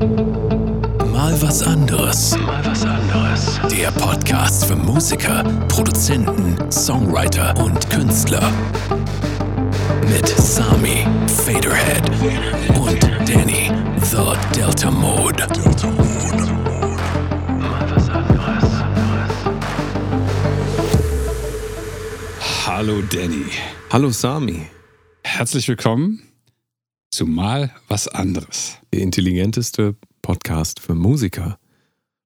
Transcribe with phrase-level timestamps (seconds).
[0.00, 2.34] Mal was anderes.
[2.38, 3.60] Mal was anderes.
[3.70, 8.50] Der Podcast für Musiker, Produzenten, Songwriter und Künstler.
[10.08, 11.06] Mit Sami,
[11.44, 12.08] Faderhead
[12.78, 15.46] und Danny, The Delta Mode.
[15.52, 16.52] Delta Mode.
[17.58, 18.64] Mal was anderes.
[22.66, 23.44] Hallo Danny.
[23.90, 24.66] Hallo Sami,
[25.22, 26.29] Herzlich willkommen
[27.10, 28.78] zu Mal was anderes.
[28.92, 31.58] der intelligenteste Podcast für Musiker,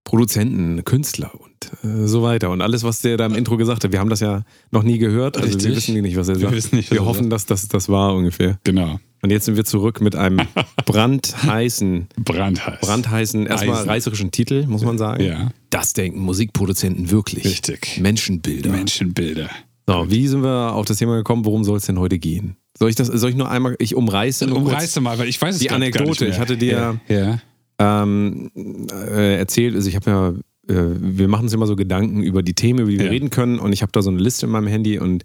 [0.04, 2.50] Produzenten, Künstler und äh, so weiter.
[2.50, 4.98] Und alles, was der da im Intro gesagt hat, wir haben das ja noch nie
[4.98, 5.38] gehört.
[5.38, 6.54] Also wir wissen nicht, was er Wir sagt.
[6.56, 8.58] wissen nicht, was wir hoffen, dass das das war ungefähr.
[8.64, 9.00] Genau.
[9.22, 10.46] Und jetzt sind wir zurück mit einem
[10.84, 12.80] brandheißen, Brandheiß.
[12.80, 13.88] brandheißen, erstmal Eisen.
[13.88, 15.24] reißerischen Titel, muss man sagen.
[15.24, 15.48] Ja.
[15.70, 17.46] Das denken Musikproduzenten wirklich.
[17.46, 17.98] Richtig.
[17.98, 18.70] Menschenbilder.
[18.70, 19.48] Menschenbilder.
[19.86, 21.46] So, wie sind wir auf das Thema gekommen?
[21.46, 22.56] Worum soll es denn heute gehen?
[22.78, 25.54] Soll ich das, soll ich nur einmal, ich umreiße nur Umreiße mal, weil ich weiß
[25.54, 26.26] es die grad gar nicht Anekdote.
[26.26, 27.38] Ich hatte dir Ja.
[27.78, 28.50] ähm,
[28.90, 30.28] äh, erzählt, also ich habe ja,
[30.74, 33.10] äh, wir machen uns immer so Gedanken über die Themen, über die wir Ja.
[33.12, 35.24] reden können und ich habe da so eine Liste in meinem Handy und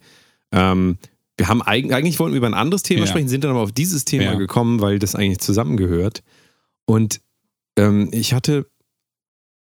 [0.52, 0.98] ähm,
[1.38, 3.08] wir haben eigentlich, eigentlich wollten wir über ein anderes Thema Ja.
[3.08, 6.22] sprechen, sind dann aber auf dieses Thema gekommen, weil das eigentlich zusammengehört.
[6.86, 7.22] Und
[7.78, 8.66] ähm, ich hatte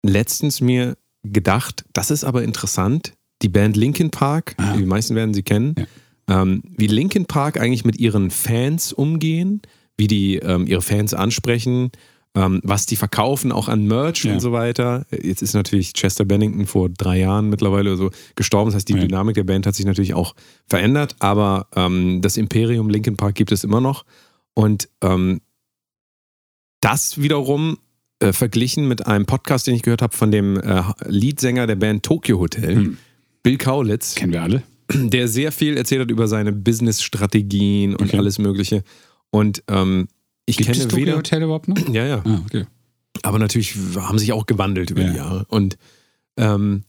[0.04, 4.76] letztens mir gedacht, das ist aber interessant, die Band Linkin Park, Ah.
[4.78, 5.76] die meisten werden sie kennen,
[6.30, 9.62] ähm, wie Linkin Park eigentlich mit ihren Fans umgehen,
[9.98, 11.92] wie die ähm, ihre Fans ansprechen,
[12.36, 14.34] ähm, was die verkaufen, auch an Merch Ja.
[14.34, 15.06] und so weiter.
[15.12, 18.68] Jetzt ist natürlich Chester Bennington vor drei Jahren mittlerweile so gestorben.
[18.70, 19.00] Das heißt, die Ja.
[19.00, 20.36] Dynamik der Band hat sich natürlich auch
[20.68, 24.06] verändert, aber ähm, das Imperium Linkin Park gibt es immer noch.
[24.54, 25.42] Und ähm,
[26.82, 27.78] das wiederum
[28.20, 32.04] äh, verglichen mit einem Podcast, den ich gehört habe von dem äh, Leadsänger der Band
[32.04, 32.98] Tokyo Hotel, Hm.
[33.44, 34.64] Bill Kaulitz Kennen wir alle.
[34.94, 38.18] Der sehr viel erzählt hat über seine Business-Strategien und Okay.
[38.18, 38.84] alles Mögliche.
[39.32, 40.08] Und ähm,
[40.46, 41.18] ich Gibt es kenne Tokyo weder.
[41.18, 41.78] Hotel überhaupt noch?
[41.94, 42.22] Ja, ja.
[42.26, 42.66] Ah, okay.
[43.24, 45.10] Aber natürlich haben sich auch gewandelt über Ja.
[45.12, 45.46] die Jahre.
[45.50, 45.78] Und
[46.38, 46.84] ähm,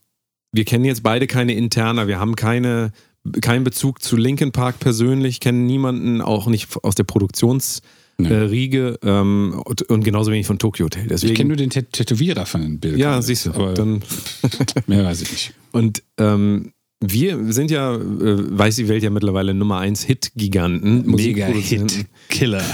[0.52, 2.92] wir kennen jetzt beide keine Interna, wir haben keine,
[3.40, 7.82] keinen Bezug zu Linkin Park persönlich, kennen niemanden, auch nicht aus der Produktionsriege
[8.20, 8.28] Nee.
[8.30, 11.06] äh, Riege, ähm, und, und genauso wenig von Tokyo Hotel.
[11.06, 12.98] Deswegen, Ich kenne nur den Tä- Tätowierer von den Bildern.
[12.98, 13.50] ja, siehst du.
[13.52, 14.02] Aber Dann,
[14.88, 15.54] mehr weiß ich nicht.
[15.70, 21.06] Und ähm, wir sind ja, äh, weiß die Welt ja mittlerweile Nummer 1 Hit-Giganten.
[21.06, 22.06] Musikproduzenten.
[22.28, 22.64] Killer.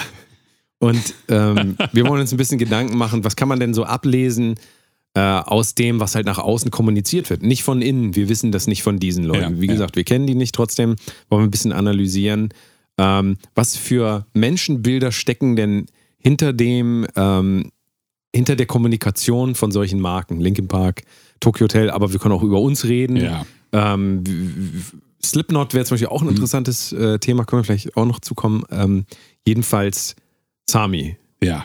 [0.78, 4.56] Und ähm, wir wollen uns ein bisschen Gedanken machen, was kann man denn so ablesen
[5.14, 7.42] äh, aus dem, was halt nach außen kommuniziert wird.
[7.42, 8.16] Nicht von innen.
[8.16, 9.56] Wir wissen das nicht von diesen Leuten.
[9.56, 9.72] Ja, Wie ja.
[9.72, 10.54] gesagt, wir kennen die nicht.
[10.54, 10.96] Trotzdem
[11.28, 12.48] wollen wir ein bisschen analysieren.
[12.98, 15.86] Ähm, was für Menschenbilder stecken denn
[16.18, 17.70] hinter dem, ähm,
[18.34, 20.40] hinter der Kommunikation von solchen Marken?
[20.40, 21.02] Linkin Park,
[21.40, 23.16] Tokyo Hotel, aber wir können auch über uns reden.
[23.16, 23.46] Ja.
[23.74, 24.22] Ähm,
[25.22, 26.28] Slipknot wäre zum Beispiel auch Mhm.
[26.28, 28.64] ein interessantes äh, Thema, können wir vielleicht auch noch zukommen.
[28.70, 29.04] Ähm,
[29.46, 30.16] jedenfalls,
[30.68, 31.64] Sami, Ja.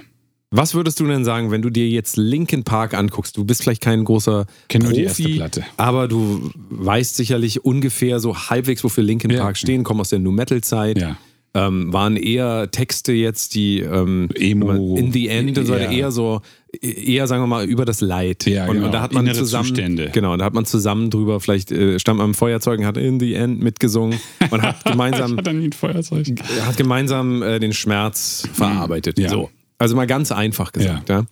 [0.52, 3.38] was würdest du denn sagen, wenn du dir jetzt Linkin Park anguckst?
[3.38, 5.66] Du bist vielleicht kein großer Kenn nur Profi, die erste Platte.
[5.78, 9.42] aber du weißt sicherlich ungefähr so halbwegs, wofür Linkin Ja.
[9.42, 11.00] Park stehen, kommen aus der New Metal Zeit.
[11.00, 11.18] Ja.
[11.56, 14.96] Ähm, waren eher Texte jetzt, die ähm, Emo.
[14.98, 15.98] in the end und so weiter, Ja.
[15.98, 16.42] eher so,
[16.82, 18.46] eher sagen wir mal über das Leid.
[18.46, 18.86] Ja, und, genau.
[18.88, 20.10] und da hat man Innere zusammen, Zustände.
[20.14, 23.20] genau, da hat man zusammen drüber, vielleicht äh, stand man am Feuerzeug und hat in
[23.20, 24.20] the end mitgesungen
[24.50, 29.18] und hat gemeinsam Hat hat gemeinsam äh, den Schmerz verarbeitet.
[29.20, 29.30] Ja.
[29.30, 29.50] So.
[29.78, 31.26] Also mal ganz einfach gesagt, ja.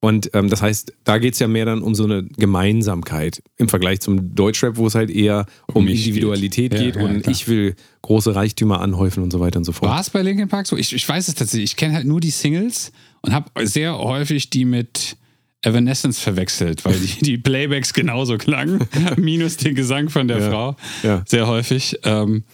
[0.00, 3.68] Und ähm, das heißt, da geht es ja mehr dann um so eine Gemeinsamkeit im
[3.68, 6.80] Vergleich zum Deutschrap, wo es halt eher um, Um Individualität geht.
[6.80, 9.92] Ja, geht ja, und ich will große Reichtümer anhäufen und so weiter und so fort.
[9.92, 10.76] War es bei Linkin Park so?
[10.76, 11.70] Ich, ich weiß es tatsächlich.
[11.70, 12.90] Ich kenne halt nur die Singles
[13.22, 15.16] und habe sehr häufig die mit
[15.62, 20.50] Evanescence verwechselt, weil die, die Playbacks genauso klangen, minus den Gesang von der Ja.
[20.50, 20.76] Frau.
[21.02, 21.22] Ja.
[21.26, 21.98] Sehr häufig.
[22.04, 22.44] Ähm,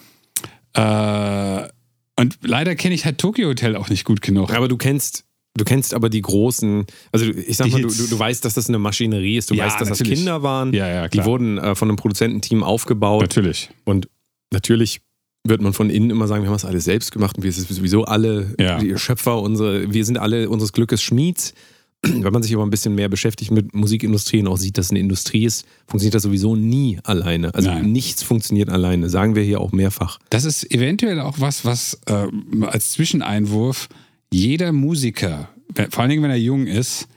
[0.74, 1.68] äh,
[2.16, 4.52] und leider kenne ich halt Tokyo Hotel auch nicht gut genug.
[4.52, 5.24] Aber du kennst,
[5.56, 8.68] du kennst aber die großen, also ich sag mal, du, du, du weißt, dass das
[8.68, 10.18] eine Maschinerie ist, du Ja, weißt, dass das natürlich.
[10.18, 13.70] Kinder waren, Ja, ja, die wurden äh, von einem Produzententeam aufgebaut Natürlich.
[13.84, 14.08] und
[14.52, 15.00] natürlich
[15.48, 17.68] wird man von innen immer sagen, wir haben das alles selbst gemacht und wir sind
[17.68, 18.80] sowieso alle Ja.
[18.98, 21.54] Schöpfer, unsere, wir sind alle unseres Glückes Schmieds.
[22.02, 24.90] Wenn man sich aber ein bisschen mehr beschäftigt mit Musikindustrie und auch sieht, dass es
[24.92, 27.52] eine Industrie ist, funktioniert das sowieso nie alleine.
[27.54, 27.90] Also Nein.
[27.90, 30.20] nichts funktioniert alleine, sagen wir hier auch mehrfach.
[30.30, 33.88] Das ist eventuell auch was, was ähm, als Zwischeneinwurf
[34.32, 35.48] jeder Musiker,
[35.90, 37.08] vor allen Dingen, wenn er jung ist,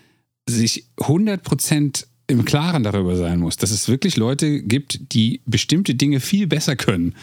[0.50, 6.20] sich 100% im Klaren darüber sein muss, dass es wirklich Leute gibt, die bestimmte Dinge
[6.20, 7.14] viel besser können.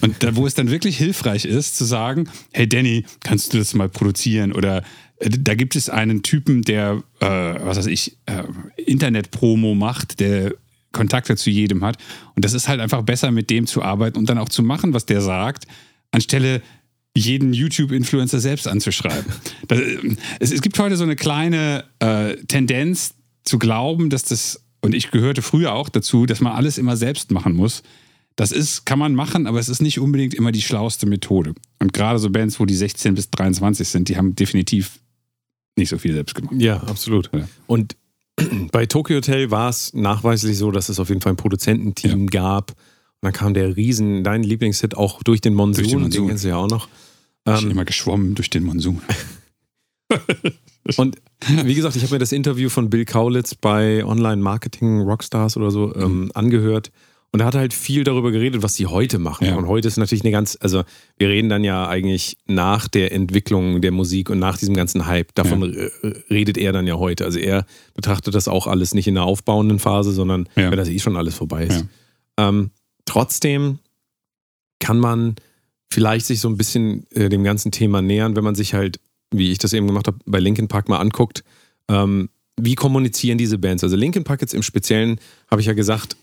[0.00, 3.74] Und da, wo es dann wirklich hilfreich ist, zu sagen, hey Danny, kannst du das
[3.74, 4.52] mal produzieren?
[4.52, 4.82] Oder
[5.18, 8.44] äh, da gibt es einen Typen, der, äh, was weiß ich, äh,
[8.76, 10.54] Internet-Promo macht, der
[10.92, 11.96] Kontakte zu jedem hat.
[12.34, 14.94] Und das ist halt einfach besser, mit dem zu arbeiten und dann auch zu machen,
[14.94, 15.66] was der sagt,
[16.10, 16.62] anstelle
[17.16, 19.32] jeden YouTube-Influencer selbst anzuschreiben.
[19.68, 19.98] Das, äh,
[20.40, 23.14] es, es, gibt heute so eine kleine äh, Tendenz
[23.48, 27.30] zu glauben, dass das, und ich gehörte früher auch dazu, dass man alles immer selbst
[27.30, 27.82] machen muss.
[28.36, 31.54] Das ist, kann man machen, aber es ist nicht unbedingt immer die schlauste Methode.
[31.80, 35.00] Und gerade so Bands, wo die 16 bis 23 sind, die haben definitiv
[35.76, 36.54] nicht so viel selbst gemacht.
[36.58, 37.30] Ja, absolut.
[37.32, 37.48] Ja.
[37.66, 37.96] Und
[38.72, 42.26] bei Tokyo Hotel war es nachweislich so, dass es auf jeden Fall ein Produzententeam ja.
[42.26, 42.70] gab.
[42.70, 42.76] Und
[43.22, 46.22] dann kam der Riesen, dein Lieblingshit auch durch den Monsun, durch den, Monsun.
[46.22, 46.88] den kennst du ja auch noch.
[47.44, 49.00] Ich ähm, immer geschwommen durch den Monsun.
[50.96, 51.16] und
[51.64, 55.70] wie gesagt, ich habe mir das Interview von Bill Kaulitz bei Online Marketing Rockstars oder
[55.70, 56.30] so ähm, mhm.
[56.34, 56.90] angehört.
[57.30, 59.46] Und er hat halt viel darüber geredet, was sie heute machen.
[59.46, 59.56] Ja.
[59.56, 60.84] Und heute ist natürlich eine ganz, also
[61.18, 65.34] wir reden dann ja eigentlich nach der Entwicklung der Musik und nach diesem ganzen Hype.
[65.34, 66.10] Davon ja.
[66.30, 67.26] redet er dann ja heute.
[67.26, 70.70] Also er betrachtet das auch alles nicht in der aufbauenden Phase, sondern ja.
[70.70, 71.84] wenn das eh schon alles vorbei ist.
[72.38, 72.70] Ähm,
[73.04, 73.78] trotzdem
[74.78, 75.36] kann man
[75.90, 79.00] vielleicht sich so ein bisschen äh, dem ganzen Thema nähern, wenn man sich halt,
[79.32, 81.44] wie ich das eben gemacht habe, bei Linkin Park mal anguckt.
[81.88, 82.28] Ähm,
[82.60, 83.84] wie kommunizieren diese Bands?
[83.84, 85.20] Also Linkin Park jetzt im Speziellen,
[85.50, 86.16] habe ich ja gesagt,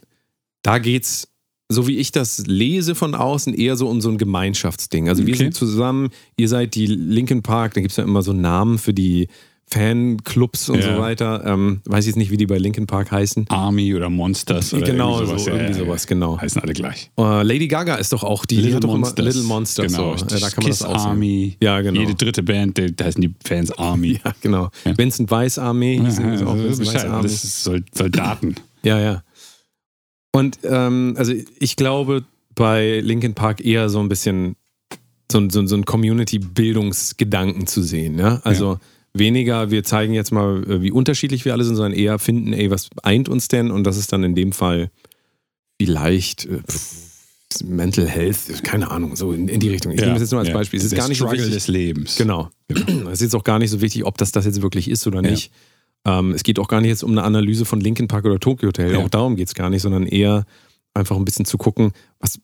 [0.63, 1.29] da geht's,
[1.69, 5.09] so wie ich das lese von außen, eher so um so ein Gemeinschaftsding.
[5.09, 5.31] Also okay.
[5.31, 8.77] wir sind zusammen, ihr seid die Linkin Park, da gibt es ja immer so Namen
[8.77, 9.27] für die
[9.67, 10.95] Fanclubs und ja.
[10.95, 11.43] so weiter.
[11.45, 13.47] Ähm, weiß jetzt nicht, wie die bei Linkin Park heißen.
[13.49, 15.43] Army oder Monsters oder genau, irgendwie sowas.
[15.43, 16.39] So, irgendwie ja, sowas, genau.
[16.39, 17.11] Heißen alle gleich.
[17.17, 19.25] Uh, Lady Gaga ist doch auch die Little, Monsters.
[19.25, 19.91] Little Monsters.
[19.91, 20.17] Genau.
[20.17, 20.25] So.
[20.25, 21.57] Da kann man Kiss das auch Army.
[21.61, 21.99] Ja, genau.
[21.99, 24.19] Jede dritte Band, da heißen die Fans Army.
[24.25, 24.69] Ja, genau.
[24.85, 24.97] Ja.
[24.97, 25.97] Vincent Weiss Army.
[25.97, 27.23] Ja, ja, auch Vincent Weiss Army.
[27.23, 28.55] Das ist Soldaten.
[28.83, 29.23] ja, ja.
[30.31, 32.23] Und ähm, also ich glaube
[32.55, 34.55] bei Linkin Park eher so ein bisschen
[35.31, 38.17] so, so, so ein Community-Bildungsgedanken zu sehen.
[38.19, 38.41] Ja?
[38.43, 38.79] Also ja.
[39.17, 42.69] Weniger, wir zeigen jetzt mal, äh, wie unterschiedlich wir alle sind, sondern eher finden, ey,
[42.69, 43.71] was eint uns denn?
[43.71, 44.91] Und das ist dann in dem Fall
[45.79, 46.59] vielleicht äh,
[47.63, 49.93] Mental Health, keine Ahnung, so in, in die Richtung.
[49.93, 50.53] Ich ja, nehme es jetzt nur als ja.
[50.53, 50.77] Beispiel.
[50.77, 52.15] Es ist Der gar nicht Struggle so wichtig, des Lebens.
[52.17, 52.49] Genau.
[52.67, 53.09] genau.
[53.09, 55.21] Es ist jetzt auch gar nicht so wichtig, ob das das jetzt wirklich ist oder
[55.21, 55.51] nicht.
[56.05, 58.67] Ähm, es geht auch gar nicht jetzt um eine Analyse von Linkin Park oder Tokyo
[58.67, 58.93] Hotel.
[58.93, 58.99] Ja.
[58.99, 60.45] Auch darum geht es gar nicht, sondern eher
[60.93, 62.39] einfach ein bisschen zu gucken, was,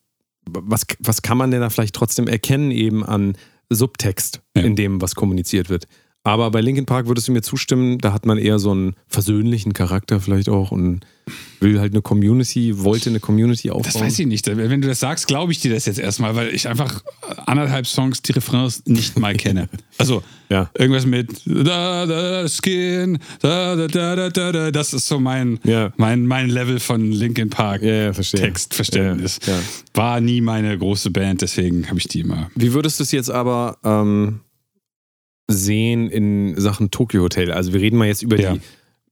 [0.46, 3.38] was, was kann man denn da vielleicht trotzdem erkennen eben an
[3.70, 4.64] Subtext ja.
[4.64, 5.88] in dem, was kommuniziert wird.
[6.24, 9.74] Aber bei Linkin Park würdest du mir zustimmen, da hat man eher so einen versöhnlichen
[9.74, 11.02] Charakter vielleicht auch und
[11.60, 13.92] will halt eine Community, wollte eine Community aufbauen.
[13.92, 14.46] Das weiß ich nicht.
[14.46, 17.04] Wenn du das sagst, glaube ich dir das jetzt erstmal, weil ich einfach
[17.46, 19.68] anderthalb Songs, die Refrains nicht mal kenne.
[19.98, 20.68] Also ja.
[20.76, 25.94] irgendwas mit da, da, Skin, da, da, da, da, da, das ist so mein, ja.
[25.98, 29.38] mein, mein Level von Linkin Park ja, Textverständnis.
[29.94, 32.50] War nie meine große Band, deswegen habe ich die immer.
[32.56, 34.40] Wie würdest du es jetzt aber ähm
[35.52, 37.52] sehen in Sachen Tokyo Hotel?
[37.52, 38.54] Also wir reden mal jetzt über ja.
[38.54, 38.62] die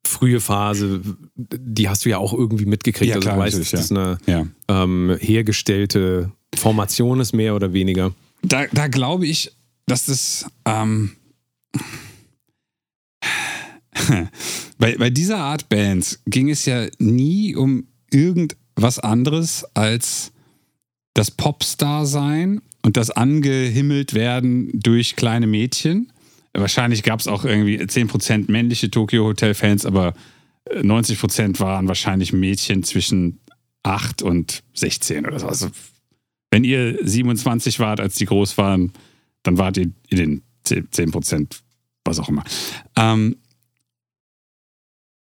[0.05, 1.01] frühe Phase,
[1.35, 3.09] die hast du ja auch irgendwie mitgekriegt.
[3.09, 4.45] Ja, also klar, du weißt, das eine ja.
[4.67, 8.13] ähm, hergestellte Formation ist, mehr oder weniger.
[8.41, 9.51] Da, da glaube ich,
[9.85, 11.11] dass das ähm,
[14.77, 20.31] bei, bei dieser Art Bands ging es ja nie um irgendwas anderes als
[21.13, 26.11] das Popstar-Sein und das angehimmelt werden durch kleine Mädchen
[26.53, 30.13] Wahrscheinlich gab es auch irgendwie 10% männliche Tokyo Hotel-Fans, aber
[30.69, 33.39] 90% äh, waren wahrscheinlich Mädchen zwischen
[33.83, 35.47] 8 und 16 oder so.
[35.47, 35.69] Also,
[36.51, 38.91] wenn ihr 27 wart, als die groß waren,
[39.43, 41.59] dann wart ihr in den 10%,
[42.03, 42.43] was auch immer.
[42.95, 43.37] Ähm,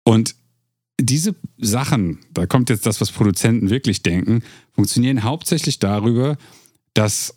[0.03, 0.35] und
[0.99, 6.37] diese Sachen, da kommt jetzt das, was Produzenten wirklich denken, funktionieren hauptsächlich darüber,
[6.93, 7.35] dass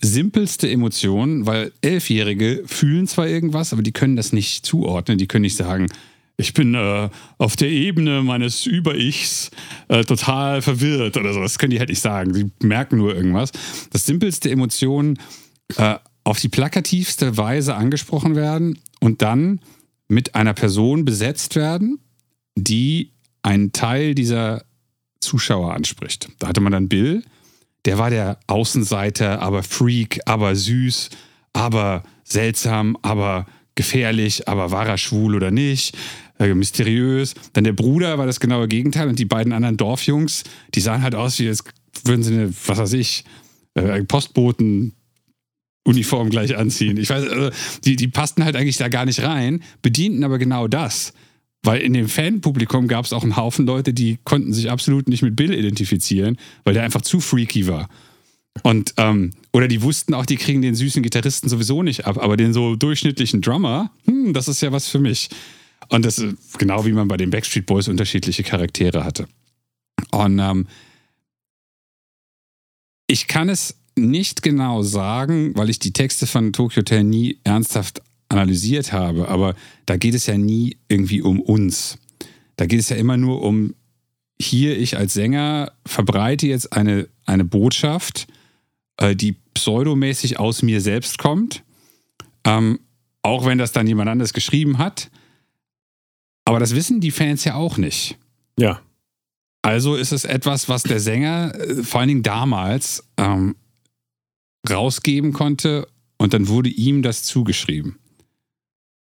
[0.00, 5.18] simpelste Emotionen, weil Elfjährige fühlen zwar irgendwas, aber die können das nicht zuordnen.
[5.18, 5.88] Die können nicht sagen,
[6.36, 7.08] ich bin äh,
[7.38, 9.50] auf der Ebene meines Über-Ichs
[9.88, 11.40] äh, total verwirrt oder so.
[11.40, 12.32] Das können die halt nicht sagen.
[12.34, 13.52] Sie merken nur irgendwas.
[13.90, 15.18] Das simpelste Emotionen
[15.76, 19.60] äh, auf die plakativste Weise angesprochen werden und dann
[20.08, 21.98] mit einer Person besetzt werden,
[22.54, 24.64] die einen Teil dieser
[25.20, 26.28] Zuschauer anspricht.
[26.38, 27.22] Da hatte man dann Bill,
[27.84, 31.10] der war der Außenseiter, aber Freak, aber süß,
[31.52, 35.96] aber seltsam, aber gefährlich, aber war er schwul oder nicht?
[36.38, 37.34] Äh, mysteriös.
[37.52, 41.14] Dann der Bruder war das genaue Gegenteil und die beiden anderen Dorfjungs, die sahen halt
[41.14, 41.64] aus, wie als
[42.04, 43.24] würden sie eine, was weiß ich,
[43.74, 44.94] äh, Postboten
[45.84, 46.96] Uniform gleich anziehen.
[46.96, 47.50] Ich weiß, also,
[47.84, 51.12] die, die passten halt eigentlich da gar nicht rein, bedienten aber genau das.
[51.64, 55.22] Weil in dem Fanpublikum gab es auch einen Haufen Leute, die konnten sich absolut nicht
[55.22, 57.88] mit Bill identifizieren, weil der einfach zu freaky war.
[58.62, 62.36] Und, ähm, oder die wussten auch, die kriegen den süßen Gitarristen sowieso nicht ab, aber
[62.36, 65.30] den so durchschnittlichen Drummer, hm, das ist ja was für mich.
[65.88, 69.28] Und das ist genau wie man bei den Backstreet Boys unterschiedliche Charaktere hatte.
[70.10, 70.66] Und ähm,
[73.06, 78.02] ich kann es nicht genau sagen, weil ich die Texte von Tokyo Hotel nie ernsthaft
[78.32, 79.54] analysiert habe, aber
[79.86, 81.98] da geht es ja nie irgendwie um uns.
[82.56, 83.74] Da geht es ja immer nur um,
[84.40, 88.26] hier ich als Sänger verbreite jetzt eine, eine Botschaft,
[88.96, 91.62] äh, die pseudomäßig aus mir selbst kommt,
[92.44, 92.80] ähm,
[93.22, 95.10] auch wenn das dann jemand anderes geschrieben hat.
[96.44, 98.18] Aber das wissen die Fans ja auch nicht.
[98.58, 98.80] Ja.
[99.62, 103.54] Also ist es etwas, was der Sänger äh, vor allen Dingen damals ähm,
[104.68, 105.86] rausgeben konnte
[106.18, 107.98] und dann wurde ihm das zugeschrieben.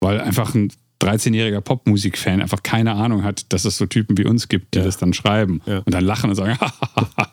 [0.01, 4.50] Weil einfach ein 13-jähriger Popmusik-Fan einfach keine Ahnung hat, dass es so Typen wie uns
[4.50, 4.86] gibt, die Ja.
[4.86, 5.79] das dann schreiben Ja.
[5.79, 6.58] und dann lachen und sagen,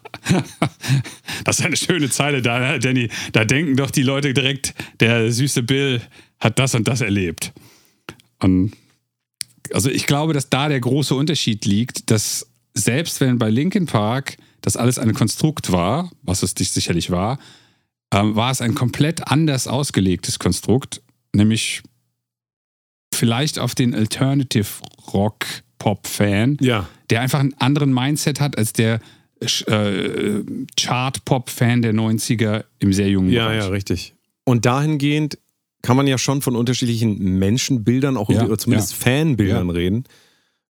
[1.44, 3.08] das ist eine schöne Zeile da, Danny.
[3.32, 6.00] Da denken doch die Leute direkt, der süße Bill
[6.40, 7.52] hat das und das erlebt.
[8.40, 8.72] Und
[9.72, 14.36] also ich glaube, dass da der große Unterschied liegt, dass selbst wenn bei Linkin Park
[14.60, 17.38] das alles ein Konstrukt war, was es dich sicherlich war,
[18.12, 21.02] ähm, war es ein komplett anders ausgelegtes Konstrukt,
[21.34, 21.82] nämlich
[23.18, 24.66] vielleicht auf den Alternative
[25.12, 25.44] Rock
[25.78, 26.88] Pop Fan, Ja.
[27.10, 29.00] der einfach einen anderen Mindset hat als der
[29.40, 30.42] äh,
[30.78, 33.64] Chart Pop Fan der 90er im sehr jungen Ja, Bereich.
[33.64, 34.14] ja, richtig.
[34.44, 35.38] Und dahingehend
[35.82, 38.98] kann man ja schon von unterschiedlichen Menschenbildern, auch Ja, oder zumindest ja.
[38.98, 39.72] Fanbildern Ja.
[39.74, 40.04] reden.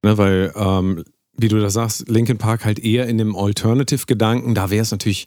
[0.03, 1.05] Ne, weil, ähm,
[1.37, 5.27] wie du das sagst, Linkin Park halt eher in dem Alternative-Gedanken, da wäre es natürlich,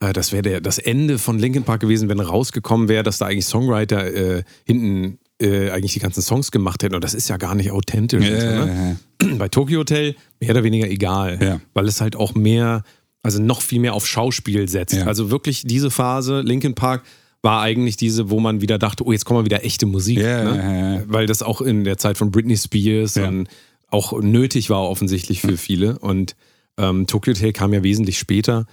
[0.00, 3.44] äh, das wäre das Ende von Linkin Park gewesen, wenn rausgekommen wäre, dass da eigentlich
[3.46, 6.94] Songwriter äh, hinten äh, eigentlich die ganzen Songs gemacht hätten.
[6.94, 8.24] Und das ist ja gar nicht authentisch.
[8.26, 8.96] Ja, so, ja, ne?
[9.22, 9.34] ja.
[9.38, 11.60] bei Tokyo Hotel mehr oder weniger egal, Ja.
[11.74, 12.82] weil es halt auch mehr,
[13.22, 14.94] also noch viel mehr auf Schauspiel setzt.
[14.94, 15.06] Ja.
[15.06, 17.02] Also wirklich diese Phase, Linkin Park,
[17.40, 20.18] war eigentlich diese, wo man wieder dachte, oh, jetzt kommt mal wieder echte Musik.
[20.18, 20.56] Ja, ne?
[20.56, 21.02] ja, ja.
[21.06, 23.28] Weil das auch in der Zeit von Britney Spears Ja.
[23.28, 23.48] und
[23.86, 25.98] auch nötig war offensichtlich für viele.
[26.00, 26.34] Und
[26.78, 28.66] ähm, Tokyo Hotel kam ja wesentlich später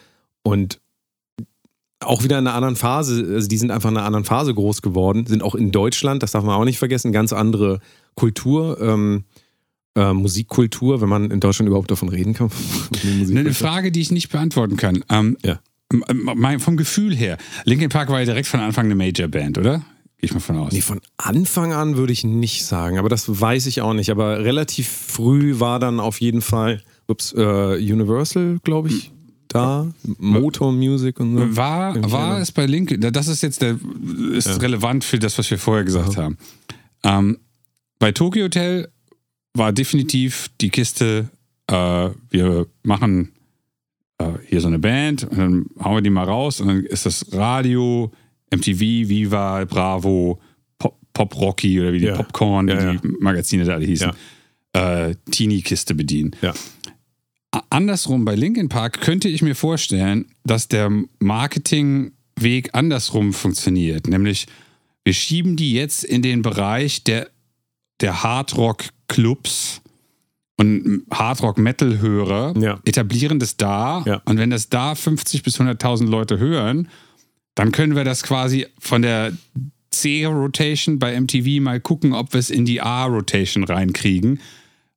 [0.44, 0.80] und
[2.06, 4.82] auch wieder in einer anderen Phase, also die sind einfach in einer anderen Phase groß
[4.82, 7.80] geworden, sind auch in Deutschland, das darf man auch nicht vergessen, ganz andere
[8.16, 9.24] Kultur, ähm,
[9.96, 12.50] äh, Musikkultur, wenn man in Deutschland überhaupt davon reden kann.
[13.30, 15.04] Eine, Frage, die ich nicht beantworten kann.
[15.10, 15.60] Ähm, Ja.
[16.14, 19.78] mein- vom Gefühl her, Linkin Park war ja direkt von Anfang eine Major-Band, oder?
[20.18, 20.72] Gehe ich mal von aus.
[20.74, 24.10] Nee, von Anfang an würde ich nicht sagen, aber das weiß ich auch nicht.
[24.10, 27.42] Aber relativ früh war dann auf jeden Fall ups, äh,
[27.76, 29.12] Universal, glaube ich,
[29.48, 29.88] da.
[30.18, 31.56] Motor Music und so.
[31.58, 33.78] War, war es bei Linkin, das ist jetzt der,
[34.34, 36.38] ist relevant für das, was wir vorher gesagt haben.
[37.04, 37.38] Ähm,
[38.00, 38.90] bei Tokyo Hotel
[39.54, 41.30] war definitiv die Kiste,
[41.68, 43.32] äh, wir machen
[44.18, 47.06] äh, hier so eine Band und dann hauen wir die mal raus und dann ist
[47.06, 48.12] das Radio,
[48.54, 50.40] MTV, Viva, Bravo,
[50.78, 52.16] Pop, Pop Rocky oder wie die Ja.
[52.16, 54.12] Popcorn, Ja, wie die Magazine da alle hießen,
[54.74, 56.36] äh, Teenie-Kiste bedienen.
[56.42, 56.54] Ja.
[57.70, 64.08] Andersrum bei Linkin Park könnte ich mir vorstellen, dass der Marketingweg andersrum funktioniert.
[64.08, 64.48] Nämlich,
[65.04, 67.30] wir schieben die jetzt in den Bereich der,
[68.02, 69.82] der Hardrock-Clubs
[70.58, 72.80] und Hardrock-Metal-Hörer, Ja.
[72.86, 74.04] etablieren das da.
[74.06, 74.22] Ja.
[74.26, 76.88] Und wenn das da 50 bis 100.000 Leute hören,
[77.56, 79.32] dann können wir das quasi von der
[79.92, 84.40] C-Rotation bei MTV mal gucken, ob wir es in die A-Rotation reinkriegen,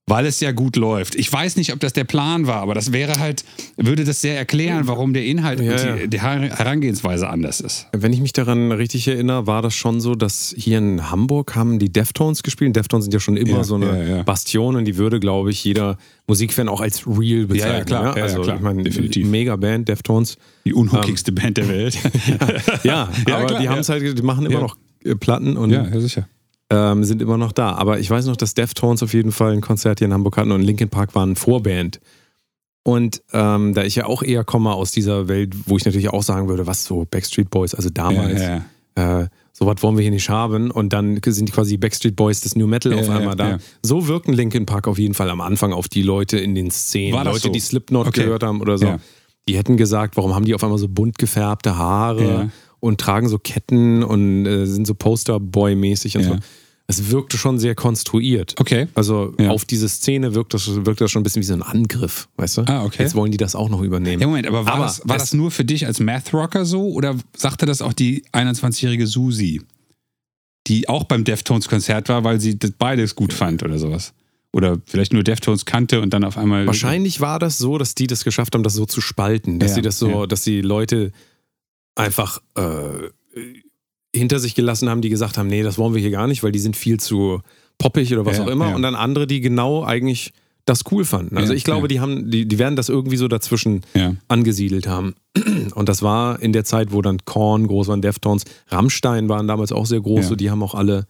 [0.09, 1.15] weil es ja gut läuft.
[1.15, 3.45] Ich weiß nicht, ob das der Plan war, aber das wäre halt,
[3.77, 7.87] würde das sehr erklären, warum der Inhalt Ja, und die, die Herangehensweise anders ist.
[7.93, 11.79] Wenn ich mich daran richtig erinnere, war das schon so, dass hier in Hamburg haben
[11.79, 12.77] die Deftones gespielt.
[12.77, 14.23] Deftones sind ja schon immer Ja, so eine ja.
[14.23, 17.79] Bastion und die würde, glaube ich, jeder Musikfan auch als real bezeichnen.
[17.79, 18.03] Ja, klar.
[18.03, 18.09] ne?
[18.11, 18.57] Ja, ja, also, klar.
[18.57, 19.27] ich meine, Definitiv.
[19.27, 20.37] mega Band, Deftones.
[20.65, 21.99] Die unhookigste Band der Welt.
[22.85, 25.87] Ja, aber klar, die haben es halt, die machen immer noch äh, Platten und ja,
[25.87, 26.29] ja, sicher.
[26.71, 27.73] Ähm, sind immer noch da.
[27.73, 30.53] Aber ich weiß noch, dass Deftones auf jeden Fall ein Konzert hier in Hamburg hatten
[30.53, 32.01] und Linkin Park waren Vorband.
[32.83, 36.23] Und ähm, da ich ja auch eher komme aus dieser Welt, wo ich natürlich auch
[36.23, 38.63] sagen würde, was so Backstreet Boys, also damals, Ja,
[38.97, 39.21] ja.
[39.23, 40.71] äh, so was wollen wir hier nicht haben.
[40.71, 43.59] Und dann sind quasi Backstreet Boys des New Metal Ja, auf einmal da.
[43.83, 47.23] So wirken Linkin Park auf jeden Fall am Anfang auf die Leute in den Szenen.
[47.25, 47.49] Leute, so?
[47.51, 48.23] die Slipknot Okay.
[48.25, 48.99] gehört haben oder so.
[49.49, 52.49] Die hätten gesagt, warum haben die auf einmal so bunt gefärbte Haare Ja.
[52.81, 56.29] Und tragen so Ketten und äh, sind so Posterboy-mäßig und Ja.
[56.35, 56.37] so.
[56.91, 58.55] Es wirkte schon sehr konstruiert.
[58.59, 58.89] Okay.
[58.95, 59.51] Also Ja.
[59.51, 62.57] auf diese Szene wirkt das, wirkt das schon ein bisschen wie so ein Angriff, weißt
[62.59, 62.63] du?
[62.63, 63.03] Ah, okay.
[63.03, 64.23] Jetzt wollen die das auch noch übernehmen.
[64.23, 67.15] Ja, Moment, aber war, Aber das, war das nur für dich als Math-Rocker so oder
[67.37, 69.61] sagte das auch die 21-jährige Susi,
[70.67, 74.15] die auch beim Deftones-Konzert war, weil sie das beides gut fand oder sowas?
[74.55, 76.67] Oder vielleicht nur Deftones kannte und dann auf einmal.
[76.67, 79.59] Wahrscheinlich war das so, dass die das geschafft haben, das so zu spalten.
[79.59, 80.27] Dass Ja, sie das so, ja.
[80.27, 81.13] dass die Leute
[81.99, 83.11] einfach äh,
[84.15, 86.53] hinter sich gelassen haben, die gesagt haben, nee, das wollen wir hier gar nicht, weil
[86.53, 87.41] die sind viel zu
[87.79, 88.71] poppig oder was Ja, auch immer.
[88.71, 88.75] ja.
[88.77, 90.33] Und dann andere, die genau eigentlich
[90.65, 91.37] das cool fanden.
[91.39, 93.83] Also Ja, ich glaube, die haben, die, die werden das irgendwie so dazwischen
[94.29, 95.15] angesiedelt haben.
[95.75, 99.73] Und das war in der Zeit, wo dann Korn groß waren, Deftones, Rammstein waren damals
[99.73, 100.27] auch sehr groß.
[100.29, 101.07] So, die haben auch alle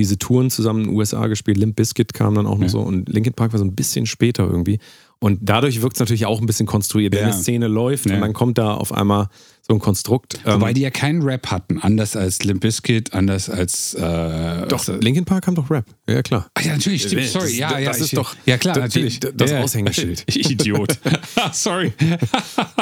[0.00, 1.56] diese Touren zusammen in den USA gespielt.
[1.58, 4.44] Limp Bizkit kam dann auch noch so und Linkin Park war so ein bisschen später
[4.44, 4.78] irgendwie.
[5.20, 7.14] Und dadurch wirkt es natürlich auch ein bisschen konstruiert.
[7.14, 9.28] Wenn eine Szene läuft und dann kommt da auf einmal
[9.66, 10.38] so ein Konstrukt.
[10.44, 14.86] ähm, Wobei die ja keinen Rap hatten, anders als Limp Bizkit, anders als äh, doch,
[14.86, 15.86] was- Linkin Park haben doch Rap.
[16.06, 16.50] Ja, klar.
[16.52, 17.22] Ach ja, natürlich, stimmt.
[17.22, 17.90] Das- Sorry, ja, das ja.
[17.92, 19.20] ist ich, doch- ja klar, das- natürlich.
[19.20, 19.60] das ja.
[19.62, 20.24] Aushängeschild.
[20.36, 20.98] Idiot.
[21.52, 21.94] Sorry.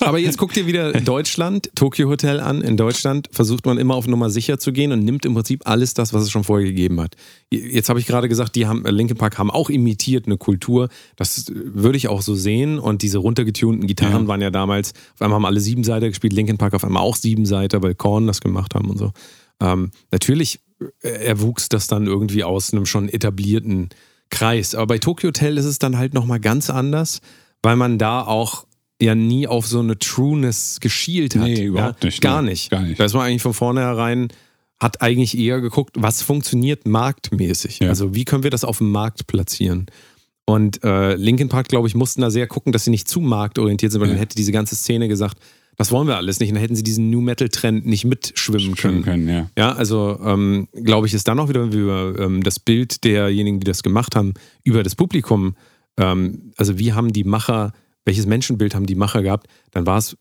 [0.00, 2.62] Aber jetzt guck dir wieder Deutschland, Tokyo Hotel an.
[2.62, 5.94] In Deutschland versucht man immer auf Nummer sicher zu gehen und nimmt im Prinzip alles
[5.94, 7.14] das, was es schon vorher gegeben hat.
[7.50, 10.88] Jetzt habe ich gerade gesagt, die haben, Linkin Park haben auch imitiert eine Kultur.
[11.16, 12.78] Das würde ich auch so sehen.
[12.78, 14.28] Und diese runtergetunten Gitarren Ja.
[14.28, 17.82] waren ja damals, auf einmal haben alle Siebenseiter gespielt, Linkin Park auf einmal auch Siebenseiter,
[17.82, 19.12] weil Korn das gemacht haben und so.
[19.60, 20.60] Ähm, natürlich
[21.00, 23.88] erwuchs das dann irgendwie aus einem schon etablierten
[24.30, 24.74] Kreis.
[24.74, 27.20] Aber bei Tokyo Hotel ist es dann halt nochmal ganz anders,
[27.62, 28.66] weil man da auch
[29.00, 31.42] ja nie auf so eine Trueness geschielt hat.
[31.44, 32.08] Nee, überhaupt ja?
[32.08, 32.70] nicht, Gar nee, nicht.
[32.70, 32.98] gar nicht.
[32.98, 34.28] Da ist man eigentlich von vornherein,
[34.80, 37.78] hat eigentlich eher geguckt, was funktioniert marktmäßig.
[37.80, 37.88] Ja.
[37.88, 39.86] Also wie können wir das auf dem Markt platzieren?
[40.44, 43.90] Und äh, Linkin Park, glaube ich, mussten da sehr gucken, dass sie nicht zu marktorientiert
[43.92, 44.14] sind, weil Ja.
[44.14, 45.38] dann hätte diese ganze Szene gesagt,
[45.76, 46.48] das wollen wir alles nicht.
[46.48, 49.02] Und dann hätten sie diesen New Metal-Trend nicht mitschwimmen können.
[49.02, 49.50] Können, ja.
[49.56, 53.64] Ja, also ähm, glaube ich, ist dann auch wieder über ähm, das Bild derjenigen, die
[53.64, 55.54] das gemacht haben, über das Publikum,
[55.98, 57.72] ähm, also wie haben die Macher,
[58.04, 60.16] welches Menschenbild haben die Macher gehabt, dann war es,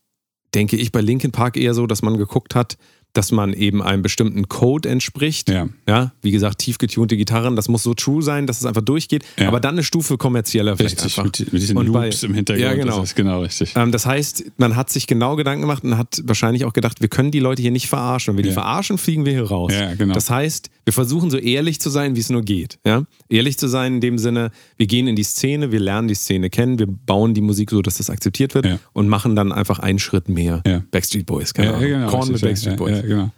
[0.54, 2.78] denke ich, bei Linkin Park eher so, dass man geguckt hat,
[3.16, 5.50] dass man eben einem bestimmten Code entspricht.
[5.50, 5.68] Ja.
[5.88, 9.24] Ja, wie gesagt, tief getunte Gitarren, das muss so true sein, dass es einfach durchgeht,
[9.40, 9.48] Ja.
[9.48, 11.40] aber dann eine Stufe kommerzieller vielleicht Richtig, einfach.
[11.40, 12.64] mit, mit diesen Und bei- Loops im Hintergrund.
[12.64, 13.00] Ja, genau.
[13.00, 13.74] Das ist genau richtig.
[13.76, 17.08] Ähm, das heißt, man hat sich genau Gedanken gemacht und hat wahrscheinlich auch gedacht, wir
[17.08, 18.34] können die Leute hier nicht verarschen.
[18.34, 18.54] Wenn wir die Ja.
[18.62, 19.72] verarschen, fliegen wir hier raus.
[19.74, 20.14] Ja, genau.
[20.14, 22.80] Das heißt, wir versuchen so ehrlich zu sein, wie es nur geht.
[22.86, 23.04] Ja?
[23.30, 26.50] Ehrlich zu sein in dem Sinne, wir gehen in die Szene, wir lernen die Szene
[26.50, 30.00] kennen, wir bauen die Musik so, dass das akzeptiert wird und machen dann einfach einen
[30.00, 30.62] Schritt mehr.
[30.68, 30.84] Ja.
[30.92, 32.10] Backstreet Boys, keine Ja, genau.
[32.10, 33.05] Korn mit Backstreet ja, Boys.
[33.08, 33.32] Ja, genau.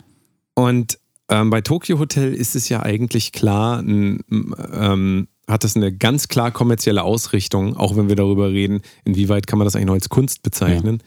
[0.55, 0.97] Und
[1.29, 4.21] ähm, bei Tokyo Hotel ist es ja eigentlich klar, ein,
[4.71, 9.59] ähm, hat das eine ganz klar kommerzielle Ausrichtung, auch wenn wir darüber reden, inwieweit kann
[9.59, 11.01] man das eigentlich noch als Kunst bezeichnen.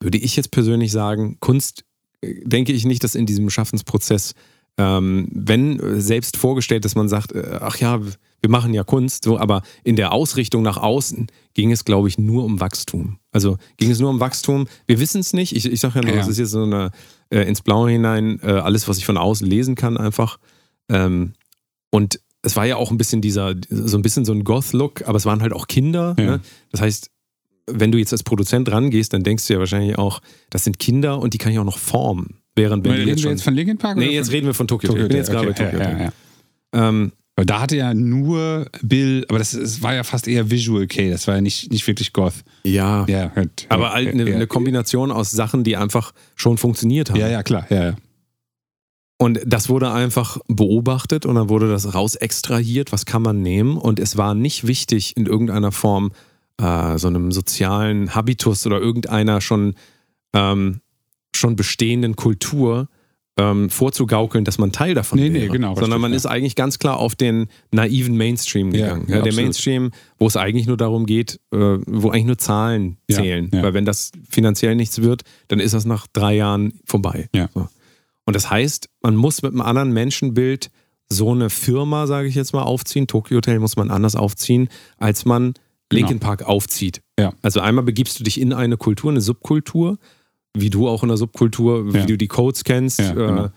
[0.00, 1.84] Würde ich jetzt persönlich sagen, Kunst
[2.20, 4.34] äh, denke ich nicht, dass in diesem Schaffensprozess,
[4.76, 9.24] ähm, wenn äh, selbst vorgestellt, dass man sagt, äh, ach ja, wir machen ja Kunst,
[9.24, 13.18] so, aber in der Ausrichtung nach außen ging es, glaube ich, nur um Wachstum.
[13.32, 14.66] Also ging es nur um Wachstum.
[14.86, 15.54] Wir wissen es nicht.
[15.54, 16.20] Ich, ich sage ja nur, Ja.
[16.22, 16.90] es ist jetzt so eine
[17.30, 20.38] äh, ins Blaue hinein, äh, alles, was ich von außen lesen kann, einfach.
[20.88, 21.32] Ähm,
[21.90, 25.16] und es war ja auch ein bisschen dieser, so ein bisschen so ein Goth-Look, aber
[25.16, 26.14] es waren halt auch Kinder.
[26.18, 26.24] Ja.
[26.24, 26.40] Ne?
[26.70, 27.10] Das heißt,
[27.66, 31.18] wenn du jetzt als Produzent rangehst, dann denkst du ja wahrscheinlich auch, das sind Kinder
[31.18, 32.38] und die kann ich auch noch formen.
[32.56, 33.30] Während wenn Reden die wir jetzt schon.
[33.32, 33.98] jetzt von Linkin Park?
[33.98, 34.88] nee, jetzt reden wir von Tokyo.
[34.88, 35.02] Tokyo.
[35.02, 35.80] Ich bin jetzt gerade bei Okay, Tokyo.
[35.80, 36.88] ja, ja.
[36.88, 40.88] Ähm, Weil da hatte ja nur Bill, aber das, es war ja fast eher Visual
[40.88, 42.42] K, das war ja nicht, nicht wirklich Goth.
[42.64, 47.10] ja, Ja, halt, aber halt eine, ja, eine Kombination aus Sachen, die einfach schon funktioniert
[47.10, 47.20] haben.
[47.20, 47.64] Ja, ja, klar.
[47.70, 47.96] Ja, ja.
[49.18, 53.76] Und das wurde einfach beobachtet und dann wurde das raus extrahiert, was kann man nehmen.
[53.76, 56.10] Und es war nicht wichtig, in irgendeiner Form
[56.60, 59.76] äh, so einem sozialen Habitus oder irgendeiner schon,
[60.32, 60.80] ähm,
[61.32, 62.88] schon bestehenden Kultur
[63.38, 65.52] ähm, vorzugaukeln, dass man Teil davon Nee, nee, wäre.
[65.52, 66.16] genau, Sondern man ja.
[66.16, 69.06] ist eigentlich ganz klar auf den naiven Mainstream gegangen.
[69.08, 69.32] ja, Ja, der.
[69.32, 73.48] Mainstream, wo es eigentlich nur darum geht, äh, wo eigentlich nur Zahlen zählen.
[73.52, 77.28] Weil wenn das finanziell nichts wird, dann ist das nach drei Jahren vorbei.
[77.54, 77.68] So.
[78.24, 80.70] Und das heißt, man muss mit einem anderen Menschenbild
[81.08, 83.06] so eine Firma, sage ich jetzt mal, aufziehen.
[83.06, 85.54] Tokyo Hotel muss man anders aufziehen, als man
[85.90, 87.00] Linkin Park aufzieht.
[87.40, 89.96] Also einmal begibst du dich in eine Kultur, eine Subkultur,
[90.56, 92.06] wie du auch in der Subkultur, wie Ja.
[92.06, 92.98] du die Codes kennst.
[92.98, 93.44] Ja, genau.
[93.46, 93.50] äh,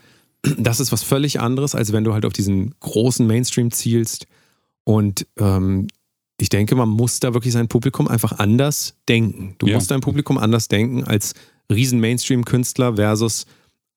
[0.58, 4.25] das ist was völlig anderes, als wenn du halt auf diesen großen Mainstream zielst.
[4.84, 5.88] Und ähm,
[6.39, 9.56] ich denke, man muss da wirklich sein Publikum einfach anders denken.
[9.60, 9.75] Du Ja.
[9.75, 11.34] musst dein Publikum anders denken als
[11.71, 13.45] riesen Mainstream-Künstler versus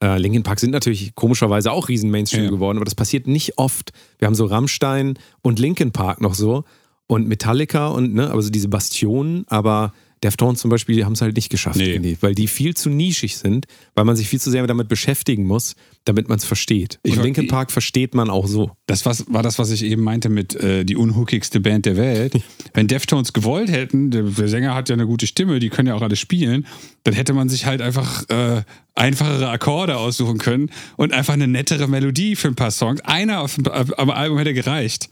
[0.03, 2.51] äh, Linkin Park sind natürlich komischerweise auch riesen Mainstream Ja.
[2.51, 3.93] geworden, aber das passiert nicht oft.
[4.19, 6.65] Wir haben so Rammstein und Linkin Park noch so
[7.07, 11.21] und Metallica und ne, aber so diese Bastionen, aber Deftones zum Beispiel, die haben es
[11.21, 11.97] halt nicht geschafft, Nee.
[12.03, 15.45] ich, weil die viel zu nischig sind, weil man sich viel zu sehr damit beschäftigen
[15.47, 16.99] muss, damit man es versteht.
[17.03, 18.73] Ich Und war- Linkin Park versteht man auch so.
[18.87, 22.35] Das was, war das, was ich eben meinte mit äh, die unhookigste Band der Welt.
[22.73, 25.95] Wenn Deftones gewollt hätten, der, der Sänger hat ja eine gute Stimme, die können ja
[25.95, 26.67] auch alle spielen,
[27.05, 28.63] dann hätte man sich halt einfach äh,
[28.95, 33.01] einfachere Akkorde aussuchen können und einfach eine nettere Melodie für ein paar Songs.
[33.03, 35.09] Einer auf auf- am Album hätte gereicht.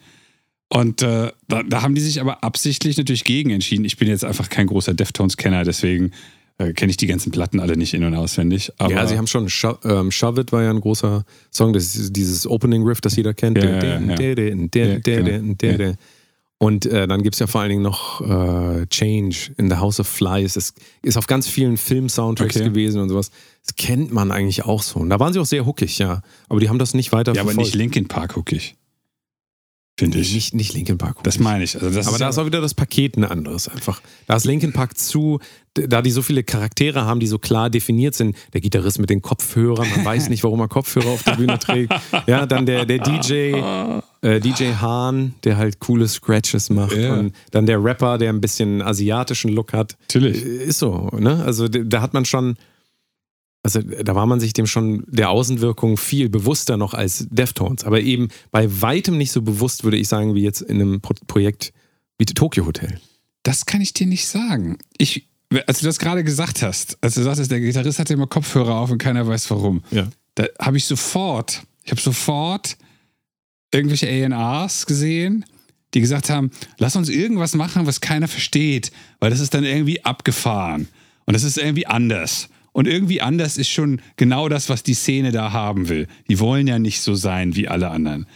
[0.75, 3.85] Und äh, da, da haben die sich aber absichtlich natürlich gegen entschieden.
[3.85, 6.13] Ich bin jetzt einfach kein großer Deftones-Kenner, deswegen
[6.57, 8.73] äh, kenne ich die ganzen Platten alle nicht in- und auswendig.
[8.79, 11.95] Aber ja, sie haben schon, Sho ähm, Shove It war ja ein großer Song, das
[11.95, 13.59] ist dieses Opening Riff, das jeder kennt.
[16.59, 20.01] Und äh, dann gibt es ja vor allen Dingen noch äh, Change in the House
[20.01, 20.57] of Flies.
[20.57, 22.69] Es ist auf ganz vielen Film-Soundtracks Okay.
[22.69, 23.31] gewesen und sowas.
[23.67, 25.01] Das kennt man eigentlich auch so.
[25.01, 26.23] Und da waren sie auch sehr huckig, ja.
[26.49, 28.77] Aber die haben das nicht weiter Ja, aber nicht Linkin Park huckig.
[29.99, 30.33] Finde ich.
[30.33, 31.23] nicht, nicht Linkin Park.
[31.23, 31.75] Das meine ich.
[31.75, 34.01] Also das Aber ist da ja, ist auch wieder das Paket ein anderes einfach.
[34.27, 35.39] Da ist Linkin Park zu,
[35.75, 38.35] da die so viele Charaktere haben, die so klar definiert sind.
[38.55, 41.93] Der Gitarrist mit den Kopfhörern, man weiß nicht, warum er Kopfhörer auf der Bühne trägt.
[42.27, 43.55] Ja, dann der, der DJ,
[44.23, 46.97] äh, DJ Hahn, der halt coole Scratches macht.
[46.97, 47.15] Ja.
[47.15, 49.97] Und dann der Rapper, der ein bisschen asiatischen Look hat.
[50.03, 50.43] Natürlich.
[50.43, 51.43] Äh, Ist so, ne?
[51.45, 52.57] Also da hat man schon,
[53.63, 57.85] also da war man sich dem schon der Außenwirkung viel bewusster noch als Deftones.
[57.85, 61.15] Aber eben bei weitem nicht so bewusst, würde ich sagen, wie jetzt in einem Pro
[61.29, 61.73] Projekt
[62.19, 63.01] wie Tokyo Hotel.
[63.45, 64.79] Das kann ich dir nicht sagen.
[64.99, 65.29] Ich,
[65.67, 68.91] als du das gerade gesagt hast, als du sagtest, der Gitarrist hatte immer Kopfhörer auf
[68.91, 70.09] und keiner weiß warum, Ja.
[70.35, 72.77] da habe ich sofort, ich habe sofort
[73.73, 75.45] irgendwelche A&Rs gesehen,
[75.95, 80.05] die gesagt haben, lass uns irgendwas machen, was keiner versteht, weil das ist dann irgendwie
[80.05, 80.89] abgefahren
[81.27, 82.49] und das ist irgendwie anders.
[82.73, 86.07] Und irgendwie anders ist schon genau das, was die Szene da haben will.
[86.29, 88.27] Die wollen ja nicht so sein wie alle anderen.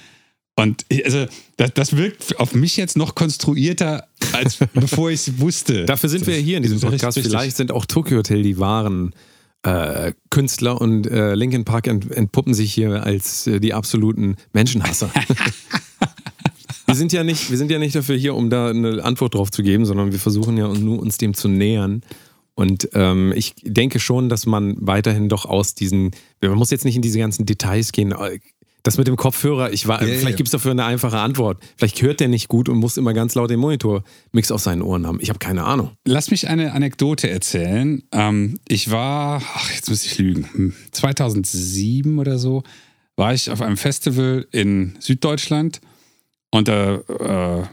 [0.56, 5.38] Und ich- also das, das wirkt auf mich jetzt noch konstruierter, als bevor ich es
[5.40, 5.84] wusste.
[5.86, 7.16] Dafür sind wir hier in diesem Das Podcast.
[7.16, 7.30] richtig.
[7.32, 9.14] Vielleicht sind auch Tokyo Hotel die wahren
[9.62, 15.10] äh, Künstler und äh, Linkin Park ent entpuppen sich hier als äh, die absoluten Menschenhasser.
[16.86, 19.50] wir, sind ja nicht, wir sind ja nicht dafür hier, um da eine Antwort drauf
[19.50, 22.02] zu geben, sondern wir versuchen ja nur uns dem zu nähern.
[22.56, 26.96] Und ähm, ich denke schon, dass man weiterhin doch aus diesen, man muss jetzt nicht
[26.96, 28.14] in diese ganzen Details gehen.
[28.82, 30.36] Das mit dem Kopfhörer, ich war, Ja, vielleicht ja.
[30.36, 31.62] gibt es dafür eine einfache Antwort.
[31.76, 35.06] Vielleicht hört der nicht gut und muss immer ganz laut den Monitor-Mix auf seinen Ohren
[35.06, 35.18] haben.
[35.20, 35.90] Ich habe keine Ahnung.
[36.06, 38.02] Lass mich eine Anekdote erzählen.
[38.12, 42.62] Ähm, ich war, ach, jetzt muss ich lügen, hm, 2007 oder so,
[43.16, 45.80] war ich auf einem Festival in Süddeutschland
[46.50, 47.66] und da äh,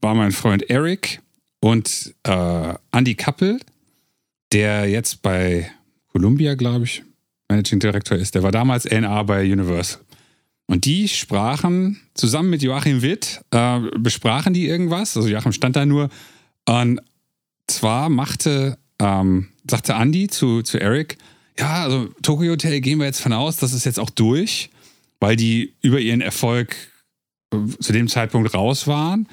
[0.00, 1.22] war mein Freund Eric
[1.60, 3.58] und äh, Andy Kappel,
[4.52, 5.70] der jetzt bei
[6.12, 7.02] Columbia, glaube ich,
[7.48, 8.34] Managing Director ist.
[8.34, 10.00] Der war damals NA bei Universal.
[10.66, 15.16] Und die sprachen zusammen mit Joachim Witt, äh, besprachen die irgendwas.
[15.16, 16.10] Also Joachim stand da nur.
[16.64, 17.00] Und
[17.66, 21.18] zwar machte, ähm, sagte Andy zu, zu Eric,
[21.58, 24.70] ja, also Tokyo Hotel gehen wir jetzt von aus, das ist jetzt auch durch,
[25.18, 26.76] weil die über ihren Erfolg
[27.52, 29.26] äh, zu dem Zeitpunkt raus waren.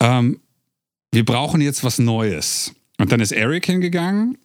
[0.00, 0.40] Ähm,
[1.12, 2.74] wir brauchen jetzt was Neues.
[2.98, 4.38] Und dann ist Eric hingegangen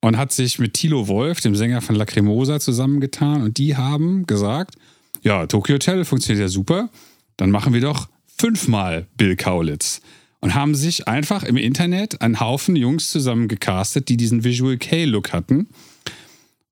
[0.00, 3.42] und hat sich mit Thilo Wolf, dem Sänger von Lacrimosa, zusammengetan.
[3.42, 4.76] Und die haben gesagt,
[5.22, 6.90] ja, Tokyo Hotel funktioniert ja super,
[7.36, 10.00] dann machen wir doch fünfmal Bill Kaulitz.
[10.40, 15.68] Und haben sich einfach im Internet einen Haufen Jungs zusammengecastet, die diesen Visual K-Look hatten.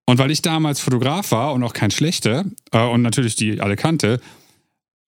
[0.06, 3.74] Und weil ich damals Fotograf war und auch kein schlechter äh, und natürlich die alle
[3.74, 4.20] kannte,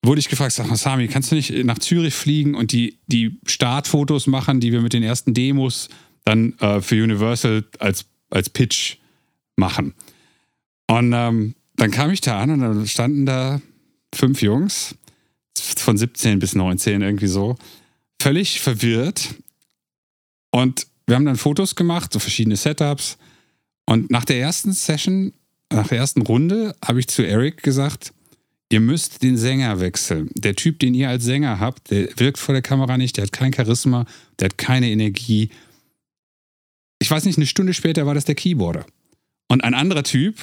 [0.03, 3.39] wurde ich gefragt, sag mal, Sami, kannst du nicht nach Zürich fliegen und die, die
[3.45, 5.89] Startfotos machen, die wir mit den ersten Demos
[6.27, 8.97] dann äh, für Universal als, als Pitch
[9.57, 9.95] machen?
[10.87, 13.61] Und ähm, dann kam ich da an und dann standen da
[14.15, 14.95] fünf Jungs
[15.77, 17.57] von 17 bis 19 irgendwie so,
[18.21, 19.35] völlig verwirrt.
[20.51, 23.19] Und wir haben dann Fotos gemacht, so verschiedene Setups.
[23.87, 25.33] Und nach der ersten Session,
[25.73, 28.13] nach der ersten Runde, habe ich zu Eric gesagt,
[28.71, 30.31] ihr müsst den Sänger wechseln.
[30.35, 33.33] Der Typ, den ihr als Sänger habt, der wirkt vor der Kamera nicht, der hat
[33.33, 34.07] kein Charisma,
[34.41, 35.51] der hat keine Energie.
[36.99, 38.87] Ich weiß nicht, eine Stunde später war das der Keyboarder.
[39.49, 40.37] Und ein anderer Typ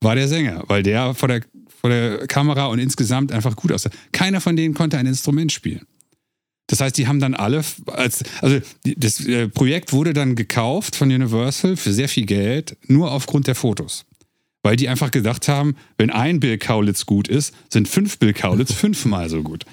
[0.00, 3.90] war der Sänger, weil der vor der, vor der Kamera und insgesamt einfach gut aussah.
[4.12, 5.86] Keiner von denen konnte ein Instrument spielen.
[6.66, 11.10] Das heißt, die haben dann alle, als, also das äh, Projekt wurde dann gekauft von
[11.10, 14.06] Universal für sehr viel Geld, nur aufgrund der Fotos.
[14.62, 18.72] Weil die einfach gedacht haben, wenn ein Bill Kaulitz gut ist, sind fünf Bill Kaulitz
[18.74, 19.64] fünfmal so gut.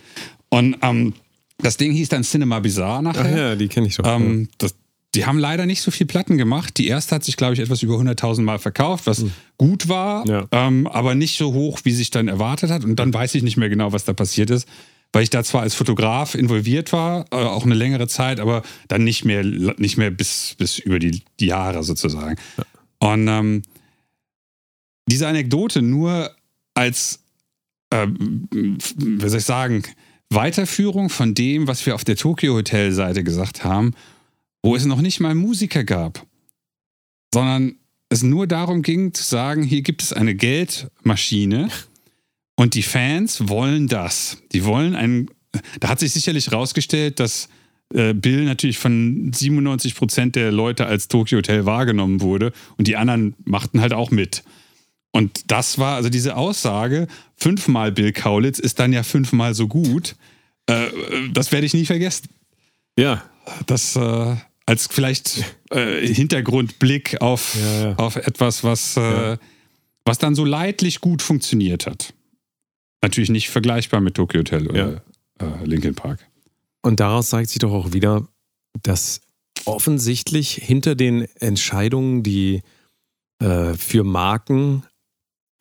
[0.49, 1.13] Und ähm,
[1.59, 3.25] das Ding hieß dann Cinema Bizarre nachher.
[3.25, 4.03] Ach ja, die kenne ich doch.
[4.05, 4.75] Ähm, das,
[5.15, 6.77] die haben leider nicht so viel Platten gemacht.
[6.77, 9.25] Die erste hat sich, glaube ich, etwas über 100.000 Mal verkauft, was
[9.57, 10.47] gut war, Ja.
[10.51, 12.83] ähm, aber nicht so hoch, wie sich dann erwartet hat.
[12.85, 14.67] Und dann weiß ich nicht mehr genau, was da passiert ist,
[15.11, 19.03] weil ich da zwar als Fotograf involviert war, äh, auch eine längere Zeit, aber dann
[19.03, 22.37] nicht mehr, nicht mehr bis, bis über die, die Jahre sozusagen.
[22.99, 23.61] Und ähm,
[25.07, 26.31] diese Anekdote nur
[26.73, 27.19] als,
[27.91, 28.47] ähm,
[28.95, 29.83] wie soll ich sagen,
[30.29, 33.93] Weiterführung von dem, was wir auf der Tokyo Hotel Seite gesagt haben,
[34.63, 36.25] wo es noch nicht mal Musiker gab,
[37.33, 37.75] sondern
[38.09, 41.69] es nur darum ging zu sagen, hier gibt es eine Geldmaschine
[42.55, 44.37] und die Fans wollen das.
[44.51, 45.29] Die wollen einen,
[45.79, 47.49] da hat sich sicherlich rausgestellt, dass
[47.93, 52.97] äh, Bill natürlich von 97 Prozent der Leute als Tokyo Hotel wahrgenommen wurde und die
[52.97, 54.43] anderen machten halt auch mit.
[55.11, 60.15] Und das war, also diese Aussage, fünfmal Bill Kaulitz ist dann ja fünfmal so gut,
[60.67, 60.87] äh,
[61.33, 62.29] das werde ich nie vergessen.
[62.97, 63.23] Ja.
[63.65, 64.35] Das äh,
[64.71, 67.95] als vielleicht äh, Hintergrundblick auf, Ja, ja.
[67.95, 69.37] auf etwas, was, äh,
[70.05, 72.13] was dann so leidlich gut funktioniert hat.
[73.01, 75.03] Natürlich nicht vergleichbar mit Tokyo Hotel oder
[75.39, 76.25] äh, Linkin Park.
[76.81, 78.27] Und daraus zeigt sich doch auch wieder,
[78.81, 79.19] dass
[79.65, 82.61] offensichtlich hinter den Entscheidungen, die
[83.39, 84.83] äh, für Marken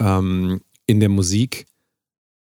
[0.01, 1.67] ähm, in der Musik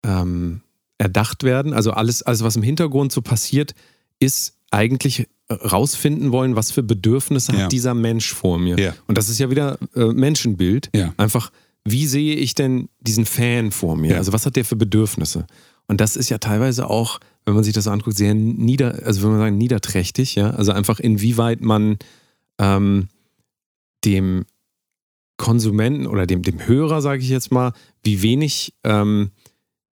[0.06, 0.62] ähm,
[1.00, 3.74] erdacht werden, also alles, alles, was im Hintergrund so passiert,
[4.20, 7.60] ist eigentlich rausfinden wollen, was für Bedürfnisse Ja.
[7.64, 8.78] hat dieser Mensch vor mir.
[8.80, 8.94] Ja.
[9.08, 10.90] Und das ist ja wieder äh, Menschenbild.
[10.96, 11.14] Ja.
[11.18, 11.52] Einfach,
[11.84, 14.18] wie sehe ich denn diesen Fan vor mir?
[14.18, 15.48] Also was hat der für Bedürfnisse?
[15.88, 19.32] Und das ist ja teilweise auch, wenn man sich das anguckt, sehr nieder, also wenn
[19.32, 20.52] man sagen, niederträchtig, ja.
[20.52, 21.98] Also einfach inwieweit man
[22.60, 23.08] ähm,
[24.06, 24.46] dem
[25.38, 29.32] Konsumenten oder dem, dem Hörer, sage ich jetzt mal, wie wenig, ähm,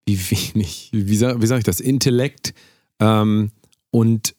[0.05, 2.53] wie wenig, wie sage wie sag ich das, Intellekt
[2.99, 3.51] ähm,
[3.89, 4.35] und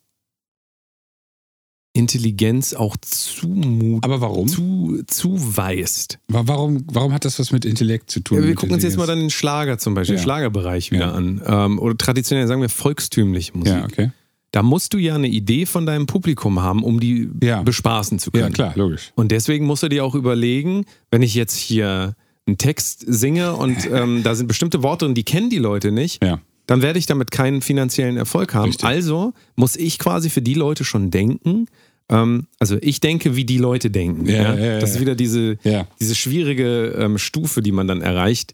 [1.93, 4.47] Intelligenz auch zumut, Aber warum?
[4.47, 6.19] zu, zuweist.
[6.27, 8.41] Wa- Warum, warum hat das was mit Intellekt zu tun?
[8.41, 10.19] Ja, wir gucken uns jetzt mal dann den Schlager zum Beispiel, Ja.
[10.21, 11.11] den Schlagerbereich wieder Ja.
[11.13, 11.41] an.
[11.45, 13.73] Ähm, oder traditionell sagen wir volkstümliche Musik.
[13.73, 14.11] Ja, okay.
[14.51, 17.29] Da musst du ja eine Idee von deinem Publikum haben, um die
[17.63, 18.45] bespaßen zu können.
[18.45, 19.11] Ja, klar, logisch.
[19.15, 22.15] Und deswegen musst du dir auch überlegen, wenn ich jetzt hier
[22.47, 26.23] einen Text singe und ähm, da sind bestimmte Worte und die kennen die Leute nicht,
[26.23, 26.39] Ja.
[26.69, 28.65] Dann werde ich damit keinen finanziellen Erfolg haben.
[28.65, 28.85] Richtig.
[28.85, 31.65] Also muss ich quasi für die Leute schon denken.
[32.09, 34.27] Ähm, also ich denke, wie die Leute denken.
[34.29, 35.57] Ja, ja, ja, das ist wieder diese,
[35.99, 38.53] diese schwierige ähm, Stufe, die man dann erreicht.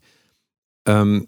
[0.88, 1.28] Ähm,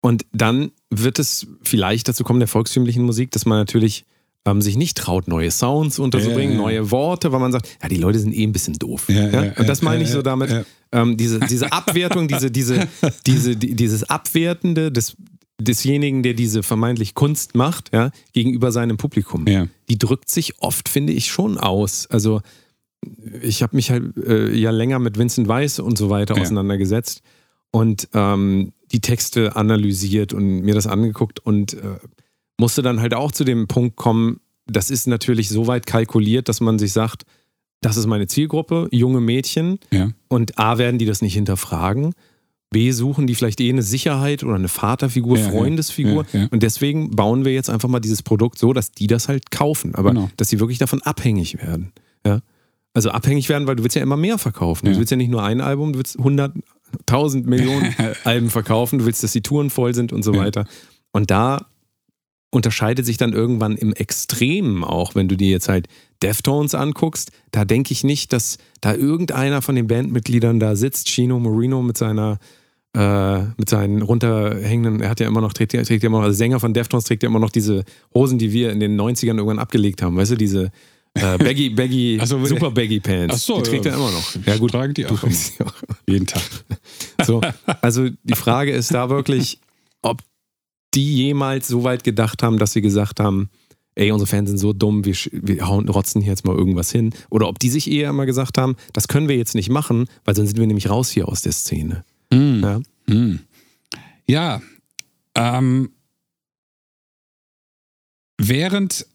[0.00, 4.06] und dann wird es vielleicht dazu kommen, der volkstümlichen Musik, dass man natürlich
[4.46, 8.18] ähm, sich nicht traut, neue Sounds unterzubringen, neue Worte, weil man sagt, ja, die Leute
[8.18, 9.08] sind eh ein bisschen doof.
[9.08, 12.88] Und das meine ich so damit, ähm, diese, diese Abwertung, diese, diese,
[13.26, 15.16] diese, die, dieses Abwertende des,
[15.60, 19.66] desjenigen, der diese vermeintlich Kunst macht, ja, gegenüber seinem Publikum Ja.
[19.88, 22.06] die drückt sich oft, finde ich, schon aus.
[22.08, 22.40] Also
[23.42, 26.42] ich habe mich halt äh, ja länger mit Vincent Weiss und so weiter Ja.
[26.42, 27.22] auseinandergesetzt
[27.70, 31.98] und ähm, die Texte analysiert und mir das angeguckt und äh,
[32.58, 36.60] musste dann halt auch zu dem Punkt kommen, das ist natürlich so weit kalkuliert, dass
[36.60, 37.24] man sich sagt,
[37.80, 40.10] das ist meine Zielgruppe, junge Mädchen Ja.
[40.28, 42.14] und A werden die das nicht hinterfragen,
[42.74, 45.48] B suchen die vielleicht eh eine Sicherheit oder eine Vaterfigur, Ja.
[45.50, 46.48] Freundesfigur Ja, ja.
[46.50, 49.94] und deswegen bauen wir jetzt einfach mal dieses Produkt so, dass die das halt kaufen,
[49.94, 50.30] aber Genau.
[50.36, 51.92] dass sie wirklich davon abhängig werden.
[52.26, 52.40] Ja?
[52.92, 54.86] Also abhängig werden, weil du willst ja immer mehr verkaufen.
[54.86, 56.52] Du willst ja nicht nur ein Album, du willst 100,
[57.06, 60.66] 1000 Millionen Alben verkaufen, du willst, dass die Touren voll sind und so weiter.
[61.12, 61.66] Und da
[62.50, 65.88] unterscheidet sich dann irgendwann im Extremen auch, wenn du dir jetzt halt
[66.22, 71.40] Deftones anguckst, da denke ich nicht, dass da irgendeiner von den Bandmitgliedern da sitzt, Chino
[71.40, 72.38] Moreno mit seiner
[72.94, 76.26] äh, mit seinen runterhängenden, er hat ja immer noch, trägt, ja- trägt ja immer noch,
[76.26, 79.36] also Sänger von Deftones trägt ja immer noch diese Hosen, die wir in den 90ern
[79.36, 80.70] irgendwann abgelegt haben, weißt du, diese
[81.14, 83.34] äh, baggy, baggy, Ach so, super baggy Pants.
[83.34, 83.92] Ach so, die trägt ja.
[83.92, 84.34] er immer noch.
[84.46, 85.32] Ja gut, Tragen die du auch immer.
[85.32, 85.74] sie auch.
[86.08, 86.42] Jeden Tag.
[87.24, 87.40] So,
[87.80, 89.58] also die Frage ist da wirklich,
[90.02, 90.20] ob
[90.94, 93.48] die jemals so weit gedacht haben, dass sie gesagt haben,
[93.94, 97.14] ey, unsere Fans sind so dumm, wir, wir hauen, rotzen hier jetzt mal irgendwas hin.
[97.30, 100.34] Oder ob die sich eher immer gesagt haben, das können wir jetzt nicht machen, weil
[100.34, 102.04] sonst sind wir nämlich raus hier aus der Szene.
[102.34, 102.62] Hm.
[102.62, 102.80] Ja?
[103.08, 103.38] Hm.
[104.26, 104.62] Ja,
[105.36, 105.90] ähm,
[108.38, 109.06] während,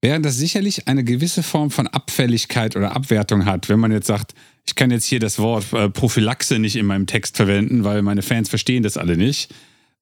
[0.00, 4.34] während das sicherlich eine gewisse Form von Abfälligkeit oder Abwertung hat, wenn man jetzt sagt,
[4.66, 8.22] ich kann jetzt hier das Wort äh, Prophylaxe nicht in meinem Text verwenden, weil meine
[8.22, 9.54] Fans verstehen das alle nicht.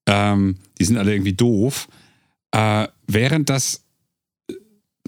[0.05, 1.87] Ähm, die sind alle irgendwie doof.
[2.51, 3.85] Äh, während das
[4.49, 4.53] äh,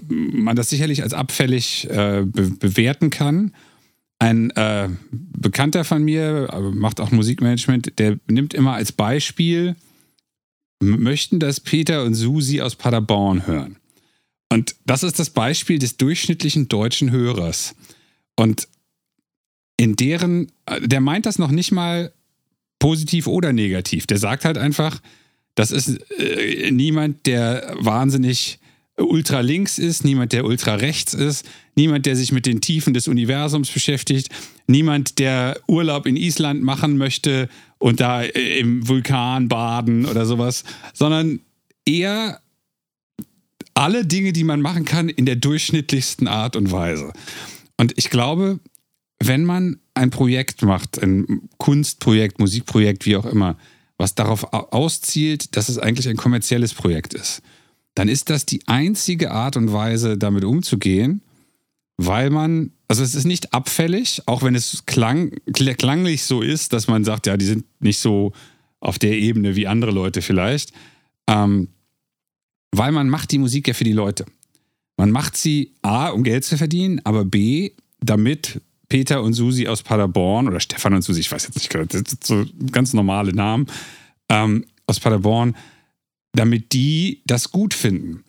[0.08, 3.54] man das sicherlich als abfällig äh, be bewerten kann.
[4.20, 9.76] Ein äh, Bekannter von mir äh, macht auch Musikmanagement, der nimmt immer als Beispiel,
[10.78, 13.76] möchten, dass Peter und Susi aus Paderborn hören.
[14.50, 17.74] Und das ist das Beispiel des durchschnittlichen deutschen Hörers.
[18.36, 18.68] Und
[19.78, 22.12] in deren, äh, der meint das noch nicht mal
[22.78, 24.06] positiv oder negativ.
[24.06, 25.00] Der sagt halt einfach,
[25.54, 28.58] das ist äh, niemand, der wahnsinnig
[29.06, 33.08] ultra links ist, niemand, der ultra rechts ist, niemand, der sich mit den Tiefen des
[33.08, 34.28] Universums beschäftigt,
[34.66, 40.64] niemand, der Urlaub in Island machen möchte und da äh, im Vulkan baden oder sowas,
[40.92, 41.40] sondern
[41.86, 42.40] eher
[43.74, 47.12] alle Dinge, die man machen kann, in der durchschnittlichsten Art und Weise.
[47.76, 48.60] Und ich glaube,
[49.22, 53.56] wenn man ein Projekt macht, ein Kunstprojekt, Musikprojekt, wie auch immer,
[53.96, 57.42] was darauf au- auszielt, dass es eigentlich ein kommerzielles Projekt ist,
[57.94, 61.22] dann ist das die einzige Art und Weise, damit umzugehen,
[61.96, 66.72] weil man, also es ist nicht abfällig, auch wenn es klang, kl- klanglich so ist,
[66.72, 68.32] dass man sagt, ja, die sind nicht so
[68.80, 70.72] auf der Ebene wie andere Leute vielleicht.
[71.28, 71.68] Ähm,
[72.72, 74.24] weil man macht die Musik ja für die Leute.
[74.96, 79.82] Man macht sie A, um Geld zu verdienen, aber B, damit Peter und Susi aus
[79.82, 83.66] Paderborn oder Stefan und Susi, ich weiß jetzt nicht das sind so ganz normale Namen
[84.28, 85.56] ähm, aus Paderborn,
[86.32, 88.24] damit die das gut finden.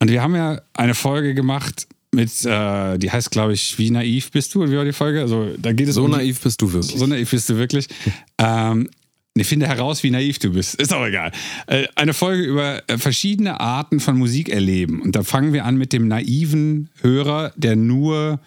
[0.00, 4.30] Und wir haben ja eine Folge gemacht mit, äh, die heißt, glaube ich, Wie naiv
[4.30, 4.62] bist du?
[4.62, 5.20] Und wie war die Folge?
[5.20, 6.98] Also, da geht es So um naiv bist du wirklich.
[6.98, 7.88] so naiv bist du wirklich.
[8.38, 8.88] ähm,
[9.36, 10.76] ich finde heraus, wie naiv du bist.
[10.76, 11.32] Ist auch egal.
[11.66, 15.02] Äh, eine Folge über äh, verschiedene Arten von Musik erleben.
[15.02, 18.40] Und da fangen wir an mit dem naiven Hörer, der nur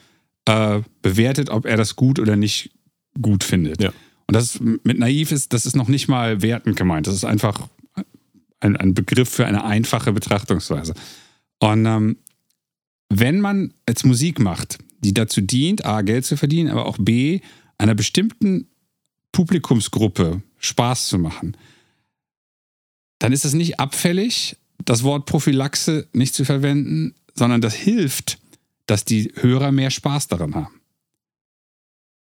[0.45, 2.71] äh, bewertet, ob er das gut oder nicht
[3.21, 3.81] gut findet.
[3.81, 3.89] Ja.
[4.27, 7.07] Und das mit naiv ist, das ist noch nicht mal wertend gemeint.
[7.07, 7.67] Das ist einfach
[8.59, 10.93] ein, ein Begriff für eine einfache Betrachtungsweise.
[11.59, 12.17] Und ähm,
[13.09, 17.41] wenn man jetzt Musik macht, die dazu dient, A, Geld zu verdienen, aber auch B,
[17.77, 18.67] einer bestimmten
[19.31, 21.55] Publikumsgruppe Spaß zu machen,
[23.19, 28.39] dann ist es nicht abfällig, das Wort Prophylaxe nicht zu verwenden, sondern das hilft,
[28.85, 30.81] dass die Hörer mehr Spaß daran haben.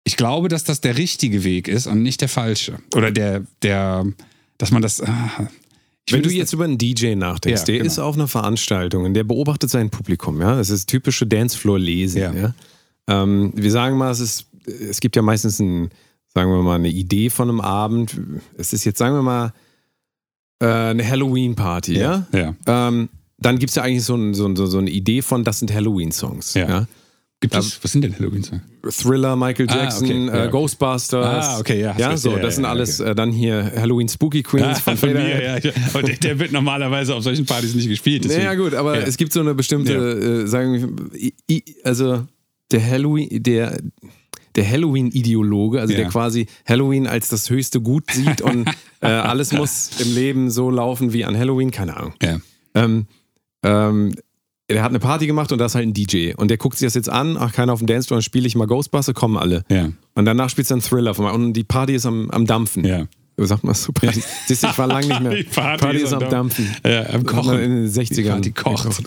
[0.03, 2.79] Ich glaube, dass das der richtige Weg ist und nicht der falsche.
[2.95, 4.05] Oder der, der,
[4.57, 5.03] dass man das.
[6.09, 7.87] Wenn du jetzt über einen DJ nachdenkst, Ja, der genau.
[7.87, 10.55] ist auf einer Veranstaltung und der beobachtet sein Publikum, ja.
[10.55, 12.33] Das ist typische Dancefloor-Lesen, Ja.
[12.33, 12.53] ja.
[13.09, 15.89] Ähm, wir sagen mal, es ist, es gibt ja meistens ein,
[16.33, 18.19] sagen wir mal, eine Idee von einem Abend.
[18.57, 19.53] Es ist jetzt, sagen wir mal,
[20.59, 22.25] äh, eine Halloween-Party, ja.
[22.33, 22.53] ja.
[22.65, 25.73] Ähm, dann gibt es ja eigentlich so, ein, so, so eine Idee von, das sind
[25.73, 26.53] Halloween-Songs.
[26.55, 26.69] Ja.
[26.69, 26.87] Ja.
[27.39, 28.61] Gibt es, was sind denn Halloween-Songs?
[28.97, 30.25] Thriller, Michael Ah, Jackson, okay.
[30.25, 30.51] Ja, äh, okay.
[30.51, 31.45] Ghostbusters.
[31.45, 33.11] Ah, okay, ja, Ja, so, Ja, das sind ja, alles okay.
[33.11, 35.71] äh, dann hier Halloween Spooky Queens Ah, von von mir, ja, ja.
[35.93, 38.23] Und der, der wird normalerweise auf solchen Partys nicht gespielt.
[38.23, 39.05] deswegen- Naja, gut, aber Ja.
[39.05, 42.25] es gibt so eine bestimmte, äh, sagen wir, also
[42.71, 43.77] der Halloween, der,
[44.55, 45.99] der Halloween-Ideologe, also Ja.
[45.99, 48.67] der quasi Halloween als das höchste Gut sieht und
[49.01, 52.13] äh, alles muss im Leben so laufen wie an Halloween, keine Ahnung.
[52.23, 52.39] Ja.
[52.73, 53.05] Ähm,
[53.63, 54.15] ähm,
[54.69, 56.33] der hat eine Party gemacht und da ist halt ein DJ.
[56.35, 58.55] Und der guckt sich das jetzt an, ach, keiner auf dem Dancefloor, dann spiele ich
[58.55, 59.63] mal Ghostbuster, kommen alle.
[59.69, 59.89] Ja.
[60.15, 61.31] Und danach spielt es dann Thriller von mal.
[61.31, 62.83] Und die Party ist am, am Dampfen.
[62.83, 63.07] Ja.
[63.39, 64.11] Sagt man super.
[64.47, 65.35] Siehst du, ich war lange nicht mehr.
[65.35, 66.75] Die Party ist am Dampfen.
[66.83, 67.59] Ja, am Kochen.
[67.59, 68.29] In den Die 60ern.
[68.29, 68.87] Party kocht.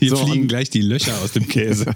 [0.00, 1.86] Hier So, fliegen gleich die Löcher aus dem Käse.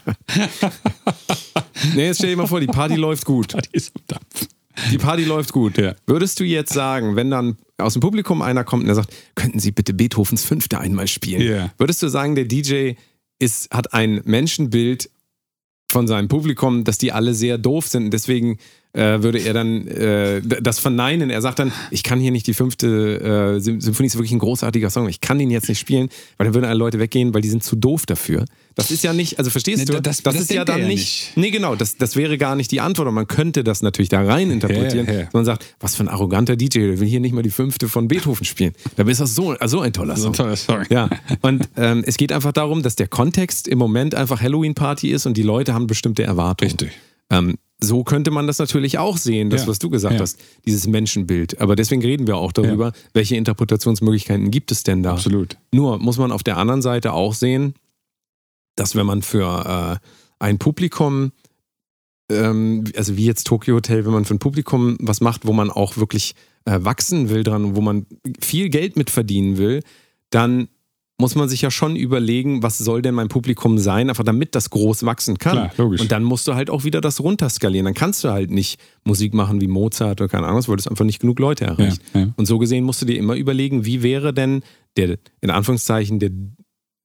[1.95, 3.53] Nee, jetzt stell dir mal vor, die Party läuft gut.
[3.53, 4.49] Party ist am Dampf.
[4.91, 5.77] Die Party läuft gut.
[5.77, 5.95] Ja.
[6.07, 9.59] Würdest du jetzt sagen, wenn dann aus dem Publikum einer kommt und der sagt, könnten
[9.59, 11.43] Sie bitte Beethovens Fünfte einmal spielen?
[11.43, 11.73] Ja.
[11.79, 12.93] Würdest du sagen, der DJ
[13.39, 15.11] ist, hat ein Menschenbild
[15.91, 18.59] von seinem Publikum, dass die alle sehr doof sind und deswegen
[18.95, 21.29] würde er dann äh, das verneinen.
[21.31, 24.39] Er sagt dann, ich kann hier nicht die fünfte äh, Sym- Symphonie, ist wirklich ein
[24.39, 27.43] großartiger Song, ich kann den jetzt nicht spielen, weil dann würden alle Leute weggehen, weil
[27.43, 28.45] die sind zu doof dafür.
[28.75, 30.87] Das ist ja nicht, also verstehst Nee, du, das- das, das ist ja dann ja
[30.87, 31.33] nicht, nicht.
[31.37, 34.23] nee genau, das, das wäre gar nicht die Antwort und man könnte das natürlich da
[34.23, 37.33] rein interpretieren, Ja, ja, man sagt, was für ein arroganter DJ, der will hier nicht
[37.35, 38.73] mal die fünfte von Beethoven spielen.
[38.97, 40.33] Dabei ist das so, so ein toller So Song.
[40.33, 40.83] ein toller Song.
[40.91, 41.09] Ja,
[41.43, 45.37] und ähm, es geht einfach darum, dass der Kontext im Moment einfach Halloween-Party ist und
[45.37, 46.71] die Leute haben bestimmte Erwartungen.
[46.71, 46.93] Richtig.
[47.31, 49.69] Ähm, so könnte man das natürlich auch sehen, das, Ja.
[49.69, 50.21] was du gesagt Ja.
[50.21, 51.61] hast, dieses Menschenbild.
[51.61, 55.13] Aber deswegen reden wir auch darüber, welche Interpretationsmöglichkeiten gibt es denn da.
[55.13, 55.59] Absolut.
[55.73, 57.75] Nur muss man auf der anderen Seite auch sehen,
[58.77, 60.07] dass wenn man für äh,
[60.39, 61.33] ein Publikum,
[62.31, 65.71] ähm, also wie jetzt Tokyo Hotel, wenn man für ein Publikum was macht, wo man
[65.71, 66.35] auch wirklich
[66.65, 68.07] äh, wachsen will dran und wo man
[68.41, 69.83] viel Geld mit verdienen will,
[70.31, 70.69] dann
[71.19, 74.69] muss man sich ja schon überlegen, was soll denn mein Publikum sein, einfach damit das
[74.69, 75.53] groß wachsen kann.
[75.53, 76.01] Klar, logisch.
[76.01, 77.87] Und dann musst du halt auch wieder das runterskalieren.
[77.87, 81.07] Dann kannst du halt nicht Musik machen wie Mozart oder keine Ahnung, weil das einfach
[81.07, 82.03] nicht genug Leute erreicht.
[82.13, 82.29] Ja, ja.
[82.37, 84.63] Und so gesehen musst du dir immer überlegen, wie wäre denn
[84.99, 86.31] der, in Anführungszeichen, der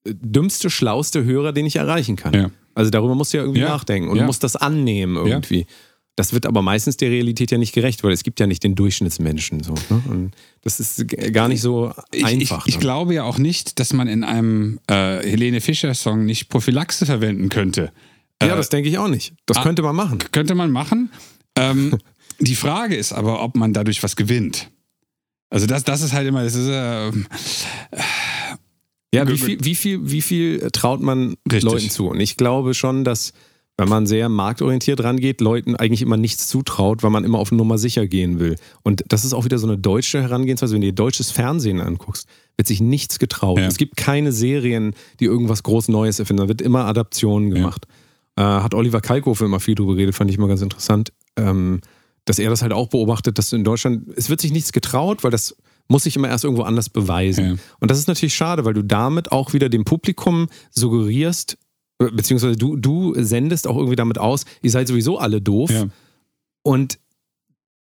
[0.06, 2.34] dümmste, schlauste Hörer, den ich erreichen kann.
[2.34, 2.52] Ja.
[2.74, 4.26] Also darüber musst du ja irgendwie nachdenken und ja.
[4.26, 5.65] musst das annehmen irgendwie.
[6.22, 8.76] Das wird aber meistens der Realität ja nicht gerecht, weil es gibt ja nicht den
[8.76, 9.64] Durchschnittsmenschen.
[9.64, 10.04] So, ne?
[10.08, 12.68] Und das ist gar nicht so Ich, einfach.
[12.68, 12.82] ich, ich ne?
[12.82, 17.92] glaube ja auch nicht, dass man in einem äh, Helene Fischer-Song nicht Prophylaxe verwenden könnte.
[18.40, 19.34] ja, das denke ich auch nicht.
[19.48, 19.64] Das ah.
[19.64, 20.20] könnte man machen.
[20.32, 21.10] Könnte man machen.
[21.58, 21.98] Ähm,
[22.40, 24.70] die Frage ist aber, ob man dadurch was gewinnt.
[25.50, 27.12] Also das, das ist halt immer, das ist äh,
[29.12, 31.64] Ja, wie viel, wie viel, wie viel traut man Richtig.
[31.64, 32.10] Leuten zu?
[32.10, 33.34] Und ich glaube schon, dass,
[33.82, 37.79] wenn man sehr marktorientiert rangeht, Leuten eigentlich immer nichts zutraut, weil man immer auf Nummer
[37.79, 38.56] sicher gehen will.
[38.84, 40.75] Und das ist auch wieder so eine deutsche Herangehensweise.
[40.75, 42.27] Wenn du dir deutsches Fernsehen anguckst,
[42.58, 43.58] wird sich nichts getraut.
[43.58, 43.65] Ja.
[43.65, 46.44] Es gibt keine Serien, die irgendwas groß Neues erfinden.
[46.44, 47.88] Da wird immer Adaptionen gemacht.
[48.36, 51.12] Äh, hat Oliver Kalkofe immer viel drüber geredet, fand ich mal ganz interessant.
[51.36, 51.82] Ähm,
[52.25, 55.32] dass er das halt auch beobachtet, dass in Deutschland, es wird sich nichts getraut, weil
[55.32, 55.56] das
[55.88, 57.46] muss sich immer erst irgendwo anders beweisen.
[57.46, 57.56] Ja.
[57.79, 61.58] Und das ist natürlich schade, weil du damit auch wieder dem Publikum suggerierst,
[62.10, 65.69] beziehungsweise du, du sendest auch irgendwie damit aus, ihr seid sowieso alle doof.
[65.69, 65.85] ja.
[66.63, 66.99] Und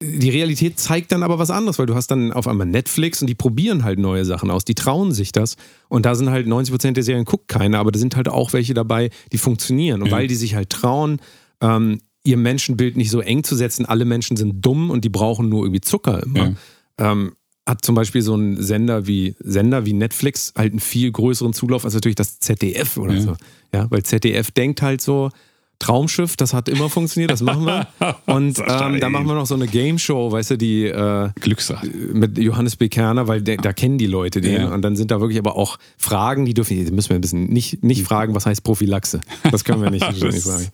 [0.02, 3.28] die Realität zeigt dann aber was anderes, weil du hast dann auf einmal Netflix und
[3.28, 5.56] die probieren halt neue Sachen aus, die trauen sich das
[5.88, 8.74] und da sind halt 90% der Serien guckt keiner, aber da sind halt auch welche
[8.74, 10.18] dabei, die funktionieren und Ja.
[10.18, 11.22] weil die sich halt trauen,
[11.62, 15.48] ähm, ihr Menschenbild nicht so eng zu setzen, alle Menschen sind dumm und die brauchen
[15.48, 16.56] nur irgendwie Zucker immer,
[16.98, 17.34] ähm,
[17.68, 21.84] hat zum Beispiel so ein Sender wie Sender wie Netflix halt einen viel größeren Zulauf
[21.86, 23.22] als natürlich das ZDF oder Ja.
[23.22, 23.36] so.
[23.74, 25.32] Ja, weil ZDF denkt halt so,
[25.80, 27.86] Traumschiff, das hat immer funktioniert, das machen wir.
[28.28, 31.84] Und ähm, da machen wir noch so eine Game Show, weißt du, die äh, Glücksrad.
[32.14, 32.88] mit Johannes B.
[32.88, 34.62] Kerner, weil der, da kennen die Leute den.
[34.62, 34.74] Ja.
[34.74, 37.48] Und dann sind da wirklich aber auch Fragen, die dürfen, die müssen wir ein bisschen
[37.48, 39.20] nicht, nicht fragen, was heißt Prophylaxe.
[39.52, 40.06] Das können wir nicht.
[40.22, 40.68] Das- nicht fragen.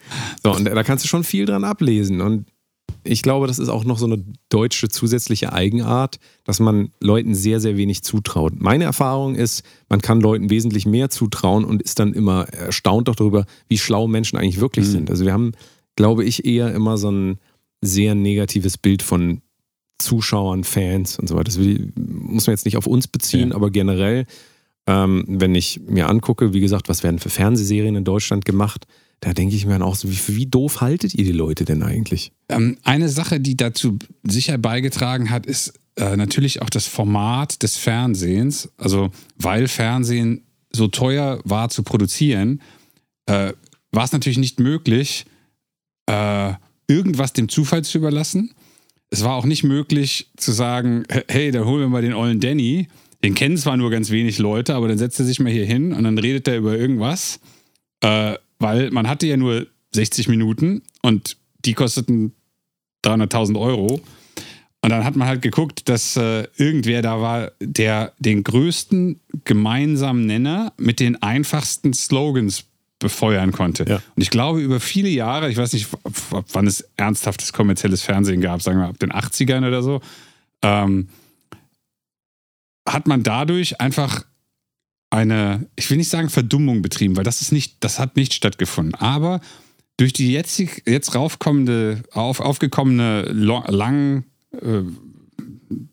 [0.44, 2.22] So, und da kannst du schon viel dran ablesen.
[2.22, 2.46] Und
[3.04, 7.60] ich glaube, das ist auch noch so eine deutsche zusätzliche Eigenart, dass man Leuten sehr,
[7.60, 8.54] sehr wenig zutraut.
[8.60, 13.16] Meine Erfahrung ist, man kann Leuten wesentlich mehr zutrauen und ist dann immer erstaunt auch
[13.16, 14.92] darüber, wie schlau Menschen eigentlich wirklich Mhm.
[14.92, 15.10] sind.
[15.10, 15.52] Also wir haben,
[15.96, 17.40] glaube ich, eher immer so ein
[17.82, 19.42] sehr negatives Bild von
[19.98, 21.46] Zuschauern, Fans und so weiter.
[21.46, 23.56] Das muss man jetzt nicht auf uns beziehen, Ja.
[23.56, 24.26] aber generell,
[24.88, 28.88] ähm, wenn ich mir angucke, wie gesagt, was werden für Fernsehserien in Deutschland gemacht,
[29.22, 31.84] da denke ich mir dann auch so, wie, wie doof haltet ihr die Leute denn
[31.84, 32.32] eigentlich?
[32.50, 37.78] Ähm, eine Sache, die dazu sicher beigetragen hat, ist äh, natürlich auch das Format des
[37.78, 38.70] Fernsehens.
[38.78, 42.62] Also, weil Fernsehen so teuer war zu produzieren,
[43.28, 43.54] äh,
[43.92, 45.26] war es natürlich nicht möglich,
[46.08, 46.54] äh,
[46.88, 48.56] irgendwas dem Zufall zu überlassen.
[49.12, 52.88] Es war auch nicht möglich zu sagen, hey, da holen wir mal den ollen Danny.
[53.24, 55.94] Den kennen zwar nur ganz wenig Leute, aber dann setzt er sich mal hier hin
[55.94, 57.40] und dann redet er über irgendwas.
[58.02, 62.34] Äh, weil man hatte ja nur 60 Minuten und die kosteten
[63.04, 64.02] 300.000 Euro.
[64.84, 70.26] Und dann hat man halt geguckt, dass äh, irgendwer da war, der den größten gemeinsamen
[70.26, 72.64] Nenner mit den einfachsten Slogans
[72.98, 73.86] befeuern konnte.
[73.88, 73.96] Ja.
[74.16, 75.88] Und ich glaube, über viele Jahre, ich weiß nicht,
[76.54, 80.02] wann es ernsthaftes kommerzielles Fernsehen gab, sagen wir ab den 80ern oder so,
[80.62, 81.10] ähm,
[82.88, 84.24] hat man dadurch einfach
[85.12, 88.96] eine, ich will nicht sagen Verdummung betrieben, weil das ist nicht, das hat nicht stattgefunden.
[88.96, 89.42] Aber
[89.98, 94.82] durch die jetzig, jetzt raufkommende, auf, aufgekommene lo- lang äh,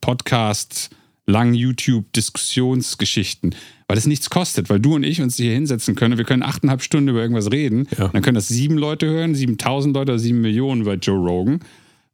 [0.01, 0.89] Podcast,
[1.27, 3.55] lang YouTube-Diskussionsgeschichten,
[3.87, 6.83] weil es nichts kostet, weil du und ich uns hier hinsetzen können, wir können achteinhalb
[6.83, 8.09] Stunden über irgendwas reden, Ja.
[8.09, 11.61] dann können das sieben Leute hören, 7000 Leute oder sieben Millionen bei Joe Rogan.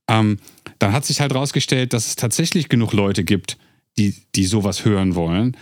[0.08, 0.38] Ähm,
[0.78, 3.56] dann hat sich halt rausgestellt, dass es tatsächlich genug Leute gibt,
[3.98, 5.56] die, die sowas hören wollen.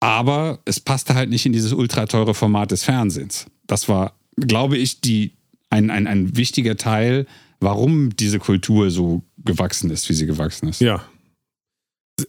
[0.00, 3.46] Aber es passte halt nicht in dieses ultra teure Format des Fernsehens.
[3.66, 5.32] Das war, glaube ich, die,
[5.70, 7.26] ein, ein, ein wichtiger Teil,
[7.60, 10.80] warum diese Kultur so gewachsen ist, wie sie gewachsen ist.
[10.80, 11.02] Ja.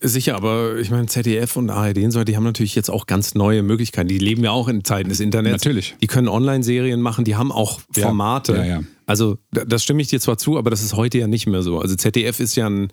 [0.01, 3.33] Sicher, aber ich meine, ZDF und ARD und so, die haben natürlich jetzt auch ganz
[3.33, 4.07] neue Möglichkeiten.
[4.07, 5.63] Die leben ja auch in Zeiten des Internets.
[5.65, 5.95] Natürlich.
[5.99, 8.03] Die können Online-Serien machen, die haben auch Ja.
[8.03, 8.55] Formate.
[8.55, 8.83] Ja, ja.
[9.07, 11.63] Also, da- das stimme ich dir zwar zu, aber das ist heute ja nicht mehr
[11.63, 11.79] so.
[11.79, 12.89] Also, ZDF ist ja ein,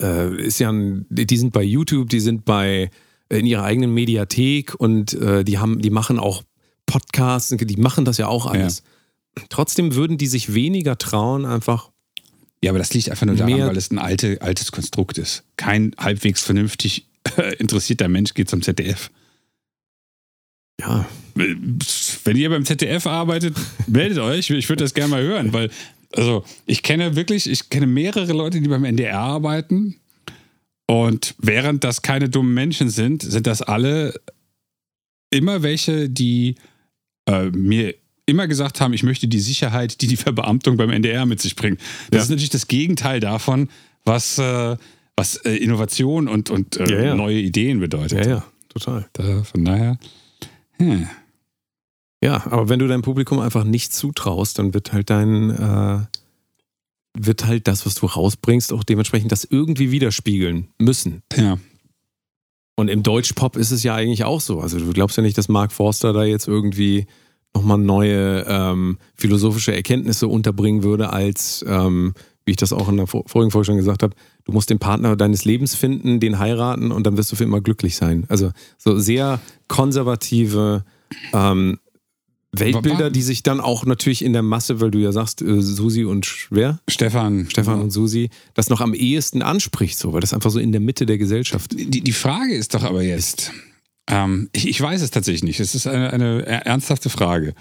[0.00, 2.90] äh, ist ja ein, die sind bei YouTube, die sind bei,
[3.30, 6.42] in ihrer eigenen Mediathek und äh, die haben, die machen auch
[6.86, 8.82] Podcasts, die machen das ja auch alles.
[9.50, 11.90] Trotzdem würden die sich weniger trauen, einfach.
[12.62, 15.44] Ja, aber das liegt einfach nur daran, weil es ein alte, altes Konstrukt ist.
[15.56, 17.06] Kein halbwegs vernünftig
[17.58, 19.10] interessierter Mensch geht zum ZDF.
[20.80, 23.56] Ja, Wenn ihr beim ZDF arbeitet,
[23.86, 24.50] meldet euch.
[24.50, 25.70] Ich würde das gerne mal hören, weil,
[26.14, 29.96] also, ich kenne wirklich, ich kenne mehrere Leute, die beim NDR arbeiten.
[30.90, 34.14] Und während das keine dummen Menschen sind, sind das alle
[35.30, 36.54] immer welche, die
[37.28, 41.40] äh, mir immer gesagt haben, ich möchte die Sicherheit, die die Verbeamtung beim NDR mit
[41.40, 41.80] sich bringt.
[42.10, 42.22] Das Ja.
[42.24, 43.68] ist natürlich das Gegenteil davon,
[44.04, 44.76] was, äh,
[45.16, 47.14] was äh, Innovation und, und äh, Ja, ja.
[47.14, 48.24] neue Ideen bedeutet.
[48.24, 49.08] ja, ja, total.
[49.12, 49.98] Da, von daher.
[50.78, 51.06] Hm.
[52.22, 56.00] Ja, aber wenn du deinem Publikum einfach nicht zutraust, dann wird halt dein, äh,
[57.20, 61.22] wird halt das, was du rausbringst, auch dementsprechend das irgendwie widerspiegeln müssen.
[61.36, 61.58] Ja.
[62.76, 64.60] Und im Deutschpop ist es ja eigentlich auch so.
[64.60, 67.06] Also du glaubst ja nicht, dass Mark Forster da jetzt irgendwie
[67.54, 72.14] nochmal neue ähm, philosophische Erkenntnisse unterbringen würde, als, ähm,
[72.44, 74.14] wie ich das auch in der vor- vorigen Folge schon gesagt habe,
[74.44, 77.60] du musst den Partner deines Lebens finden, den heiraten und dann wirst du für immer
[77.60, 78.26] glücklich sein.
[78.28, 80.84] Also so sehr konservative
[81.32, 81.78] ähm,
[82.52, 86.04] Weltbilder, die sich dann auch natürlich in der Masse, weil du ja sagst, äh, Susi
[86.04, 87.46] und Schwer, Stefan.
[87.50, 90.80] Stefan und Susi, das noch am ehesten anspricht, so, weil das einfach so in der
[90.80, 93.52] Mitte der Gesellschaft Die, die Frage ist doch aber jetzt,
[94.08, 95.60] ähm, ich, ich weiß es tatsächlich nicht.
[95.60, 97.54] Es ist eine, eine ernsthafte Frage.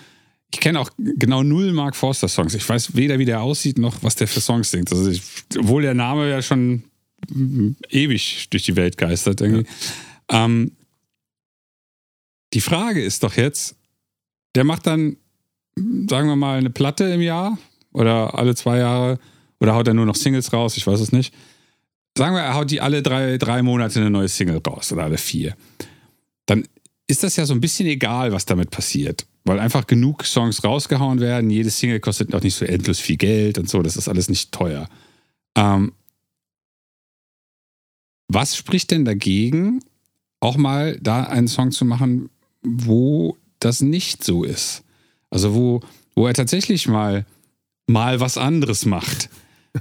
[0.54, 2.54] Ich kenne auch genau null Mark Forster Songs.
[2.54, 4.92] Ich weiß weder, wie der aussieht, noch was der für Songs singt.
[4.92, 5.22] Also ich,
[5.58, 6.84] obwohl der Name ja schon
[7.30, 9.42] mm, ewig durch die Welt geistert.
[9.42, 9.68] Irgendwie.
[10.30, 10.72] Ähm,
[12.54, 13.77] die Frage ist doch jetzt,
[14.58, 15.18] der macht dann,
[16.10, 17.60] sagen wir mal, eine Platte im Jahr
[17.93, 19.20] oder alle zwei Jahre
[19.60, 20.78] Oder haut er nur noch Singles raus?
[20.78, 21.34] Ich weiß es nicht.
[22.18, 25.18] Sagen wir, er haut die alle drei, drei Monate eine neue Single raus oder alle
[25.18, 25.55] vier.
[26.47, 26.68] Dann
[27.08, 29.28] ist das ja so ein bisschen egal, was damit passiert.
[29.45, 31.49] Weil einfach genug Songs rausgehauen werden.
[31.49, 33.82] Jede Single kostet auch nicht so endlos viel Geld und so.
[33.82, 34.89] Das ist alles nicht teuer.
[35.55, 35.93] Ähm,
[38.28, 39.82] was spricht denn dagegen,
[40.39, 42.30] auch mal da einen Song zu machen,
[42.64, 44.84] wo das nicht so ist?
[45.30, 45.82] Also wo,
[46.16, 47.26] wo er tatsächlich mal,
[47.88, 49.30] mal was anderes macht.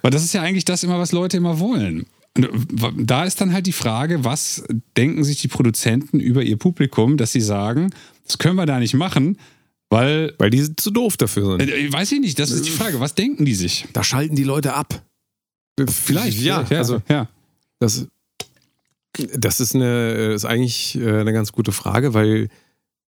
[0.03, 2.07] Weil das ist ja eigentlich das immer, was Leute immer wollen.
[2.37, 4.65] Und da ist dann halt die Frage, was
[4.97, 7.91] denken sich die Produzenten über ihr Publikum, dass sie sagen,
[8.27, 9.39] das können wir da nicht machen,
[9.89, 10.35] weil.
[10.39, 11.71] Weil die zu doof dafür sind.
[11.71, 13.01] Äh, weiß ich nicht, das ist die Frage.
[13.01, 13.87] Was denken die sich?
[13.93, 15.03] Da schalten die Leute ab.
[15.79, 16.65] Vielleicht, ja.
[16.65, 16.79] vielleicht, ja.
[16.79, 17.29] Also, ja.
[17.79, 18.07] Das,
[19.35, 22.49] das ist, eine, ist eigentlich äh, eine ganz gute Frage, weil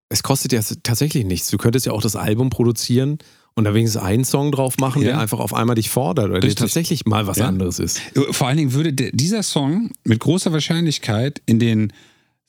[0.09, 1.49] es kostet ja tatsächlich nichts.
[1.49, 3.19] Du könntest ja auch das Album produzieren
[3.53, 5.09] und da wenigstens einen Song drauf machen, ja.
[5.09, 7.47] der einfach auf einmal dich fordert oder der tatsächlich mal was ja.
[7.47, 8.01] anderes ist.
[8.31, 11.93] Vor allen Dingen würde dieser Song mit großer Wahrscheinlichkeit in den,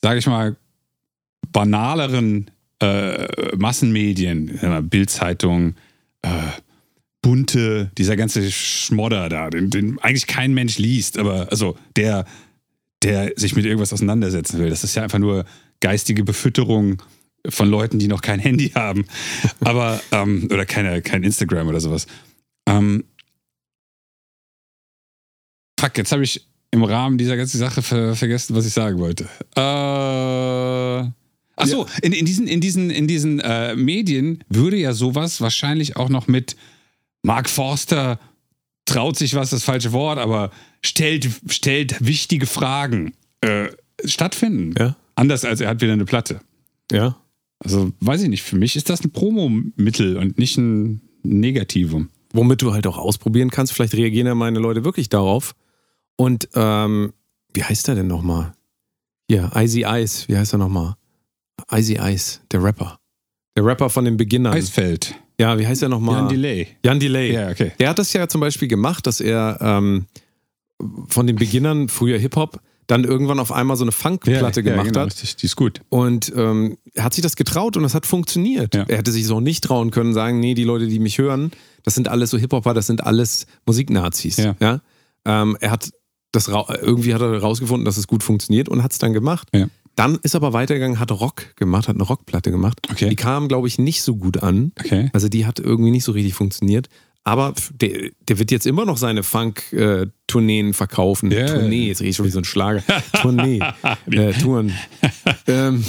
[0.01, 0.57] sage ich mal,
[1.53, 2.51] banaleren
[2.81, 4.59] äh, Massenmedien,
[4.89, 5.75] Bildzeitung,
[6.23, 6.29] äh,
[7.23, 12.25] bunte, dieser ganze Schmodder da, den, den, eigentlich kein Mensch liest, aber also der,
[13.03, 14.71] der sich mit irgendwas auseinandersetzen will.
[14.71, 15.45] Das ist ja einfach nur
[15.81, 17.03] geistige Befütterung
[17.49, 19.07] von Leuten, die noch kein Handy haben,
[19.61, 22.07] aber ähm, oder keine, kein Instagram oder sowas.
[22.67, 23.05] Ähm,
[25.79, 29.25] fuck, jetzt habe ich im Rahmen dieser ganzen Sache ver vergessen, was ich sagen wollte.
[29.57, 31.93] Äh, ach so, ja.
[32.03, 36.29] in, in diesen, in diesen, in diesen äh, Medien würde ja sowas wahrscheinlich auch noch
[36.29, 36.57] mit
[37.23, 38.19] Mark Forster
[38.87, 40.51] traut sich was, das falsche Wort, aber
[40.83, 43.69] stellt, stellt wichtige Fragen äh,
[44.05, 44.75] stattfinden.
[44.79, 44.97] Ja.
[45.15, 46.41] Anders als er hat wieder eine Platte.
[46.91, 47.17] Ja.
[47.63, 52.09] Also weiß ich nicht, für mich ist das ein Promomittel und nicht ein Negativum.
[52.33, 55.55] Womit du halt auch ausprobieren kannst, vielleicht reagieren ja meine Leute wirklich darauf.
[56.17, 57.13] Und ähm,
[57.53, 58.55] wie heißt der denn nochmal?
[59.29, 60.97] Hier, Icy Ice, wie heißt er nochmal?
[61.71, 62.99] Icy Ice, der Rapper.
[63.57, 64.55] Der Rapper von den Beginnern.
[64.55, 65.15] Eisfeld.
[65.39, 66.17] Ja, wie heißt er nochmal?
[66.17, 66.69] Jan Delay.
[66.85, 67.33] Jan Delay.
[67.33, 67.73] Ja, okay.
[67.79, 70.07] Der hat das ja zum Beispiel gemacht, dass er ähm,
[71.09, 72.61] von den Beginnern, früher Hip-Hop,
[72.91, 75.13] dann irgendwann auf einmal so eine Funkplatte ja, gemacht ja, genau, hat.
[75.13, 75.81] Richtig, die ist gut.
[75.89, 78.75] Und ähm, er hat sich das getraut und das hat funktioniert.
[78.75, 78.85] Ja.
[78.89, 81.53] Er hätte sich so nicht trauen können, sagen, nee, die Leute, die mich hören,
[81.85, 84.39] das sind alles so Hip-Hopper, das sind alles Musiknazis.
[84.39, 84.57] Ja.
[84.61, 84.81] ja?
[85.25, 85.91] Ähm, er hat
[86.33, 89.49] das irgendwie hat er herausgefunden, dass es gut funktioniert und hat es dann gemacht.
[89.53, 89.67] Ja.
[89.97, 92.79] Dann ist er aber weitergegangen, hat Rock gemacht, hat eine Rockplatte gemacht.
[92.91, 93.09] Okay.
[93.09, 94.73] Die kam, glaube ich, nicht so gut an.
[94.79, 95.11] Okay.
[95.13, 96.89] Also die hat irgendwie nicht so richtig funktioniert.
[97.25, 101.31] Aber der, der wird jetzt immer noch seine Funk-Tourneen verkaufen.
[101.31, 101.47] Yeah.
[101.47, 102.83] Tournee, jetzt rede ich schon wie so ein Schlager.
[103.21, 103.61] Tournee,
[104.11, 104.73] äh, Touren.
[105.47, 105.85] ähm,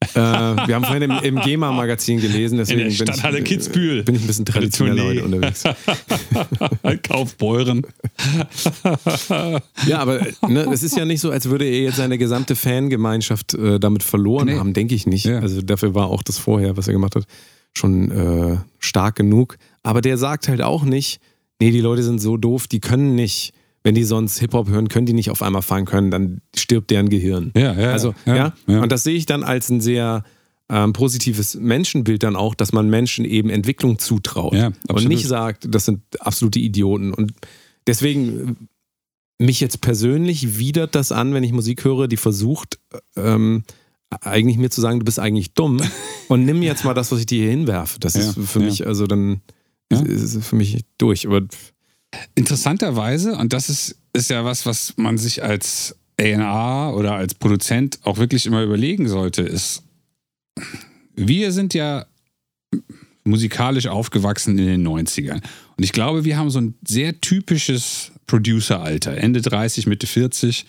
[0.00, 4.04] äh, wir haben vorhin im, im GEMA-Magazin gelesen, deswegen bin, ich, Kitzbühel.
[4.04, 5.64] bin ich ein bisschen traditionell heute unterwegs.
[7.02, 7.82] Kaufbeuren.
[9.86, 13.54] ja, aber ne, es ist ja nicht so, als würde er jetzt seine gesamte Fangemeinschaft
[13.54, 14.56] äh, damit verloren nee.
[14.56, 15.26] haben, denke ich nicht.
[15.26, 15.40] Ja.
[15.40, 17.24] Also dafür war auch das vorher, was er gemacht hat,
[17.76, 19.58] schon äh, stark genug.
[19.88, 21.18] Aber der sagt halt auch nicht,
[21.62, 25.06] nee, die Leute sind so doof, die können nicht, wenn die sonst Hip-Hop hören, können
[25.06, 27.52] die nicht auf einmal fahren können, dann stirbt deren Gehirn.
[27.56, 27.92] Ja, ja.
[27.92, 28.52] Also, ja, ja.
[28.66, 28.82] ja.
[28.82, 30.24] Und das sehe ich dann als ein sehr
[30.68, 34.52] ähm, positives Menschenbild dann auch, dass man Menschen eben Entwicklung zutraut.
[34.52, 37.14] Ja, und nicht sagt, das sind absolute Idioten.
[37.14, 37.32] Und
[37.86, 38.68] deswegen
[39.38, 42.78] mich jetzt persönlich widert das an, wenn ich Musik höre, die versucht,
[43.16, 43.62] ähm,
[44.10, 45.80] eigentlich mir zu sagen, du bist eigentlich dumm
[46.28, 47.98] und nimm jetzt mal das, was ich dir hier hinwerfe.
[47.98, 49.40] Das ist für mich, also dann
[49.92, 50.00] ja.
[50.02, 51.26] ist für mich durch.
[51.26, 51.42] Aber
[52.34, 57.98] Interessanterweise, und das ist, ist ja was, was man sich als A&R oder als Produzent
[58.02, 59.82] auch wirklich immer überlegen sollte, ist,
[61.14, 62.06] wir sind ja
[63.24, 65.42] musikalisch aufgewachsen in den 90ern.
[65.76, 69.18] Und ich glaube, wir haben so ein sehr typisches Producer-Alter.
[69.18, 70.64] Ende 30, Mitte 40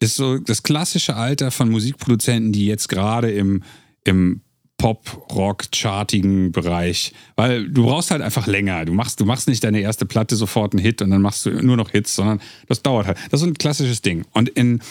[0.00, 3.62] ist so das klassische Alter von Musikproduzenten, die jetzt gerade im,
[4.04, 4.40] im
[4.82, 8.84] Pop-Rock-chartigen Bereich, weil du brauchst halt einfach länger.
[8.84, 11.50] Du machst, du machst nicht deine erste Platte sofort einen Hit und dann machst du
[11.50, 13.18] nur noch Hits, sondern das dauert halt.
[13.30, 14.24] Das ist ein klassisches Ding.
[14.32, 14.82] Und in,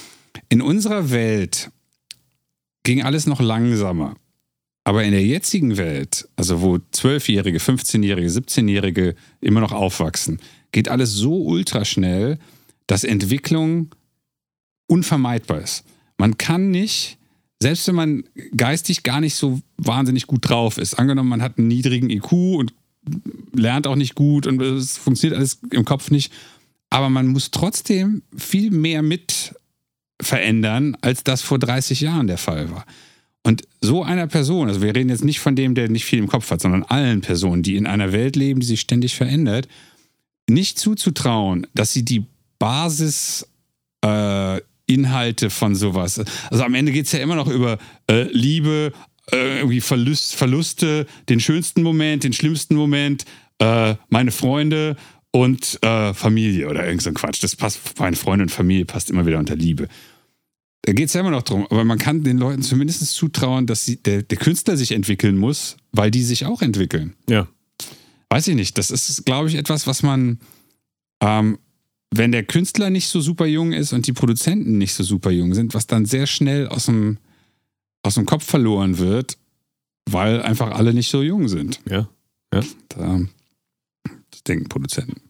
[0.47, 1.71] in unserer Welt
[2.83, 4.15] ging alles noch langsamer.
[4.85, 10.39] Aber in der jetzigen Welt, also wo 12-Jährige, 15-Jährige, 17-Jährige immer noch aufwachsen,
[10.71, 12.39] geht alles so ultraschnell,
[12.87, 13.93] dass Entwicklung
[14.87, 15.83] unvermeidbar ist.
[16.17, 17.17] Man kann nicht
[17.61, 18.23] selbst wenn man
[18.57, 22.73] geistig gar nicht so wahnsinnig gut drauf ist, angenommen, man hat einen niedrigen IQ und
[23.53, 26.33] lernt auch nicht gut und es funktioniert alles im Kopf nicht,
[26.89, 29.55] aber man muss trotzdem viel mehr mit
[30.21, 32.85] verändern, als das vor 30 Jahren der Fall war.
[33.43, 36.27] Und so einer Person, also wir reden jetzt nicht von dem, der nicht viel im
[36.27, 39.67] Kopf hat, sondern allen Personen, die in einer Welt leben, die sich ständig verändert,
[40.49, 42.25] nicht zuzutrauen, dass sie die
[42.59, 43.47] Basis
[44.01, 44.61] äh,
[44.93, 46.21] Inhalte von sowas.
[46.49, 47.77] Also am Ende geht es ja immer noch über
[48.09, 48.91] äh, Liebe,
[49.31, 53.25] äh, irgendwie Verlust, Verluste, den schönsten Moment, den schlimmsten Moment,
[53.59, 54.95] äh, meine Freunde
[55.31, 57.43] und äh, Familie oder irgend so ein Quatsch.
[57.43, 59.87] Das passt, meine Freunde und Familie passt immer wieder unter Liebe.
[60.83, 63.85] Da geht es ja immer noch drum, aber man kann den Leuten zumindest zutrauen, dass
[63.85, 67.13] sie, der, der Künstler sich entwickeln muss, weil die sich auch entwickeln.
[67.29, 67.47] Ja.
[68.29, 68.77] Weiß ich nicht.
[68.77, 70.39] Das ist, glaube ich, etwas, was man,
[71.21, 71.59] ähm,
[72.13, 75.53] wenn der Künstler nicht so super jung ist und die Produzenten nicht so super jung
[75.53, 77.17] sind, was dann sehr schnell aus dem,
[78.03, 79.37] aus dem Kopf verloren wird,
[80.09, 81.79] weil einfach alle nicht so jung sind.
[81.89, 82.07] Ja.
[82.89, 83.21] Da,
[84.29, 85.21] das denken Produzenten.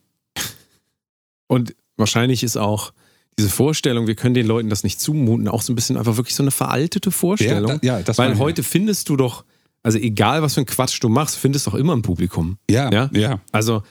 [1.48, 2.94] Und wahrscheinlich ist auch
[3.38, 6.36] diese Vorstellung, wir können den Leuten das nicht zumuten, auch so ein bisschen einfach wirklich
[6.36, 7.70] so eine veraltete Vorstellung.
[7.70, 9.46] Ja, da- ja, das Weil heute findest du doch,
[9.84, 12.58] also egal was für ein Quatsch du machst, findest doch immer ein Publikum.
[12.70, 13.10] Ja, Ja?
[13.14, 13.40] ja.
[13.52, 13.84] Also,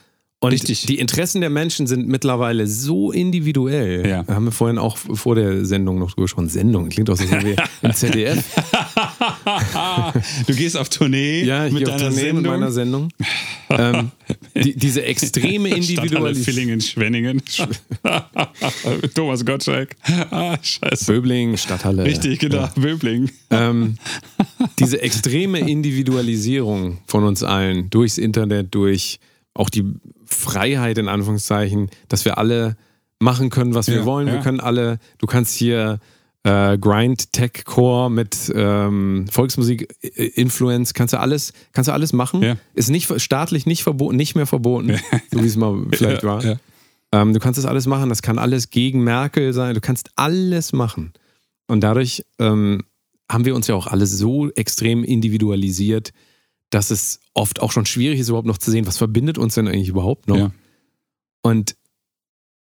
[0.43, 0.87] und Richtig.
[0.87, 4.07] die Interessen der Menschen sind mittlerweile so individuell.
[4.07, 4.23] Ja.
[4.23, 6.49] Da haben wir vorhin auch vor der Sendung noch drüber gesprochen.
[6.49, 8.43] Sendung, klingt doch so wie im ZDF.
[10.47, 12.41] du gehst auf Tournee Ja, ich mit gehe auf deiner Tournee Sendung.
[12.41, 13.09] mit meiner Sendung.
[13.69, 14.11] ähm,
[14.55, 16.43] die, diese extreme Individualisierung.
[16.55, 17.41] Villingen, Schwenningen.
[19.15, 19.95] Thomas Gottschalk.
[20.31, 21.05] Ah, scheiße.
[21.05, 22.03] Böbling, Stadthalle.
[22.03, 22.67] Richtig, genau.
[22.75, 23.29] Böbling.
[23.51, 23.97] ähm,
[24.79, 29.19] diese extreme Individualisierung von uns allen durchs Internet, durch
[29.53, 29.83] auch die
[30.33, 32.75] Freiheit in Anführungszeichen, dass wir alle
[33.19, 34.27] machen können, was wir Ja, wollen.
[34.27, 34.41] Wir ja.
[34.41, 35.99] können alle, du kannst hier
[36.43, 42.13] äh, Grind Tech Core mit ähm, Volksmusik äh, Influence, kannst du alles, kannst du alles
[42.13, 42.41] machen.
[42.41, 42.57] Ja.
[42.73, 44.99] Ist nicht staatlich nicht verboten, nicht mehr verboten,
[45.31, 46.57] so wie es mal vielleicht war.
[47.11, 50.73] Ähm, du kannst das alles machen, das kann alles gegen Merkel sein, du kannst alles
[50.73, 51.13] machen.
[51.67, 52.83] Und dadurch ähm,
[53.29, 56.11] haben wir uns ja auch alle so extrem individualisiert,
[56.71, 59.67] dass es oft auch schon schwierig ist, überhaupt noch zu sehen, was verbindet uns denn
[59.67, 60.37] eigentlich überhaupt noch.
[60.37, 60.51] Ja.
[61.43, 61.75] Und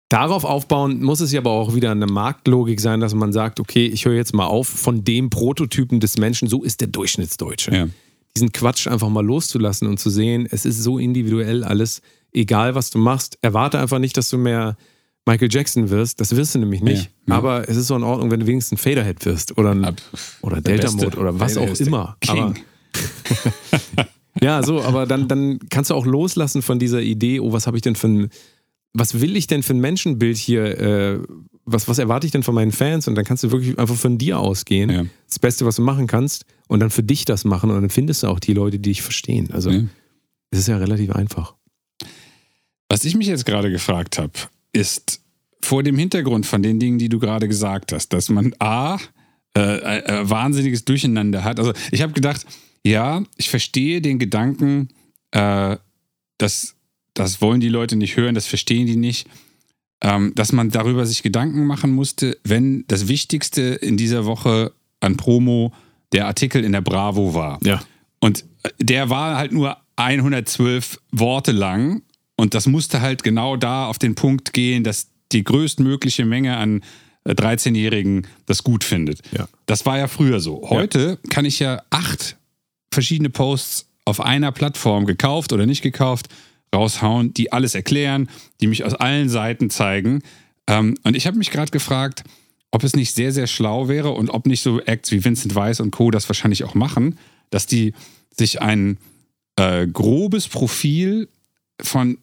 [0.09, 3.85] darauf aufbauen muss es ja aber auch wieder eine Marktlogik sein, dass man sagt, okay,
[3.85, 7.87] ich höre jetzt mal auf von dem Prototypen des Menschen, so ist der Durchschnittsdeutsche Ja.
[8.35, 12.01] diesen Quatsch einfach mal loszulassen und zu sehen, es ist so individuell alles,
[12.31, 13.37] egal was du machst.
[13.41, 14.77] Erwarte einfach nicht, dass du mehr
[15.25, 16.21] Michael Jackson wirst.
[16.21, 17.11] Das wirst du nämlich nicht.
[17.27, 17.35] Ja, ja.
[17.35, 20.01] Aber es ist so in Ordnung, wenn du wenigstens ein Faderhead wirst oder, ein, Ab-
[20.41, 22.15] oder der Delta Mode oder was auch immer.
[22.21, 22.39] King.
[22.39, 22.53] Aber,
[24.41, 27.77] ja, so, aber dann, dann kannst du auch loslassen von dieser Idee, oh, was habe
[27.77, 28.29] ich denn für ein,
[28.93, 31.19] was will ich denn für ein Menschenbild hier, äh,
[31.65, 33.07] was, was erwarte ich denn von meinen Fans?
[33.07, 34.89] Und dann kannst du wirklich einfach von dir ausgehen.
[34.89, 35.05] Ja.
[35.27, 38.23] Das Beste, was du machen kannst, und dann für dich das machen und dann findest
[38.23, 39.49] du auch die Leute, die dich verstehen.
[39.51, 39.83] Also Ja.
[40.51, 41.55] es ist ja relativ einfach.
[42.89, 44.33] Was ich mich jetzt gerade gefragt habe,
[44.73, 45.21] ist
[45.61, 48.97] vor dem Hintergrund von den Dingen, die du gerade gesagt hast, dass man A,
[49.57, 51.59] äh, äh, wahnsinniges Durcheinander hat.
[51.59, 52.45] Also ich habe gedacht,
[52.89, 54.89] ja, ich verstehe den Gedanken,
[55.31, 55.77] äh,
[56.37, 56.75] dass
[57.13, 59.27] das wollen die Leute nicht hören, das verstehen die nicht,
[60.01, 65.17] ähm, dass man darüber sich Gedanken machen musste, wenn das Wichtigste in dieser Woche an
[65.17, 65.73] Promo
[66.11, 67.59] der Artikel in der Bravo war.
[67.63, 67.81] Ja.
[68.19, 68.45] Und
[68.79, 72.03] der war halt nur 112 Worte lang
[72.35, 76.83] und das musste halt genau da auf den Punkt gehen, dass die größtmögliche Menge an
[77.25, 79.21] äh, 13-Jährigen das gut findet.
[79.31, 79.47] Ja.
[79.65, 80.69] Das war ja früher so.
[80.69, 82.37] Heute kann ich ja acht
[82.91, 86.29] verschiedene Posts auf einer Plattform gekauft oder nicht gekauft
[86.73, 88.29] raushauen, die alles erklären,
[88.61, 90.21] die mich aus allen Seiten zeigen.
[90.67, 92.23] Ähm, und ich habe mich gerade gefragt,
[92.71, 95.79] ob es nicht sehr, sehr schlau wäre und ob nicht so Acts wie Vincent Weiss
[95.79, 96.11] und Co.
[96.11, 97.17] das wahrscheinlich auch machen,
[97.49, 97.93] dass die
[98.31, 98.97] sich ein
[99.55, 101.29] äh, grobes Profil
[101.81, 102.17] von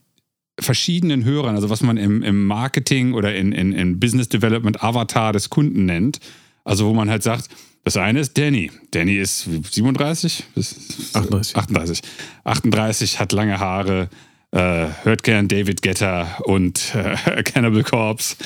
[0.61, 5.33] verschiedenen Hörern, also was man im, im Marketing oder in, in, in Business Development Avatar
[5.33, 6.21] des Kunden nennt,
[6.63, 7.49] also wo man halt sagt,
[7.85, 8.71] das eine ist Danny.
[8.91, 10.45] Danny ist 37?
[10.55, 11.57] Bis- 38.
[11.57, 12.03] 38.
[12.45, 14.09] 38, hat lange Haare,
[14.53, 18.37] äh, hört gern David Guetta und äh, Cannibal Corpse.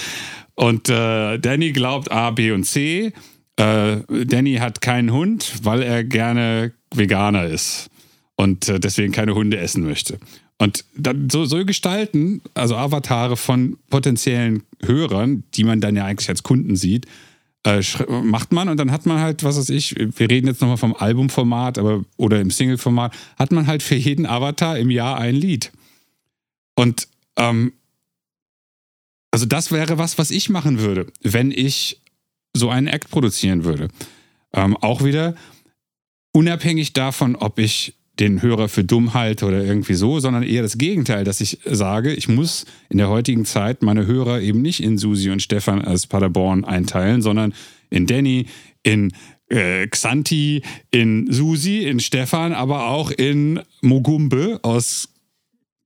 [0.55, 3.13] Und äh, Danny glaubt A, B und C.
[3.57, 7.91] Äh, Danny hat keinen Hund, weil er gerne Veganer ist
[8.37, 10.19] und äh, deswegen keine Hunde essen möchte.
[10.59, 16.29] Und dann so, so gestalten, also Avatare von potenziellen Hörern, die man dann ja eigentlich
[16.29, 17.07] als Kunden sieht,
[17.69, 17.83] äh,
[18.23, 20.95] macht man und dann hat man halt, was weiß ich, wir reden jetzt nochmal vom
[20.95, 25.71] Albumformat aber, oder im Single-Format, hat man halt für jeden Avatar im Jahr ein Lied.
[26.75, 27.73] Und ähm,
[29.31, 32.01] also das wäre was, was ich machen würde, wenn ich
[32.55, 33.89] so einen Act produzieren würde.
[34.53, 35.35] Ähm, auch wieder
[36.33, 40.79] unabhängig davon, ob ich den Hörer für dumm halte oder irgendwie so, sondern eher das
[40.79, 44.99] Gegenteil, dass ich sage, ich muss in der heutigen Zeit meine Hörer eben nicht in
[44.99, 47.55] Susi und Stefan als Paderborn einteilen, sondern
[47.91, 48.47] in Danny,
[48.83, 49.13] in
[49.49, 55.09] äh, Xanti, in Susi, in Stefan, aber auch in Mogumbe aus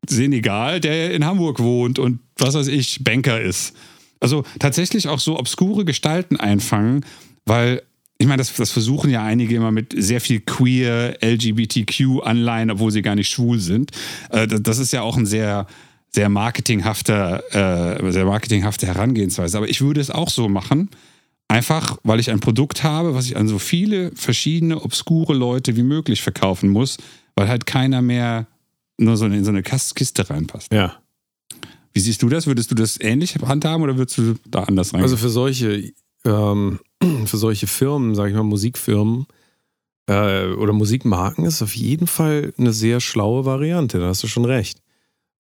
[0.09, 3.75] Senegal, der in Hamburg wohnt und was weiß ich, Banker ist.
[4.21, 7.05] Also tatsächlich auch so obskure Gestalten einfangen,
[7.45, 7.83] weil
[8.23, 13.03] ich meine, das, das versuchen ja einige immer mit sehr viel queer, LGBTQ-Anleihen, obwohl sie
[13.03, 13.91] gar nicht schwul sind.
[14.31, 15.67] Äh, das ist ja auch ein sehr,
[16.15, 19.59] sehr marketinghafter, äh, sehr marketinghafte Herangehensweise.
[19.59, 20.89] Aber ich würde es auch so machen.
[21.49, 25.83] Einfach, weil ich ein Produkt habe, was ich an so viele verschiedene, obskure Leute wie
[25.83, 26.99] möglich verkaufen muss,
[27.35, 28.47] weil halt keiner mehr
[28.99, 30.73] nur so in so eine Kiste reinpasst.
[30.73, 30.95] Ja.
[31.93, 32.47] Wie siehst du das?
[32.47, 35.03] Würdest du das ähnlich handhaben oder würdest du da anders rein?
[35.03, 35.93] Also für solche,
[36.25, 36.81] ähm,
[37.27, 39.27] für solche Firmen, sage ich mal, Musikfirmen
[40.07, 43.99] äh, oder Musikmarken ist auf jeden Fall eine sehr schlaue Variante.
[43.99, 44.81] Da hast du schon recht.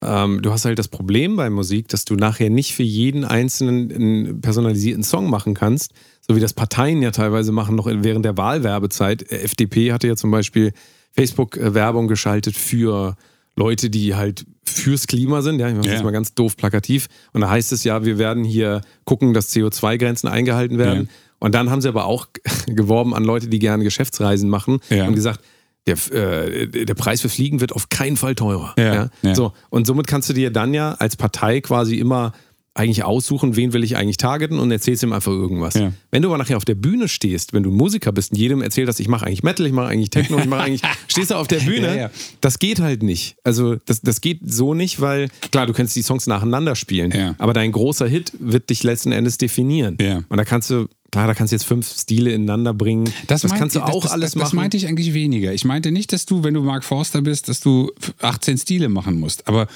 [0.02, 3.92] Ähm, du hast halt das Problem bei Musik, dass du nachher nicht für jeden einzelnen
[3.92, 8.36] einen personalisierten Song machen kannst, so wie das Parteien ja teilweise machen, noch während der
[8.36, 9.30] Wahlwerbezeit.
[9.30, 10.72] FDP hatte ja zum Beispiel
[11.12, 13.16] Facebook-Werbung geschaltet für
[13.54, 15.58] Leute, die halt fürs Klima sind.
[15.60, 15.94] Ja, ich mache Ja.
[15.94, 17.08] das mal ganz doof plakativ.
[17.32, 21.04] Und da heißt es ja, wir werden hier gucken, dass CO2-Grenzen eingehalten werden.
[21.04, 21.10] Ja.
[21.40, 22.28] Und dann haben sie aber auch
[22.66, 25.06] geworben an Leute, die gerne Geschäftsreisen machen Ja.
[25.06, 25.40] und gesagt,
[25.88, 28.72] der, äh, der Preis für Fliegen wird auf keinen Fall teurer.
[28.78, 29.10] Ja.
[29.34, 32.32] So, und somit kannst du dir dann ja als Partei quasi immer
[32.74, 35.74] eigentlich aussuchen, wen will ich eigentlich targeten und erzählst ihm einfach irgendwas.
[35.74, 35.92] Ja.
[36.10, 38.62] Wenn du aber nachher auf der Bühne stehst, wenn du ein Musiker bist und jedem
[38.62, 41.34] erzählt hast, ich mache eigentlich Metal, ich mache eigentlich Techno, ich mache eigentlich, stehst du
[41.34, 42.10] auf der Bühne, Ja, ja.
[42.40, 43.36] das geht halt nicht.
[43.44, 47.52] Also das, das geht so nicht, weil klar, du kannst die Songs nacheinander spielen, aber
[47.52, 49.98] dein großer Hit wird dich letzten Endes definieren.
[50.30, 53.12] Und da kannst du, klar, da kannst du jetzt fünf Stile ineinander bringen.
[53.26, 54.44] Das, meint- kannst du das- auch das, alles das, machen.
[54.46, 55.52] Das meinte ich eigentlich weniger.
[55.52, 57.92] Ich meinte nicht, dass du, wenn du Mark Forster bist, dass du
[58.22, 59.46] 18 Stile machen musst.
[59.46, 59.66] Aber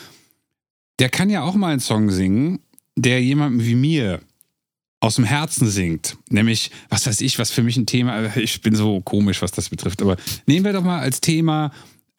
[0.98, 2.60] der kann ja auch mal einen Song singen,
[2.96, 4.20] der jemandem wie mir
[5.00, 6.16] aus dem Herzen singt.
[6.30, 9.68] Nämlich, was weiß ich, was für mich ein Thema, ich bin so komisch, was das
[9.68, 10.02] betrifft.
[10.02, 10.16] Aber
[10.46, 11.70] nehmen wir doch mal als Thema,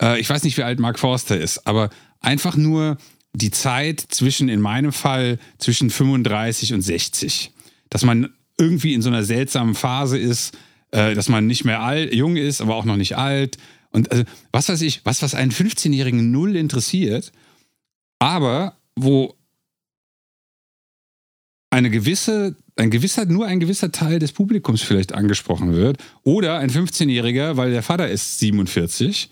[0.01, 1.89] äh, ich weiß nicht, wie alt Mark Forster ist, aber
[2.21, 2.97] einfach nur
[3.33, 7.51] die Zeit zwischen, in meinem Fall, zwischen 35 und 60.
[7.89, 10.57] Dass man irgendwie in so einer seltsamen Phase ist,
[10.91, 13.57] äh, dass man nicht mehr alt, jung ist, aber auch noch nicht alt.
[13.91, 17.31] Und also, was weiß ich, was, was einen 15-Jährigen null interessiert,
[18.19, 19.36] aber wo
[21.77, 25.97] eine gewisse, ein gewisser, nur ein gewisser Teil des Publikums vielleicht angesprochen wird.
[26.23, 29.29] Oder ein 15-Jähriger, weil der Vater ist 47.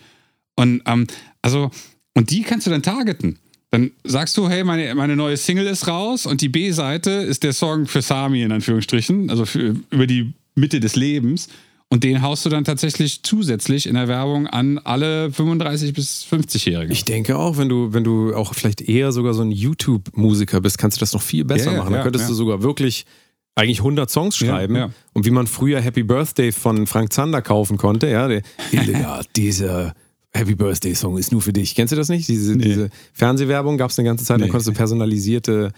[0.56, 1.08] Und ähm,
[1.41, 1.72] also,
[2.14, 3.39] und die kannst du dann targeten.
[3.72, 7.52] Dann sagst du, hey, meine, meine neue Single ist raus und die B-Seite ist der
[7.52, 11.50] Song für Sami in Anführungsstrichen, also für, über die Mitte des Lebens.
[11.96, 16.91] Und den haust du dann tatsächlich zusätzlich in der Werbung an alle 35- bis 50-Jährigen.
[16.91, 20.78] Ich denke auch, wenn du, wenn du auch vielleicht eher sogar so ein YouTube-Musiker bist,
[20.78, 21.91] kannst du das noch viel besser Ja, ja, machen.
[21.93, 22.30] Da ja, könntest ja.
[22.32, 23.06] du sogar wirklich
[23.56, 24.76] eigentlich 100 Songs Ja, schreiben.
[24.76, 24.89] ja.
[25.14, 28.41] Und wie man früher Happy Birthday von Frank Zander kaufen konnte, ja, der,
[29.38, 29.93] dieser
[30.34, 31.76] Happy Birthday Song ist nur für dich.
[31.76, 32.28] Kennst du das nicht?
[32.28, 34.52] Diese, diese Fernsehwerbung gab es eine ganze Zeit, da Nee.
[34.52, 35.72] konntest du personalisierte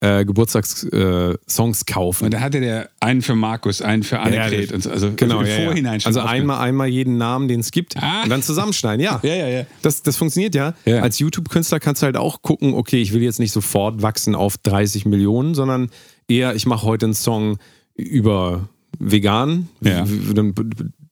[0.00, 2.24] äh, Geburtstagssongs äh, kaufen.
[2.26, 4.68] Und da hatte der einen für Markus, einen für Annegret.
[4.70, 5.64] Ja, und so, also Genau, im ja, ja.
[5.64, 8.22] Vorhinein schon Also einmal, einmal jeden Namen, den es gibt Ah.
[8.24, 9.02] und dann zusammenschneiden.
[9.02, 9.66] Ja, Ja, ja, ja.
[9.82, 10.74] das, das funktioniert ja.
[10.84, 11.00] Ja.
[11.00, 14.58] Als YouTube-Künstler kannst du halt auch gucken, okay, ich will jetzt nicht sofort wachsen auf
[14.58, 15.90] 30 Millionen, sondern
[16.28, 17.58] eher, ich mache heute einen Song
[17.94, 18.68] über
[18.98, 19.68] vegan.
[19.80, 20.04] Ja.
[20.34, 20.54] Dann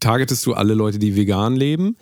[0.00, 1.96] targetest du alle Leute, die vegan leben.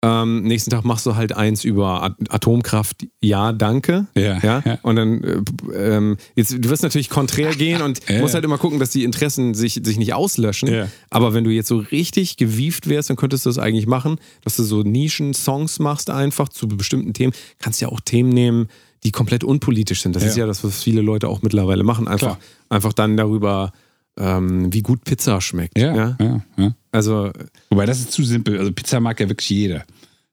[0.00, 4.06] Ähm, nächsten Tag machst du halt eins über At Atomkraft, ja, danke.
[4.14, 4.62] Ja, ja?
[4.64, 4.78] ja.
[4.82, 5.42] Und dann, äh,
[5.74, 9.02] ähm, jetzt, du wirst natürlich konträr gehen und Ja, musst halt immer gucken, dass die
[9.02, 10.72] Interessen sich, sich nicht auslöschen.
[10.72, 10.88] Ja.
[11.10, 14.54] Aber wenn du jetzt so richtig gewieft wärst, dann könntest du das eigentlich machen, dass
[14.54, 17.32] du so Nischen-Songs machst einfach zu bestimmten Themen.
[17.58, 18.68] Kannst ja auch Themen nehmen,
[19.02, 20.14] die komplett unpolitisch sind.
[20.14, 22.06] Das ist ja das, was viele Leute auch mittlerweile machen.
[22.06, 22.38] Einfach, Klar.
[22.68, 23.72] einfach dann darüber,
[24.18, 25.78] ähm, wie gut Pizza schmeckt.
[25.78, 26.16] Ja, Ja?
[26.20, 26.74] ja, ja.
[26.90, 27.30] Also,
[27.70, 28.58] Wobei das ist zu simpel.
[28.58, 29.84] Also Pizza mag ja wirklich jeder.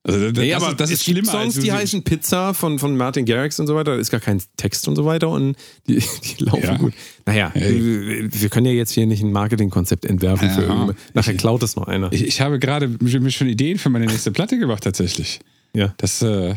[0.08, 1.32] Also das, nee, das, aber ist, das es ist gibt schlimmer.
[1.44, 3.96] Songs, die heißen Pizza von, von Martin Garrix und so weiter.
[3.96, 5.56] Da ist gar kein Text und so weiter und
[5.88, 5.96] die,
[6.40, 6.78] die laufen Ja.
[6.78, 6.94] gut.
[7.26, 8.30] Naja, Hey.
[8.32, 10.96] wir können ja jetzt hier nicht ein Marketingkonzept entwerfen für.
[11.16, 12.14] Nachher klaut es noch einer.
[12.14, 15.40] Ich, ich habe gerade mir schon Ideen für meine nächste Platte gemacht, tatsächlich.
[15.74, 15.94] ja.
[15.98, 16.54] Das äh,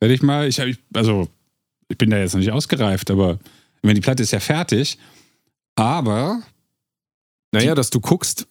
[0.00, 0.48] werde ich mal.
[0.48, 1.28] Ich, hab- ich, also,
[1.90, 3.32] ich bin da jetzt noch nicht ausgereift, aber
[3.76, 4.96] ich meine, die Platte ist ja fertig.
[5.74, 6.40] Aber
[7.52, 8.46] Naja, dass du guckst,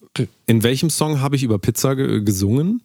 [0.46, 2.82] in welchem Song habe ich über Pizza ge gesungen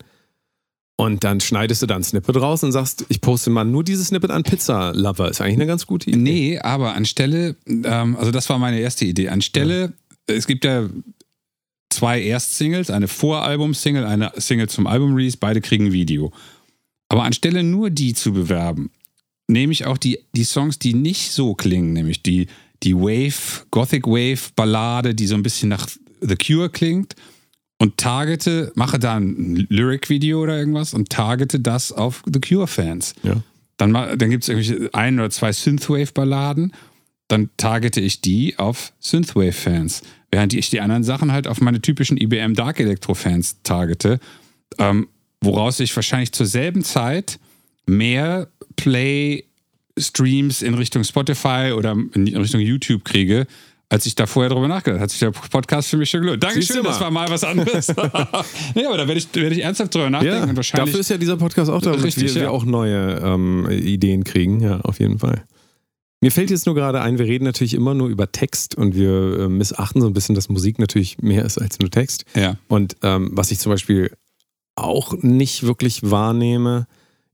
[0.98, 4.10] und dann schneidest du da ein Snippet raus und sagst, ich poste mal nur dieses
[4.10, 5.30] Snippet an Pizza Lover.
[5.30, 6.20] Ist eigentlich eine ganz gute Idee.
[6.20, 9.30] Nee, aber anstelle, ähm, also das war meine erste Idee.
[9.30, 9.94] Anstelle,
[10.28, 10.88] es gibt ja
[11.90, 16.32] zwei Erstsingles, eine Voralbum-Single, eine Single zum Album-Release, beide kriegen ein Video.
[17.10, 18.92] Aber anstelle nur die zu bewerben,
[19.48, 22.46] nehme ich auch die, die Songs, die nicht so klingen, nämlich die,
[22.84, 25.88] die Wave, Gothic Wave Ballade, die so ein bisschen nach
[26.22, 27.16] The Cure klingt
[27.82, 33.16] und targete, mache da ein Lyric-Video oder irgendwas und targete das auf The Cure-Fans.
[33.24, 33.42] Ja.
[33.78, 36.74] Dann, dann gibt es irgendwie ein oder zwei Synthwave-Balladen.
[37.28, 40.04] Dann targete ich die auf Synthwave-Fans.
[40.30, 44.20] Während ich die anderen Sachen halt auf meine typischen IBM Dark Electro-Fans targete.
[44.78, 45.08] Ähm,
[45.42, 47.40] woraus ich wahrscheinlich zur selben Zeit
[47.88, 48.48] mehr
[49.96, 53.48] Play-Streams in Richtung Spotify oder in Richtung YouTube kriege,
[53.90, 55.04] als ich da vorher drüber nachgedacht habe.
[55.04, 56.44] Hat sich der Podcast für mich schon gelohnt.
[56.44, 57.88] Dankeschön, das war mal was anderes.
[58.76, 60.88] nee, aber da werde ich, werde ich ernsthaft drüber nachdenken Ja, und wahrscheinlich.
[60.92, 62.42] dafür ist ja dieser Podcast auch da, damit Richtig, wir, ja.
[62.48, 64.62] wir auch neue ähm, Ideen kriegen.
[64.62, 65.44] Ja, auf jeden Fall.
[66.24, 69.40] Mir fällt jetzt nur gerade ein, wir reden natürlich immer nur über Text und wir
[69.40, 72.26] äh, missachten so ein bisschen, dass Musik natürlich mehr ist als nur Text.
[72.36, 72.58] ja.
[72.68, 74.12] Und ähm, was ich zum Beispiel
[74.76, 76.88] auch nicht wirklich wahrnehme,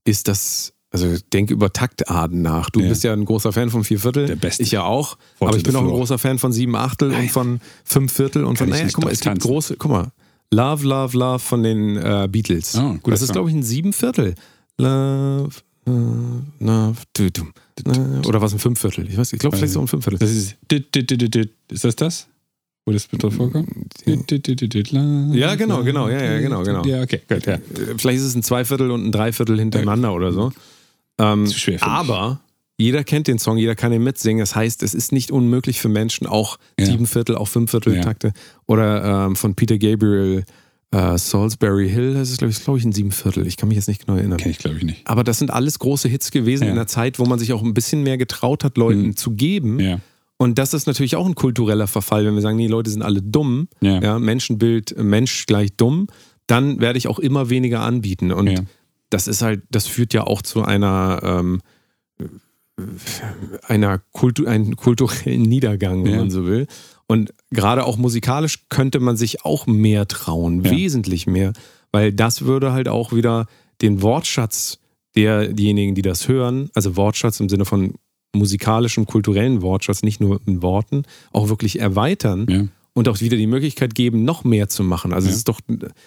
[0.05, 2.69] ist das, also denk über Taktarten nach.
[2.69, 2.89] Du Ja.
[2.89, 4.25] bist ja ein großer Fan von Vierviertel.
[4.27, 4.63] Der Beste.
[4.63, 5.17] Ich ja auch.
[5.37, 7.23] Forte aber ich bin auch ein großer Fan von Sieben Achtel Nein.
[7.23, 10.11] und von Fünf Viertel und Kann von, naja, guck mal, es gibt große, guck mal,
[10.51, 12.75] Love, Love, Love von den äh, Beatles.
[12.77, 13.33] Oh, guter das ist, Song.
[13.33, 14.35] glaube ich, ein Sieben Viertel.
[14.77, 15.49] Love,
[15.87, 15.91] äh,
[16.59, 17.43] Love, du, du,
[17.85, 19.07] äh, oder was ein Fünfviertel?
[19.09, 20.19] Ich weiß, ich glaube vielleicht so ein Fünfviertel.
[20.19, 20.55] Das ist.
[21.69, 22.27] Ist das das?
[22.85, 23.69] Wo das mit drauf vorkommt?
[24.05, 26.85] Dit, la, Ja, genau, genau, ja, ja, genau, genau.
[26.85, 27.55] Ja, okay, gut, ja.
[27.55, 27.59] Äh,
[27.97, 30.53] Vielleicht ist es ein Zweiviertel und ein Dreiviertel hintereinander oder so.
[31.19, 32.39] Ähm, Zu schwer aber
[32.79, 34.39] jeder kennt den Song, jeder kann ihn mitsingen.
[34.39, 36.85] Das heißt, es ist nicht unmöglich für Menschen, auch Ja.
[36.85, 38.01] sieben Viertel, auch Fünfviertel Ja.
[38.01, 38.33] Takte.
[38.67, 40.43] Oder ähm, von Peter Gabriel,
[40.91, 43.47] äh, Salisbury Hill, das ist, glaube ich, glaub ich, ein Siebenviertel.
[43.47, 44.37] Ich kann mich jetzt nicht genau erinnern.
[44.37, 45.01] Kenne ich, glaube ich, nicht.
[45.07, 46.69] Aber das sind alles große Hits gewesen Ja.
[46.69, 49.15] in einer Zeit, wo man sich auch ein bisschen mehr getraut hat, Leuten Mhm.
[49.17, 49.79] zu geben.
[49.79, 49.99] Ja.
[50.37, 53.23] Und das ist natürlich auch ein kultureller Verfall, wenn wir sagen, die Leute sind alle
[53.23, 54.19] dumm, Ja.
[54.19, 56.07] Menschenbild, Mensch gleich dumm,
[56.45, 58.31] dann werde ich auch immer weniger anbieten.
[58.31, 58.63] Und.
[59.09, 61.61] Das ist halt, das führt ja auch zu einer, ähm,
[63.67, 66.17] einer Kultu einen kulturellen Niedergang, wenn Ja.
[66.17, 66.67] man so will.
[67.07, 70.71] Und gerade auch musikalisch könnte man sich auch mehr trauen, Ja.
[70.71, 71.53] wesentlich mehr,
[71.91, 73.47] weil das würde halt auch wieder
[73.81, 74.79] den Wortschatz
[75.15, 77.93] der, diejenigen, die das hören, also Wortschatz im Sinne von
[78.35, 82.67] musikalischen, kulturellen Wortschatz, nicht nur in Worten, auch wirklich erweitern Ja.
[82.97, 85.13] Und auch wieder die Möglichkeit geben, noch mehr zu machen.
[85.13, 85.31] Also Ja.
[85.31, 85.59] es ist doch,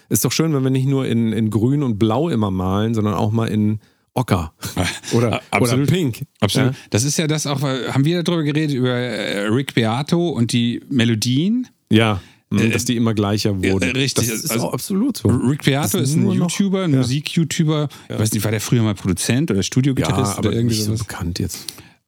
[0.08, 3.14] ist doch schön, wenn wir nicht nur in, in Grün und Blau immer malen, sondern
[3.14, 3.78] auch mal in
[4.12, 4.52] Ocker
[5.12, 5.84] oder, Absolut.
[5.84, 6.26] oder Pink.
[6.40, 6.72] Absolut.
[6.72, 6.78] Ja?
[6.90, 10.82] Das ist ja das auch, haben wir darüber geredet, über äh, Rick Beato und die
[10.90, 11.68] Melodien?
[11.90, 12.20] Ja,
[12.52, 13.82] Äh, dass die immer gleicher wurden.
[13.90, 14.26] äh, richtig.
[14.28, 15.28] Das ist Also- auch absolut so.
[15.28, 16.98] Rick Beato ist ist ein YouTuber, ein ja.
[16.98, 17.88] Musik-YouTuber.
[18.08, 20.84] Ich weiß nicht, war der früher mal Produzent oder Studiogitarrist Ja, aber oder irgendwie nicht
[20.84, 21.06] so sowas?
[21.06, 21.66] bekannt jetzt.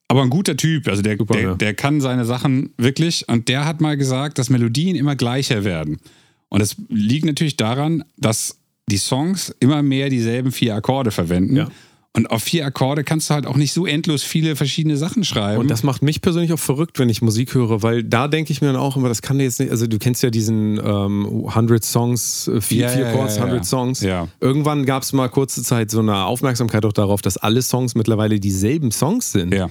[0.08, 1.54] Aber ein guter Typ, also der, Super, der, ja.
[1.54, 6.00] der kann seine Sachen wirklich und der hat mal gesagt, dass Melodien immer gleicher werden.
[6.48, 8.58] Und das liegt natürlich daran, dass
[8.90, 11.56] die Songs immer mehr dieselben vier Akkorde verwenden.
[11.56, 11.68] Ja.
[12.14, 15.58] Und auf vier Akkorde kannst du halt auch nicht so endlos viele verschiedene Sachen schreiben.
[15.58, 18.60] Und das macht mich persönlich auch verrückt, wenn ich Musik höre, weil da denke ich
[18.60, 21.46] mir dann auch immer, das kann dir jetzt nicht, also du kennst ja diesen ähm,
[21.46, 23.46] 100 Songs, äh, vier, Ja, vier Chords, ja, ja.
[23.46, 24.02] 100 Songs.
[24.40, 28.38] Irgendwann gab es mal kurze Zeit so eine Aufmerksamkeit auch darauf, dass alle Songs mittlerweile
[28.38, 29.54] dieselben Songs sind.
[29.54, 29.70] ja.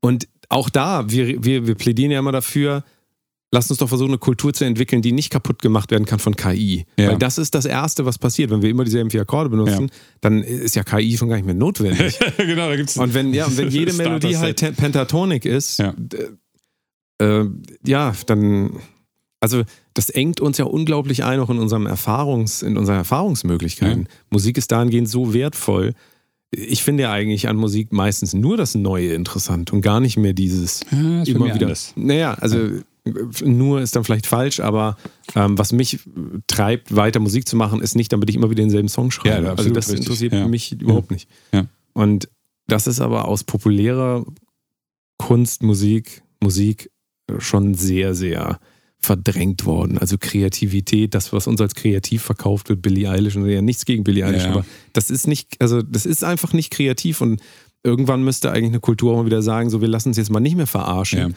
[0.00, 2.84] Und auch da, wir, wir, wir plädieren ja immer dafür,
[3.52, 6.36] lasst uns doch versuchen, eine Kultur zu entwickeln, die nicht kaputt gemacht werden kann von
[6.36, 6.86] KI.
[6.98, 7.08] Ja.
[7.10, 8.50] Weil das ist das Erste, was passiert.
[8.50, 9.94] Wenn wir immer dieselben vier Akkorde benutzen, Ja.
[10.20, 12.18] dann ist ja KI schon gar nicht mehr notwendig.
[12.36, 15.94] genau, da gibt's Und wenn, ja, und wenn jede Melodie halt pentatonik ist, Ja.
[15.96, 16.28] d-
[17.18, 17.44] äh,
[17.84, 18.78] ja, dann,
[19.40, 19.62] also
[19.94, 24.08] das engt uns ja unglaublich ein, auch in unserem Erfahrungs, in unseren Erfahrungsmöglichkeiten.
[24.30, 25.94] Musik ist dahingehend so wertvoll.
[26.52, 30.32] Ich finde ja eigentlich an Musik meistens nur das Neue interessant und gar nicht mehr
[30.32, 31.62] dieses Ja, immer wieder.
[31.66, 31.92] anders.
[31.96, 32.58] Naja, also
[33.44, 34.96] nur ist dann vielleicht falsch, aber
[35.34, 36.00] ähm, was mich
[36.48, 39.46] treibt, weiter Musik zu machen, ist nicht, damit ich immer wieder denselben Song schreibe.
[39.46, 40.00] Ja, also das richtig.
[40.06, 40.48] interessiert Ja.
[40.48, 41.28] mich überhaupt nicht.
[41.52, 41.66] Ja.
[41.92, 42.28] Und
[42.66, 44.24] das ist aber aus populärer
[45.18, 46.90] Kunst, Musik, Musik
[47.28, 48.58] äh, schon sehr, sehr
[49.00, 49.98] verdrängt worden.
[49.98, 54.04] Also Kreativität, das, was uns als kreativ verkauft wird, Billie Eilish und ja nichts gegen
[54.04, 54.50] Billie Eilish, Ja.
[54.52, 57.40] aber das ist nicht, also das ist einfach nicht kreativ und
[57.82, 60.40] irgendwann müsste eigentlich eine Kultur auch mal wieder sagen, so wir lassen uns jetzt mal
[60.40, 61.18] nicht mehr verarschen.
[61.18, 61.28] Ja.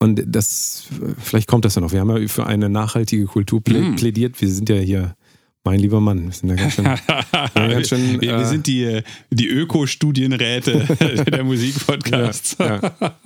[0.00, 0.84] Und das,
[1.18, 1.90] vielleicht kommt das ja noch.
[1.90, 3.96] Wir haben ja für eine nachhaltige Kultur plä Mhm.
[3.96, 4.40] plädiert.
[4.40, 5.16] Wir sind ja hier,
[5.64, 6.84] mein lieber Mann, wir sind ja ganz schön,
[7.54, 9.00] ganz schön, wir, wir äh, sind die,
[9.32, 10.86] die Öko-Studienräte
[11.32, 12.56] der Musikpodcasts.
[12.60, 13.18] ja, ja.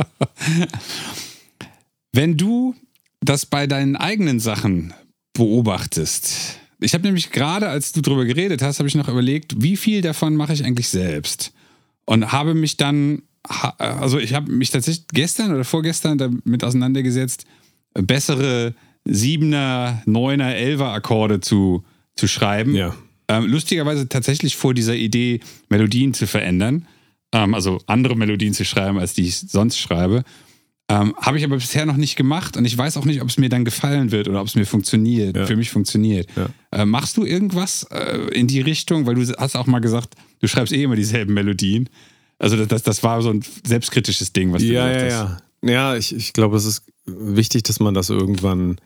[2.12, 2.74] Wenn du
[3.22, 4.92] das bei deinen eigenen Sachen
[5.32, 9.76] beobachtest, ich habe nämlich gerade, als du darüber geredet hast, habe ich noch überlegt, wie
[9.76, 11.52] viel davon mache ich eigentlich selbst?
[12.04, 13.22] Und habe mich dann,
[13.78, 17.46] also ich habe mich tatsächlich gestern oder vorgestern damit auseinandergesetzt,
[17.94, 21.84] bessere Siebener, Neuner, Elfer Akkorde zu,
[22.16, 22.74] zu schreiben.
[22.74, 22.94] ja.
[23.28, 26.88] Ähm, lustigerweise tatsächlich vor dieser Idee, Melodien zu verändern,
[27.32, 30.24] ähm, also andere Melodien zu schreiben, als die ich sonst schreibe.
[31.00, 33.38] Ähm, Habe ich aber bisher noch nicht gemacht und ich weiß auch nicht, ob es
[33.38, 35.46] mir dann gefallen wird oder ob es mir funktioniert, Ja.
[35.46, 36.28] für mich funktioniert.
[36.36, 36.48] Ja.
[36.82, 39.06] Äh, machst du irgendwas äh, in die Richtung?
[39.06, 41.88] Weil du hast auch mal gesagt, du schreibst eh immer dieselben Melodien.
[42.38, 45.42] Also das, das, das war so ein selbstkritisches Ding, was du ja, gesagt ja, hast.
[45.64, 45.70] ja.
[45.70, 48.78] Ja, ich, ich glaube, es ist wichtig, dass man das irgendwann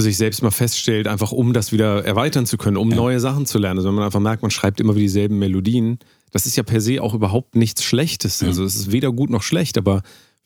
[0.00, 2.96] für sich selbst mal feststellt, einfach um das wieder erweitern zu können, um Ja.
[2.96, 3.78] neue Sachen zu lernen.
[3.78, 5.98] Also wenn man einfach merkt, man schreibt immer wieder dieselben Melodien,
[6.32, 8.40] das ist ja per se auch überhaupt nichts Schlechtes.
[8.40, 8.48] Ja.
[8.48, 10.02] Also es ist weder gut noch schlecht, aber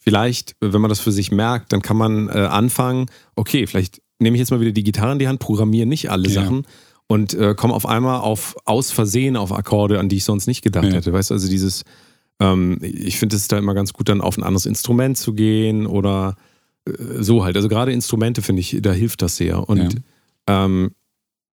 [0.07, 4.37] vielleicht, wenn man das für sich merkt, dann kann man äh, anfangen, okay, vielleicht nehme
[4.37, 6.43] ich jetzt mal wieder die Gitarre in die Hand, programmiere nicht alle Ja.
[6.43, 6.63] Sachen
[7.09, 10.63] und äh, komme auf einmal auf aus Versehen auf Akkorde, an die ich sonst nicht
[10.63, 10.93] gedacht Ja.
[10.93, 11.13] hätte.
[11.13, 11.83] Weißt du, also dieses,
[12.41, 15.87] ähm, ich finde es da immer ganz gut, dann auf ein anderes Instrument zu gehen
[15.87, 16.37] oder
[16.87, 16.93] äh,
[17.23, 17.57] so halt.
[17.57, 19.69] Also gerade Instrumente finde ich, da hilft das sehr.
[19.69, 20.03] Und
[20.47, 20.93] ähm,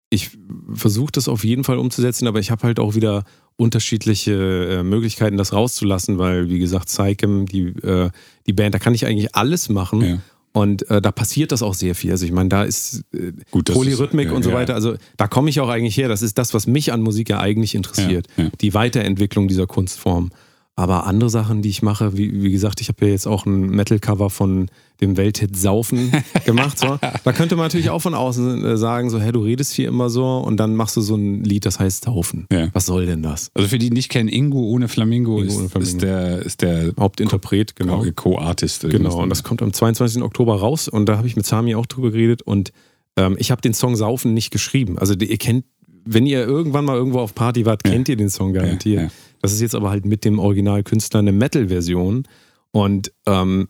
[0.10, 0.30] ich
[0.74, 3.24] versuche das auf jeden Fall umzusetzen, aber ich habe halt auch wieder
[3.58, 4.34] unterschiedliche
[4.80, 8.10] äh, Möglichkeiten, das rauszulassen, weil, wie gesagt, Psychem, die, äh,
[8.47, 10.01] die Band, da kann ich eigentlich alles machen.
[10.01, 10.18] Ja.
[10.56, 12.12] Und äh, da passiert das auch sehr viel.
[12.12, 14.76] Also ich meine, da ist äh, Gut, Polyrhythmik ist- ja, und so weiter.
[14.76, 16.08] Also da komme ich auch eigentlich her.
[16.10, 18.28] Das ist das, was mich an Musik ja eigentlich interessiert.
[18.62, 20.32] Die Weiterentwicklung dieser Kunstform.
[20.76, 23.70] Aber andere Sachen, die ich mache, wie, wie gesagt, ich habe ja jetzt auch ein
[23.70, 24.70] Metal-Cover von
[25.02, 26.12] dem Welthit Saufen
[26.46, 26.80] gemacht.
[26.80, 26.98] So.
[27.24, 30.10] Da könnte man natürlich auch von außen äh, sagen, so, hä, du redest hier immer
[30.10, 32.48] so und dann machst du so ein Lied, das heißt Saufen.
[32.52, 32.70] Ja.
[32.74, 33.52] Was soll denn das?
[33.54, 35.96] Also für die, die nicht kennen, Ingo ohne Flamingo, Ingo ist, ohne Flamingo.
[35.96, 38.04] ist der, ist der Hauptinterpret, genau.
[38.16, 38.90] Co-Artist.
[38.90, 40.24] Genau, und das kommt am 22.
[40.24, 42.72] Oktober raus und da habe ich mit Sami auch drüber geredet und
[43.16, 44.98] ähm, ich habe den Song Saufen nicht geschrieben.
[44.98, 45.66] Also ihr kennt,
[46.06, 48.98] wenn ihr irgendwann mal irgendwo auf Party wart, kennt ihr den Song garantiert.
[48.98, 49.12] Ja, ja.
[49.44, 52.24] Das ist jetzt aber halt mit dem Originalkünstler eine Metal-Version
[52.72, 53.68] und ähm,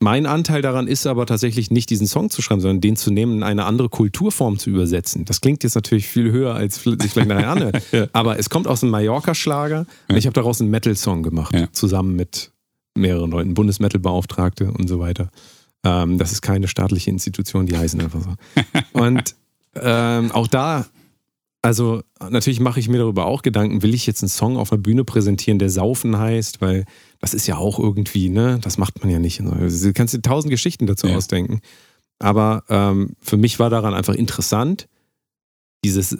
[0.00, 3.36] mein Anteil daran ist aber tatsächlich nicht diesen Song zu schreiben, sondern den zu nehmen,
[3.38, 5.24] in eine andere Kulturform zu übersetzen.
[5.24, 7.82] Das klingt jetzt natürlich viel höher, als sich vielleicht nachher anhört.
[7.92, 8.06] Ja.
[8.12, 11.72] Aber es kommt aus einem Mallorca-Schlager und ich habe daraus einen Metal-Song gemacht, Ja.
[11.72, 12.50] zusammen mit
[12.94, 15.30] mehreren Leuten, Bundesmetal-Beauftragte und so weiter.
[15.84, 18.34] Ähm, das ist keine staatliche Institution, die heißen einfach so.
[19.00, 19.34] Und
[19.76, 20.86] ähm, auch da,
[21.64, 24.82] also natürlich mache ich mir darüber auch Gedanken, will ich jetzt einen Song auf einer
[24.82, 26.84] Bühne präsentieren, der Saufen heißt, weil
[27.20, 29.40] das ist ja auch irgendwie, ne, das macht man ja nicht.
[29.40, 31.16] Also, du kannst dir tausend Geschichten dazu Ja.
[31.16, 31.60] ausdenken.
[32.18, 34.88] Aber ähm, für mich war daran einfach interessant,
[35.84, 36.10] dieses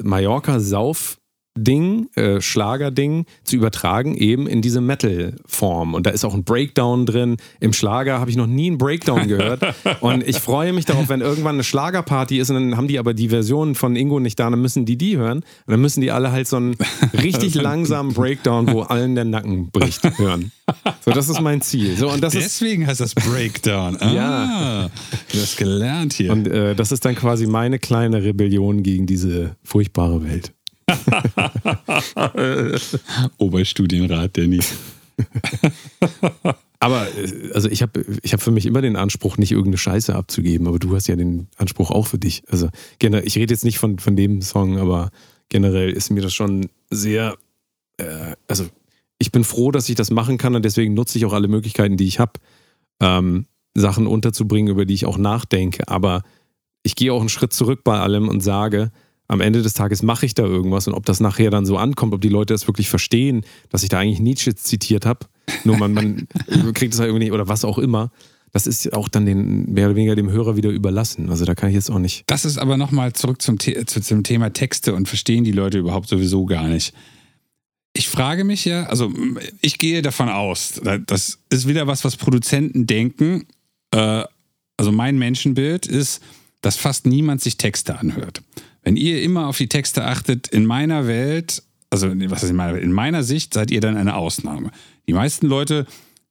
[1.57, 5.95] Mallorca-Sauf-Ding, äh, Schlager-Ding zu übertragen, eben in diese Metal-Form.
[5.95, 7.37] Und da ist auch ein Breakdown drin.
[7.61, 9.63] Im Schlager habe ich noch nie einen Breakdown gehört.
[10.01, 13.15] Und ich freue mich darauf, wenn irgendwann eine Schlagerparty ist und dann haben die aber
[13.15, 15.39] die Version von Ingo nicht da, dann müssen die die hören.
[15.39, 16.77] Und dann müssen die alle halt so einen
[17.15, 20.51] richtig langsamen Breakdown, wo allen der Nacken bricht, hören.
[21.05, 21.97] So, das ist mein Ziel.
[21.97, 23.97] So, und das ist Deswegen heißt das Breakdown.
[24.05, 24.91] Ah, Ja.
[25.33, 26.33] Du hast gelernt hier.
[26.33, 30.53] Und äh, das ist dann quasi meine kleine Rebellion gegen diese furchtbare Welt.
[33.39, 34.61] Oberstudienrat, Danny.
[36.85, 40.15] Aber äh, also ich habe ich hab für mich immer den Anspruch, nicht irgendeine Scheiße
[40.15, 42.43] abzugeben, aber du hast ja den Anspruch auch für dich.
[42.49, 42.69] Also
[42.99, 45.11] generell, ich rede jetzt nicht von, von dem Song, aber
[45.49, 47.37] generell ist mir das schon sehr,
[47.97, 48.67] äh, also
[49.19, 51.97] ich bin froh, dass ich das machen kann und deswegen nutze ich auch alle Möglichkeiten,
[51.97, 52.33] die ich habe,
[53.01, 55.89] ähm, Sachen unterzubringen, über die ich auch nachdenke.
[55.89, 56.23] Aber
[56.83, 58.93] ich gehe auch einen Schritt zurück bei allem und sage,
[59.29, 62.13] am Ende des Tages mache ich da irgendwas und ob das nachher dann so ankommt,
[62.15, 65.27] ob die Leute das wirklich verstehen, dass ich da eigentlich Nietzsche zitiert habe,
[65.65, 66.27] nur man, man
[66.75, 68.11] kriegt es halt irgendwie nicht oder was auch immer,
[68.55, 71.29] das ist auch dann den, mehr oder weniger dem Hörer wieder überlassen.
[71.29, 72.23] Also da kann ich jetzt auch nicht.
[72.29, 75.79] Das ist aber nochmal zurück zum, The zu, zum Thema Texte und verstehen die Leute
[75.79, 76.95] überhaupt sowieso gar nicht.
[77.95, 79.13] Ich frage mich ja, also
[79.61, 83.47] ich gehe davon aus, das ist wieder was, was Produzenten denken.
[83.91, 84.23] Äh,
[84.77, 86.23] also mein Menschenbild ist,
[86.61, 88.41] dass fast niemand sich Texte anhört.
[88.85, 92.75] Wenn ihr immer auf die Texte achtet, in meiner Welt, also was heißt in meiner
[92.75, 94.71] Welt, in meiner Sicht seid ihr dann eine Ausnahme.
[95.09, 95.87] Die meisten Leute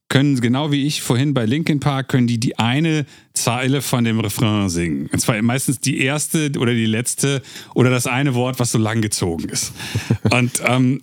[0.08, 4.20] können, genau wie ich vorhin bei Linkin Park, können die die eine Zeile von dem
[4.20, 5.10] Refrain singen.
[5.12, 7.42] Und zwar meistens die erste oder die letzte
[7.74, 9.74] oder das eine Wort, was so lang gezogen ist.
[10.32, 11.02] Und ähm,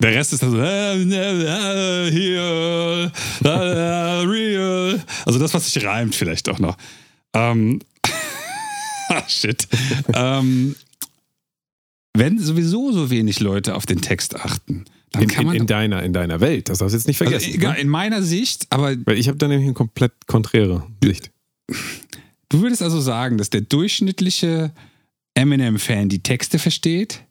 [0.00, 0.58] der Rest ist dann so.
[5.24, 6.76] Also das, was sich reimt vielleicht auch noch.
[7.32, 7.80] Ähm,
[9.28, 9.66] shit.
[10.14, 10.74] ähm,
[12.16, 15.56] wenn sowieso so wenig Leute auf den Text achten, dann In, kann in, man...
[15.56, 17.54] in, deiner, in deiner Welt, das darfst du jetzt nicht also, vergessen.
[17.54, 17.80] egal, ne?
[17.80, 21.30] in meiner Sicht, aber Weil ich habe da nämlich eine komplett konträre Sicht.
[22.48, 24.72] du würdest also sagen, dass der durchschnittliche
[25.34, 27.22] Eminem-Fan die Texte versteht?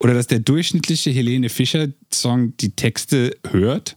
[0.00, 3.96] Oder dass der durchschnittliche Helene Fischer-Song die Texte hört?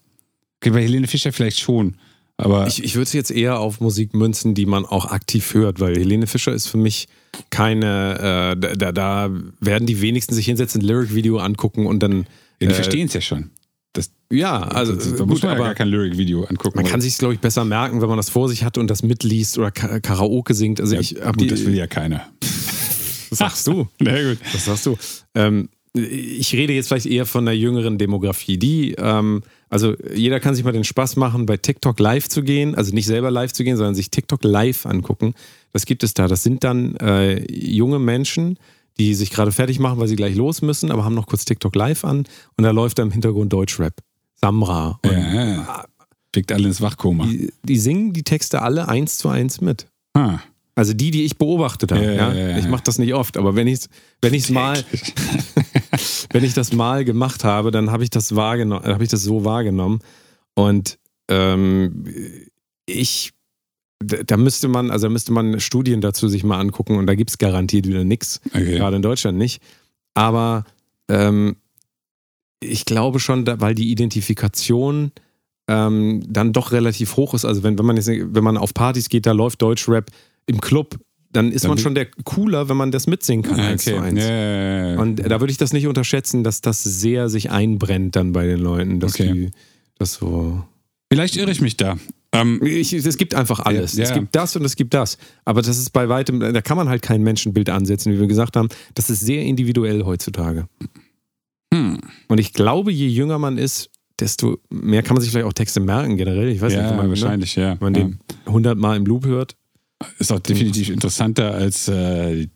[0.60, 1.96] Okay, bei Helene Fischer vielleicht schon,
[2.42, 5.80] aber Ich, ich würde es jetzt eher auf Musik münzen, die man auch aktiv hört,
[5.80, 7.08] weil Helene Fischer ist für mich
[7.50, 9.30] keine, äh, da, da
[9.60, 12.26] werden die wenigsten sich hinsetzen, ein Lyric-Video angucken und dann.
[12.60, 13.52] die äh, verstehen es ja schon.
[13.94, 16.78] Das, Ja, also da gut, muss man ja aber gar kein Lyric-Video angucken.
[16.78, 16.92] man oder?
[16.92, 19.58] kann sich glaube ich, besser merken, wenn man das vor sich hat und das mitliest
[19.58, 20.80] oder Ka Karaoke singt.
[20.80, 22.28] Also ja, ich gut, die, das will ja keiner.
[23.30, 23.88] das sagst du.
[24.00, 24.40] Na gut.
[24.54, 24.98] Das sagst du.
[25.36, 28.58] Ähm, ich rede jetzt vielleicht eher von der jüngeren Demografie.
[28.58, 32.76] Die, ähm, also jeder kann sich mal den Spaß machen, bei TikTok live zu gehen,
[32.76, 35.34] also nicht selber live zu gehen, sondern sich TikTok live angucken.
[35.74, 36.28] Das gibt es da.
[36.28, 38.58] Das sind dann äh, junge Menschen,
[38.98, 41.76] die sich gerade fertig machen, weil sie gleich los müssen, aber haben noch kurz TikTok
[41.76, 42.26] live an
[42.58, 43.94] und da läuft da im Hintergrund Deutschrap.
[44.36, 45.00] Samra.
[45.04, 45.86] Und Ja, ja.
[46.34, 47.26] Schickt alle ins Wachkoma.
[47.26, 49.88] die, die singen die Texte alle eins zu eins mit.
[50.14, 50.40] Ah.
[50.76, 52.04] Also die, die ich beobachtet habe.
[52.04, 53.82] Ja, Ja, ja, ich mache das nicht oft, aber wenn ich
[54.22, 54.84] wenn ich's mal,
[56.32, 59.46] wenn ich das mal gemacht habe, dann habe ich das wahrgenommen, habe ich das so
[59.46, 60.00] wahrgenommen.
[60.54, 60.98] Und
[61.30, 62.06] ähm,
[62.86, 63.32] ich,
[64.00, 67.30] da müsste man, also da müsste man Studien dazu sich mal angucken und da gibt
[67.30, 68.78] es garantiert wieder nichts, Okay.
[68.78, 69.62] gerade in Deutschland nicht.
[70.14, 70.66] Aber
[71.10, 71.56] ähm,
[72.60, 75.12] ich glaube schon, da, weil die Identifikation
[75.68, 77.46] ähm, dann doch relativ hoch ist.
[77.46, 80.10] Also wenn, wenn man jetzt, wenn man auf Partys geht, da läuft Deutschrap
[80.46, 81.00] im Club,
[81.34, 83.78] dann ist Dann man schon der cooler, wenn man das mitsingen kann.
[83.80, 84.00] zu Okay.
[84.04, 84.20] eins.
[84.20, 85.00] Ja, ja, ja.
[85.00, 88.60] Und da würde ich das nicht unterschätzen, dass das sehr sich einbrennt dann bei den
[88.60, 89.32] Leuten, dass Okay.
[89.34, 89.50] die
[89.98, 90.64] das so.
[91.12, 91.98] Vielleicht irre ich mich da.
[92.34, 93.94] Ähm, Ich, es gibt einfach alles.
[93.96, 94.16] Ja, Es ja.
[94.20, 95.18] gibt das und es gibt das.
[95.46, 98.56] Aber das ist bei weitem, da kann man halt kein Menschenbild ansetzen, wie wir gesagt
[98.56, 98.70] haben.
[98.94, 100.68] Das ist sehr individuell heutzutage.
[101.74, 102.00] hm.
[102.28, 105.80] Und ich glaube, je jünger man ist, desto mehr kann man sich vielleicht auch Texte
[105.80, 106.50] merken generell.
[106.50, 107.72] Ich weiß nicht, Ja, wenn man, ne, wahrscheinlich, ja.
[107.72, 109.56] wenn man den 100 Mal im Loop hört.
[110.20, 112.48] Ist auch definitiv interessanter als, äh,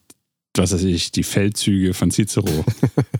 [0.57, 2.63] was weiß ich, die Feldzüge von Cicero.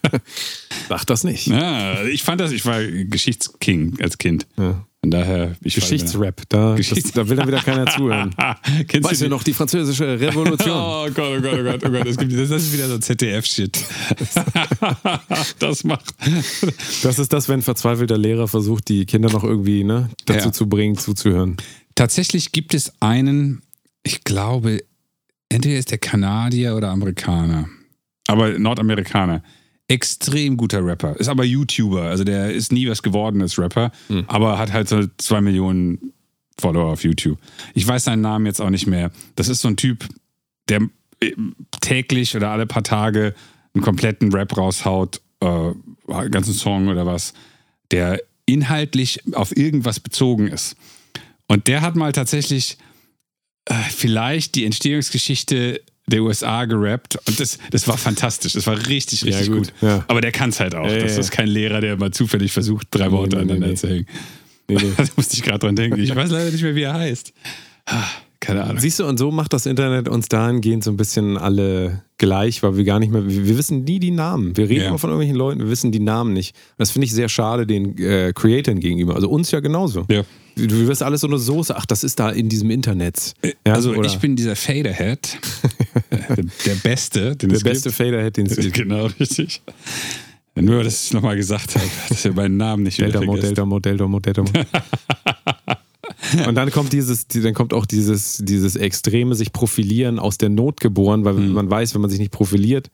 [0.89, 1.47] Sag das nicht.
[1.47, 4.47] ja, ich fand das, ich war Geschichtsking als Kind.
[4.57, 4.85] Ja.
[5.01, 8.33] Von daher, ich Geschichtsrap, da, Geschichts- das, da will dann wieder keiner zuhören.
[8.87, 10.75] Kennst Weißt du noch, die französische Revolution?
[10.75, 12.07] Oh Gott, oh Gott, oh Gott, oh Gott.
[12.07, 13.77] Das, gibt, das ist wieder so ZDF-Shit.
[15.59, 16.15] das macht.
[17.03, 20.51] Das ist das, wenn ein verzweifelter Lehrer versucht, die Kinder noch irgendwie ne, dazu Ja.
[20.53, 21.57] zu bringen, zuzuhören.
[21.93, 23.61] Tatsächlich gibt es einen,
[24.05, 24.83] ich glaube,
[25.49, 27.67] entweder ist der Kanadier oder Amerikaner.
[28.27, 29.43] Aber Nordamerikaner.
[29.87, 31.19] Extrem guter Rapper.
[31.19, 32.03] Ist aber YouTuber.
[32.03, 33.91] Also der ist nie was geworden als Rapper,
[34.27, 36.13] aber hat halt so zwei Millionen
[36.59, 37.37] Follower auf YouTube.
[37.73, 39.11] Ich weiß seinen Namen jetzt auch nicht mehr.
[39.35, 40.07] Das ist so ein Typ,
[40.69, 40.81] der
[41.19, 41.33] äh,
[41.81, 43.35] täglich oder alle paar Tage
[43.73, 45.71] einen kompletten Rap raushaut, äh,
[46.07, 47.33] einen ganzen Song oder was,
[47.91, 50.75] der inhaltlich auf irgendwas bezogen ist.
[51.47, 52.77] Und der hat mal tatsächlich
[53.89, 58.53] vielleicht die Entstehungsgeschichte der USA gerappt und das, das war fantastisch.
[58.53, 59.73] Das war richtig, Ja, richtig gut, gut.
[59.81, 60.05] ja.
[60.07, 60.87] Aber der kann es halt auch.
[60.87, 63.67] Ja, das ja, ist kein Lehrer, der mal zufällig versucht, drei Worte nee, nee, aneinander
[63.69, 63.75] nee.
[63.75, 64.05] zu hängen.
[64.67, 64.91] Nee, nee.
[64.97, 65.99] Da musste ich gerade dran denken.
[65.99, 67.33] Ich weiß leider nicht mehr, wie er heißt.
[67.87, 68.03] Ah,
[68.39, 68.79] Keine Ahnung.
[68.79, 72.77] Siehst du, und so macht das Internet uns dahingehend so ein bisschen alle gleich, weil
[72.77, 74.55] wir gar nicht mehr, wir, wir wissen nie die Namen.
[74.55, 74.87] Wir reden Ja.
[74.89, 76.55] immer von irgendwelchen Leuten, wir wissen die Namen nicht.
[76.55, 79.15] Und das finde ich sehr schade den äh, Creatoren gegenüber.
[79.15, 80.05] Also uns ja genauso.
[80.11, 80.23] Ja.
[80.55, 83.33] Du, wirst alles so eine Soße, ach, das ist da in diesem Internet.
[83.67, 85.37] Ja, also oder ich bin dieser Faderhead,
[86.11, 87.97] der, der Beste, den der es beste gibt.
[87.97, 88.73] Faderhead, den es gibt.
[88.73, 89.61] Genau, richtig.
[90.57, 93.43] Nur, dass ich nochmal gesagt habe, dass ihr meinen Namen nicht Delta vergesst.
[93.43, 94.43] Delta Mod, Delta Mod, Delta.
[96.47, 100.49] Und dann kommt dieses, die- dann kommt auch dieses, dieses extreme sich profilieren aus der
[100.49, 102.89] Not geboren, weil man weiß, wenn man sich nicht profiliert,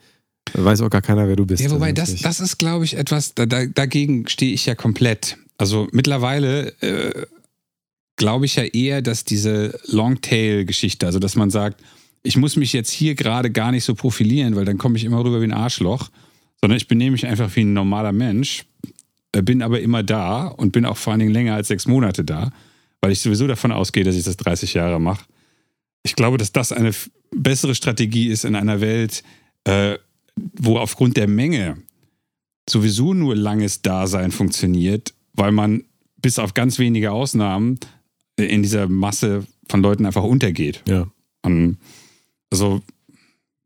[0.53, 1.63] weiß auch gar keiner, wer du bist.
[1.63, 5.37] Ja, wobei das, das ist, glaube ich, etwas, da, da, dagegen stehe ich ja komplett.
[5.57, 7.25] Also mittlerweile äh,
[8.21, 11.81] glaube ich ja eher, dass diese Longtail-Geschichte, also dass man sagt,
[12.21, 15.25] ich muss mich jetzt hier gerade gar nicht so profilieren, weil dann komme ich immer
[15.25, 16.11] rüber wie ein Arschloch,
[16.61, 18.65] sondern ich benehme mich einfach wie ein normaler Mensch,
[19.31, 22.23] äh, bin aber immer da und bin auch vor allen Dingen länger als sechs Monate
[22.23, 22.51] da,
[23.01, 25.25] weil ich sowieso davon ausgehe, dass ich das 30 Jahre mache.
[26.03, 26.91] Ich glaube, dass das eine
[27.35, 29.23] bessere Strategie ist in einer Welt,
[29.63, 29.97] äh,
[30.35, 31.77] wo aufgrund der Menge
[32.69, 35.85] sowieso nur langes Dasein funktioniert, weil man
[36.17, 37.79] bis auf ganz wenige Ausnahmen
[38.45, 40.83] in dieser Masse von Leuten einfach untergeht.
[40.87, 41.07] ja.
[41.43, 41.77] Und
[42.51, 42.81] also,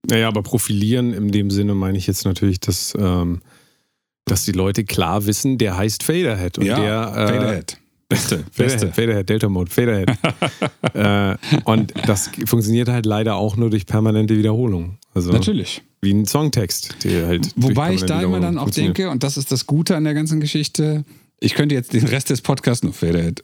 [0.07, 3.41] Naja, aber profilieren in dem Sinne meine ich jetzt natürlich, dass, ähm,
[4.25, 6.57] dass die Leute klar wissen, der heißt Faderhead.
[6.59, 7.77] Und ja, der, äh, Faderhead.
[8.07, 8.79] Beste, beste.
[8.79, 10.11] Faderhead, Faderhead, Delta Mode, Faderhead.
[10.93, 11.35] äh,
[11.65, 14.99] und das funktioniert halt leider auch nur durch permanente Wiederholung.
[15.15, 15.81] Also Natürlich.
[16.01, 17.51] wie ein Songtext, der halt.
[17.55, 20.39] Wobei ich da immer dann auch denke, und das ist das Gute an der ganzen
[20.39, 21.03] Geschichte,
[21.39, 22.93] ich könnte jetzt den Rest des Podcasts nur.
[22.93, 23.43] Faderhead.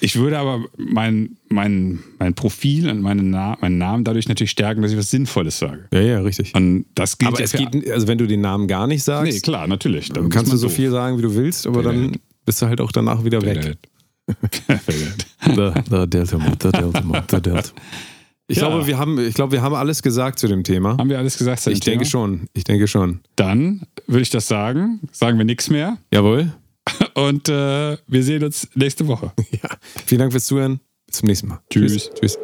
[0.00, 4.82] ich würde aber mein, mein, mein Profil und meinen, Na meinen Namen dadurch natürlich stärken,
[4.82, 5.86] dass ich was Sinnvolles sage.
[5.92, 6.54] Ja, ja, richtig.
[6.54, 9.40] Und das gilt Aber es geht, also wenn du den Namen gar nicht sagst, Nee,
[9.40, 10.08] klar, natürlich.
[10.08, 12.20] Dann dann kannst du so viel sagen, wie du willst, aber dann Faderhead.
[12.44, 13.76] bist du halt auch danach wieder weg.
[14.36, 15.26] Faderhead.
[15.44, 15.84] Faderhead.
[15.86, 17.70] The, the Delta Mode, the Delta Mode, the Delta.
[18.46, 18.68] Ich, Ja.
[18.68, 20.96] glaube, wir haben, ich glaube, wir haben alles gesagt zu dem Thema.
[20.98, 21.60] Haben wir alles gesagt?
[21.62, 22.10] zu dem Ich denke Thema?
[22.10, 22.46] schon.
[22.52, 23.20] Ich denke schon.
[23.36, 24.98] Dann würde ich das sagen.
[25.12, 25.98] Sagen wir nichts mehr.
[26.12, 26.52] Jawohl.
[27.14, 29.32] Und äh, wir sehen uns nächste Woche.
[29.62, 29.70] Ja.
[30.06, 30.80] Vielen Dank fürs Zuhören.
[31.06, 31.60] Bis zum nächsten Mal.
[31.70, 32.10] Tschüss.
[32.14, 32.38] Tschüss.